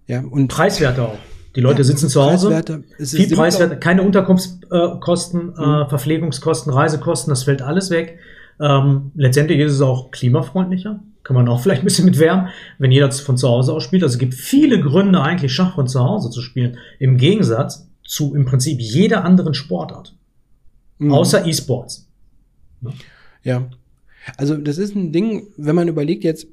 ja 0.07 0.21
und 0.23 0.49
Preiswerter 0.49 1.09
auch. 1.09 1.19
Die 1.57 1.61
Leute 1.61 1.79
Ja, 1.79 1.85
sitzen 1.85 2.09
zu 2.09 2.23
Hause. 2.23 2.49
preiswerter. 2.49 2.81
Es 2.99 3.13
ist 3.13 3.17
Viel 3.27 3.35
preiswerter, 3.37 3.75
keine 3.77 4.03
Unterkunftskosten, 4.03 4.97
äh, 4.97 5.01
Kosten, 5.01 5.39
Mhm. 5.47 5.53
äh, 5.85 5.89
Verpflegungskosten, 5.89 6.73
Reisekosten, 6.73 7.31
das 7.31 7.43
fällt 7.45 7.63
alles 7.63 7.91
weg. 7.91 8.19
Ähm, 8.61 9.11
letztendlich 9.17 9.59
ist 9.61 9.73
es 9.73 9.81
auch 9.81 10.11
klimafreundlicher. 10.11 11.01
Kann 11.25 11.35
man 11.35 11.49
auch 11.49 11.61
vielleicht 11.63 11.83
ein 11.83 11.87
bisschen 11.87 12.05
mit 12.05 12.19
wärmen, 12.19 12.49
wenn 12.79 12.93
jeder 12.93 13.11
von 13.11 13.37
zu 13.37 13.49
Hause 13.49 13.73
aus 13.73 13.83
spielt. 13.83 14.03
Also 14.03 14.15
es 14.15 14.19
gibt 14.19 14.35
viele 14.35 14.81
Gründe, 14.81 15.21
eigentlich 15.23 15.53
Schach 15.53 15.75
von 15.75 15.89
zu 15.89 16.01
Hause 16.01 16.31
zu 16.31 16.41
spielen. 16.43 16.77
Im 17.01 17.17
Gegensatz 17.17 17.89
zu 18.11 18.35
im 18.35 18.45
Prinzip 18.45 18.81
jeder 18.81 19.25
anderen 19.25 19.55
Sportart. 19.55 20.17
Mhm. 20.99 21.13
Außer 21.13 21.47
E-Sports. 21.47 22.09
Ja. 23.45 23.71
Also 24.37 24.57
das 24.57 24.79
ist 24.79 24.97
ein 24.97 25.13
Ding, 25.13 25.47
wenn 25.57 25.77
man 25.77 25.87
überlegt 25.87 26.25
jetzt 26.25 26.49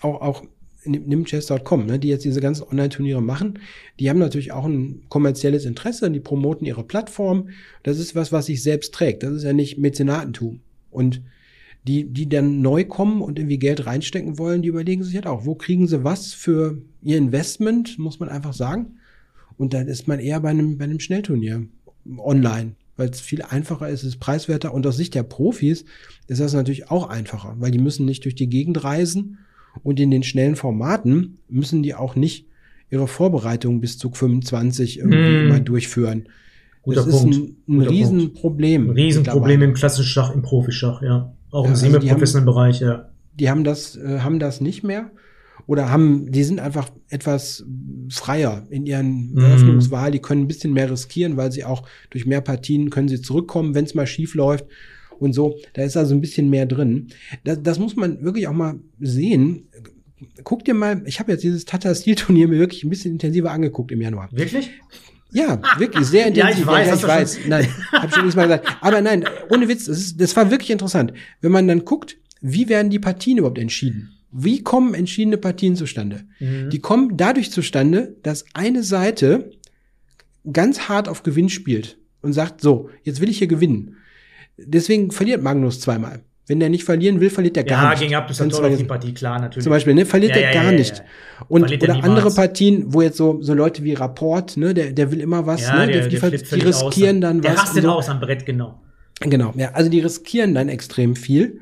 auch, 0.00 0.20
auch 0.20 0.42
nimm 0.84 1.24
chess.com, 1.24 1.86
ne, 1.86 2.00
die 2.00 2.08
jetzt 2.08 2.24
diese 2.24 2.40
ganzen 2.40 2.64
Online-Turniere 2.64 3.22
machen, 3.22 3.60
die 4.00 4.10
haben 4.10 4.18
natürlich 4.18 4.50
auch 4.50 4.64
ein 4.64 5.02
kommerzielles 5.08 5.64
Interesse, 5.64 6.10
die 6.10 6.20
promoten 6.20 6.66
ihre 6.66 6.82
Plattform. 6.82 7.50
Das 7.84 7.98
ist 7.98 8.16
was, 8.16 8.32
was 8.32 8.46
sich 8.46 8.62
selbst 8.62 8.92
trägt. 8.92 9.22
Das 9.22 9.32
ist 9.32 9.44
ja 9.44 9.52
nicht 9.52 9.78
Mäzenatentum. 9.78 10.60
Und 10.90 11.22
die, 11.86 12.04
die 12.04 12.28
dann 12.28 12.62
neu 12.62 12.84
kommen 12.84 13.22
und 13.22 13.38
irgendwie 13.38 13.58
Geld 13.58 13.86
reinstecken 13.86 14.38
wollen, 14.38 14.62
die 14.62 14.68
überlegen 14.68 15.04
sich 15.04 15.14
halt 15.14 15.28
auch, 15.28 15.46
wo 15.46 15.54
kriegen 15.54 15.86
sie 15.86 16.02
was 16.02 16.34
für 16.34 16.82
ihr 17.02 17.16
Investment, 17.16 17.96
muss 17.96 18.18
man 18.18 18.28
einfach 18.28 18.54
sagen. 18.54 18.96
Und 19.58 19.74
dann 19.74 19.86
ist 19.88 20.06
man 20.08 20.18
eher 20.20 20.40
bei 20.40 20.50
einem, 20.50 20.78
bei 20.78 20.84
einem 20.84 21.00
Schnellturnier 21.00 21.62
online, 22.18 22.72
weil 22.96 23.08
es 23.10 23.20
viel 23.20 23.42
einfacher 23.42 23.88
ist, 23.88 24.00
es 24.02 24.10
ist 24.10 24.20
preiswerter 24.20 24.72
und 24.74 24.86
aus 24.86 24.96
Sicht 24.96 25.14
der 25.14 25.22
Profis 25.22 25.84
ist 26.28 26.40
das 26.40 26.52
natürlich 26.54 26.90
auch 26.90 27.08
einfacher, 27.08 27.54
weil 27.58 27.70
die 27.70 27.78
müssen 27.78 28.04
nicht 28.06 28.24
durch 28.24 28.34
die 28.34 28.48
Gegend 28.48 28.84
reisen 28.84 29.38
und 29.82 29.98
in 30.00 30.10
den 30.10 30.22
schnellen 30.22 30.56
Formaten 30.56 31.38
müssen 31.48 31.82
die 31.82 31.94
auch 31.94 32.16
nicht 32.16 32.46
ihre 32.90 33.08
Vorbereitung 33.08 33.80
bis 33.80 33.98
zu 33.98 34.10
25 34.12 34.98
irgendwie 34.98 35.18
Mm. 35.18 35.46
immer 35.48 35.60
durchführen. 35.60 36.28
Guter 36.82 37.04
das 37.04 37.10
Punkt. 37.20 37.34
ist 37.34 37.40
ein, 37.42 37.56
ein 37.68 37.78
Guter 37.78 37.90
Riesenproblem. 37.90 38.84
Ein 38.90 38.90
Riesenproblem 38.90 39.62
im 39.62 39.74
klassischen 39.74 40.08
Schach, 40.08 40.32
im 40.34 40.42
Profischach, 40.42 41.02
ja. 41.02 41.32
Auch 41.50 41.64
Ja, 41.64 41.70
im 41.70 41.74
also 41.74 41.86
semi-professionellen 41.86 42.46
Bereich, 42.46 42.80
ja. 42.80 43.08
die 43.38 43.50
haben 43.50 43.64
das, 43.64 43.96
äh, 43.96 44.20
haben 44.20 44.38
das 44.38 44.60
nicht 44.60 44.84
mehr 44.84 45.10
oder 45.66 45.90
haben, 45.90 46.30
die 46.30 46.44
sind 46.44 46.60
einfach 46.60 46.90
etwas 47.08 47.64
freier 48.10 48.66
in 48.70 48.86
ihren 48.86 49.32
Mhm. 49.32 49.38
Eröffnungswahl, 49.38 50.10
die 50.12 50.20
können 50.20 50.42
ein 50.42 50.48
bisschen 50.48 50.72
mehr 50.72 50.90
riskieren, 50.90 51.36
weil 51.36 51.50
sie 51.52 51.64
auch 51.64 51.86
durch 52.10 52.26
mehr 52.26 52.40
Partien 52.40 52.90
können 52.90 53.08
sie 53.08 53.20
zurückkommen, 53.20 53.74
wenn 53.74 53.84
es 53.84 53.94
mal 53.94 54.06
schief 54.06 54.34
läuft 54.34 54.66
und 55.18 55.32
so. 55.32 55.56
Da 55.72 55.82
ist 55.82 55.96
also 55.96 56.14
ein 56.14 56.20
bisschen 56.20 56.50
mehr 56.50 56.66
drin. 56.66 57.08
Das, 57.44 57.62
das 57.62 57.78
muss 57.78 57.96
man 57.96 58.22
wirklich 58.22 58.46
auch 58.48 58.52
mal 58.52 58.76
sehen. 59.00 59.68
Guck 60.44 60.64
dir 60.64 60.74
mal, 60.74 61.02
ich 61.06 61.18
habe 61.20 61.32
jetzt 61.32 61.42
dieses 61.44 61.64
Tata 61.64 61.94
Steel 61.94 62.14
Turnier 62.14 62.48
mir 62.48 62.58
wirklich 62.58 62.84
ein 62.84 62.90
bisschen 62.90 63.12
intensiver 63.12 63.50
angeguckt 63.50 63.90
im 63.92 64.00
Januar. 64.00 64.28
Wirklich? 64.32 64.70
Ja, 65.32 65.60
wirklich 65.78 66.06
sehr 66.06 66.22
Ja, 66.22 66.28
intensiv. 66.48 66.60
ich 66.60 66.66
weiß, 66.66 66.86
ja, 66.88 66.94
ich 66.94 67.02
weiß. 67.02 67.38
Nein, 67.48 67.66
hab 67.92 68.14
schon 68.14 68.24
nicht 68.26 68.36
mal 68.36 68.44
gesagt. 68.44 68.78
Aber 68.80 69.00
nein, 69.00 69.24
ohne 69.50 69.68
Witz, 69.68 69.86
das, 69.86 69.98
ist, 69.98 70.20
das 70.20 70.34
war 70.36 70.50
wirklich 70.50 70.70
interessant. 70.70 71.12
Wenn 71.40 71.50
man 71.52 71.66
dann 71.66 71.84
guckt, 71.84 72.16
wie 72.40 72.68
werden 72.68 72.90
die 72.90 72.98
Partien 73.00 73.38
überhaupt 73.38 73.58
entschieden? 73.58 74.12
Wie 74.32 74.62
kommen 74.62 74.94
entschiedene 74.94 75.38
Partien 75.38 75.76
zustande? 75.76 76.24
Mhm. 76.40 76.70
Die 76.70 76.80
kommen 76.80 77.16
dadurch 77.16 77.50
zustande, 77.50 78.16
dass 78.22 78.44
eine 78.54 78.82
Seite 78.82 79.50
ganz 80.52 80.88
hart 80.88 81.08
auf 81.08 81.22
Gewinn 81.22 81.48
spielt 81.48 81.98
und 82.22 82.32
sagt, 82.32 82.60
so, 82.60 82.90
jetzt 83.02 83.20
will 83.20 83.28
ich 83.30 83.38
hier 83.38 83.46
gewinnen. 83.46 83.96
Deswegen 84.58 85.10
verliert 85.10 85.42
Magnus 85.42 85.80
zweimal. 85.80 86.20
Wenn 86.48 86.60
der 86.60 86.68
nicht 86.68 86.84
verlieren 86.84 87.18
will, 87.18 87.28
verliert 87.28 87.56
der 87.56 87.64
gar 87.64 87.82
ja, 87.84 87.90
nicht. 87.90 88.00
gegen 88.02 88.14
Abdus 88.14 88.38
weil- 88.38 88.76
die 88.76 88.84
Partie, 88.84 89.12
klar, 89.12 89.40
natürlich. 89.40 89.64
zum 89.64 89.70
Beispiel, 89.70 89.94
ne, 89.94 90.06
verliert 90.06 90.30
Ja, 90.36 90.42
er 90.42 90.42
ja, 90.42 90.52
gar 90.52 90.64
ja, 90.66 90.70
ja, 90.70 90.78
nicht. 90.78 90.98
ja. 90.98 91.04
Und 91.48 91.62
Verliert 91.62 91.82
er 91.82 91.96
oder 91.96 92.04
andere 92.04 92.30
Partien, 92.32 92.84
wo 92.94 93.02
jetzt 93.02 93.16
so, 93.16 93.42
so 93.42 93.52
Leute 93.52 93.82
wie 93.82 93.94
Rapport, 93.94 94.56
ne, 94.56 94.72
der, 94.72 94.92
der 94.92 95.10
will 95.10 95.20
immer 95.20 95.44
was, 95.46 95.62
ja, 95.62 95.74
ne, 95.86 95.92
der, 95.92 96.02
die, 96.06 96.10
der 96.10 96.20
flippt 96.20 96.42
die 96.42 96.46
völlig 96.46 96.66
aus. 96.68 96.84
riskieren 96.86 97.20
dann 97.20 97.40
Der 97.42 97.52
was. 97.54 97.62
rastet 97.62 97.84
und 97.84 97.90
so. 97.90 97.96
aus 97.96 98.08
am 98.08 98.20
Brett, 98.20 98.46
genau. 98.46 98.80
Genau, 99.20 99.52
ja, 99.56 99.72
also 99.72 99.90
die 99.90 99.98
riskieren 99.98 100.54
dann 100.54 100.68
extrem 100.68 101.16
viel. 101.16 101.60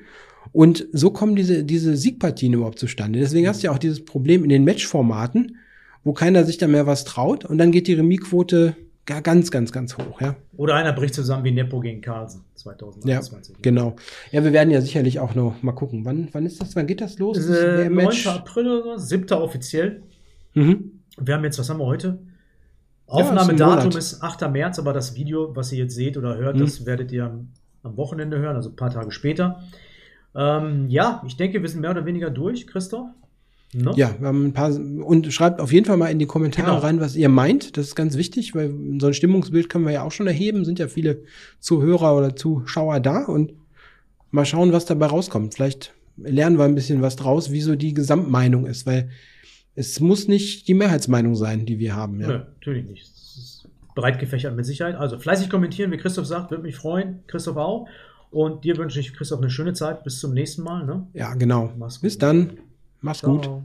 Und 0.54 0.86
so 0.92 1.10
kommen 1.10 1.34
diese, 1.34 1.64
diese 1.64 1.96
Siegpartien 1.96 2.52
überhaupt 2.52 2.78
zustande. 2.78 3.18
Deswegen 3.18 3.48
hast 3.48 3.62
du 3.62 3.66
ja 3.66 3.72
auch 3.72 3.78
dieses 3.78 4.04
Problem 4.04 4.44
in 4.44 4.48
den 4.50 4.62
Matchformaten, 4.62 5.56
wo 6.04 6.12
keiner 6.12 6.44
sich 6.44 6.58
da 6.58 6.68
mehr 6.68 6.86
was 6.86 7.04
traut 7.04 7.44
und 7.44 7.58
dann 7.58 7.72
geht 7.72 7.88
die 7.88 7.94
Remisquote 7.94 8.76
gar 9.04 9.20
ganz, 9.20 9.50
ganz, 9.50 9.72
ganz 9.72 9.98
hoch, 9.98 10.20
ja. 10.20 10.36
Oder 10.56 10.76
einer 10.76 10.92
bricht 10.92 11.12
zusammen 11.14 11.42
wie 11.42 11.50
Nepo 11.50 11.80
gegen 11.80 12.00
Carlsen 12.00 12.42
2021. 12.54 13.56
Genau. 13.62 13.96
Ja, 14.30 14.44
wir 14.44 14.52
werden 14.52 14.70
ja 14.70 14.80
sicherlich 14.80 15.18
auch 15.18 15.34
noch 15.34 15.60
mal 15.62 15.72
gucken. 15.72 16.04
Wann, 16.04 16.28
wann 16.30 16.46
ist 16.46 16.62
das? 16.62 16.76
Wann 16.76 16.86
geht 16.86 17.00
das 17.00 17.18
los? 17.18 17.36
Das 17.36 17.48
Das 17.48 17.56
ist, 17.58 17.64
äh, 17.64 17.66
9. 17.66 17.78
WM-Match? 17.96 18.26
April 18.28 18.66
oder 18.68 18.98
so, 18.98 19.04
7. 19.06 19.32
offiziell. 19.32 20.02
Mhm. 20.54 21.00
Wir 21.18 21.34
haben 21.34 21.42
jetzt, 21.44 21.58
was 21.58 21.68
haben 21.68 21.80
wir 21.80 21.86
heute? 21.86 22.20
Ja, 23.08 23.16
ist 23.20 23.26
Aufnahmedatum 23.26 23.90
ist 23.98 24.22
8. 24.22 24.48
März, 24.52 24.78
aber 24.78 24.92
das 24.92 25.16
Video, 25.16 25.54
was 25.56 25.72
ihr 25.72 25.78
jetzt 25.78 25.94
seht 25.96 26.16
oder 26.16 26.36
hört, 26.36 26.54
Mhm. 26.56 26.60
das 26.60 26.86
werdet 26.86 27.10
ihr 27.10 27.24
am, 27.26 27.48
am 27.82 27.96
Wochenende 27.96 28.38
hören, 28.38 28.54
also 28.56 28.70
ein 28.70 28.76
paar 28.76 28.90
Tage 28.90 29.10
später. 29.10 29.60
Ähm, 30.36 30.88
ja, 30.88 31.22
ich 31.26 31.36
denke, 31.36 31.62
wir 31.62 31.68
sind 31.68 31.80
mehr 31.80 31.90
oder 31.90 32.06
weniger 32.06 32.30
durch, 32.30 32.66
Christoph. 32.66 33.08
Ne? 33.72 33.92
Ja, 33.96 34.14
wir 34.20 34.28
haben 34.28 34.46
ein 34.46 34.52
paar 34.52 34.70
und 34.70 35.32
schreibt 35.32 35.60
auf 35.60 35.72
jeden 35.72 35.84
Fall 35.84 35.96
mal 35.96 36.06
in 36.08 36.20
die 36.20 36.26
Kommentare 36.26 36.70
Genau. 36.70 36.78
rein, 36.78 37.00
was 37.00 37.16
ihr 37.16 37.28
meint. 37.28 37.76
Das 37.76 37.86
ist 37.88 37.94
ganz 37.96 38.16
wichtig, 38.16 38.54
weil 38.54 38.72
so 39.00 39.08
ein 39.08 39.14
Stimmungsbild 39.14 39.68
können 39.68 39.84
wir 39.84 39.92
ja 39.92 40.02
auch 40.02 40.12
schon 40.12 40.28
erheben. 40.28 40.64
Sind 40.64 40.78
ja 40.78 40.86
viele 40.86 41.22
Zuhörer 41.58 42.16
oder 42.16 42.36
Zuschauer 42.36 43.00
da 43.00 43.24
und 43.24 43.52
mal 44.30 44.44
schauen, 44.44 44.72
was 44.72 44.84
dabei 44.84 45.06
rauskommt. 45.06 45.54
Vielleicht 45.54 45.92
lernen 46.16 46.56
wir 46.56 46.64
ein 46.64 46.76
bisschen 46.76 47.02
was 47.02 47.16
draus, 47.16 47.50
wie 47.50 47.60
so 47.60 47.74
die 47.74 47.94
Gesamtmeinung 47.94 48.66
ist, 48.66 48.86
weil 48.86 49.10
es 49.74 49.98
muss 49.98 50.28
nicht 50.28 50.68
die 50.68 50.74
Mehrheitsmeinung 50.74 51.34
sein, 51.34 51.66
die 51.66 51.80
wir 51.80 51.96
haben. 51.96 52.20
Ja. 52.20 52.28
Nö, 52.28 52.38
natürlich 52.38 52.84
nicht. 52.86 53.02
Es 53.02 53.36
ist 53.36 53.68
breit 53.96 54.20
gefächert 54.20 54.54
mit 54.54 54.66
Sicherheit. 54.66 54.94
Also 54.94 55.18
fleißig 55.18 55.50
kommentieren, 55.50 55.90
wie 55.90 55.96
Christoph 55.96 56.26
sagt, 56.26 56.52
würde 56.52 56.62
mich 56.62 56.76
freuen. 56.76 57.24
Christoph 57.26 57.56
auch. 57.56 57.88
Und 58.34 58.64
dir 58.64 58.76
wünsche 58.76 58.98
ich, 58.98 59.14
Christoph, 59.14 59.38
eine 59.38 59.48
schöne 59.48 59.74
Zeit. 59.74 60.02
Bis 60.02 60.18
zum 60.18 60.34
nächsten 60.34 60.62
Mal. 60.62 60.84
Ne? 60.84 61.06
Ja, 61.12 61.34
genau. 61.34 61.72
Mach's 61.78 61.96
gut. 61.96 62.02
Bis 62.02 62.18
dann. 62.18 62.58
Mach's 63.00 63.22
gut. 63.22 63.44
Ciao. 63.44 63.64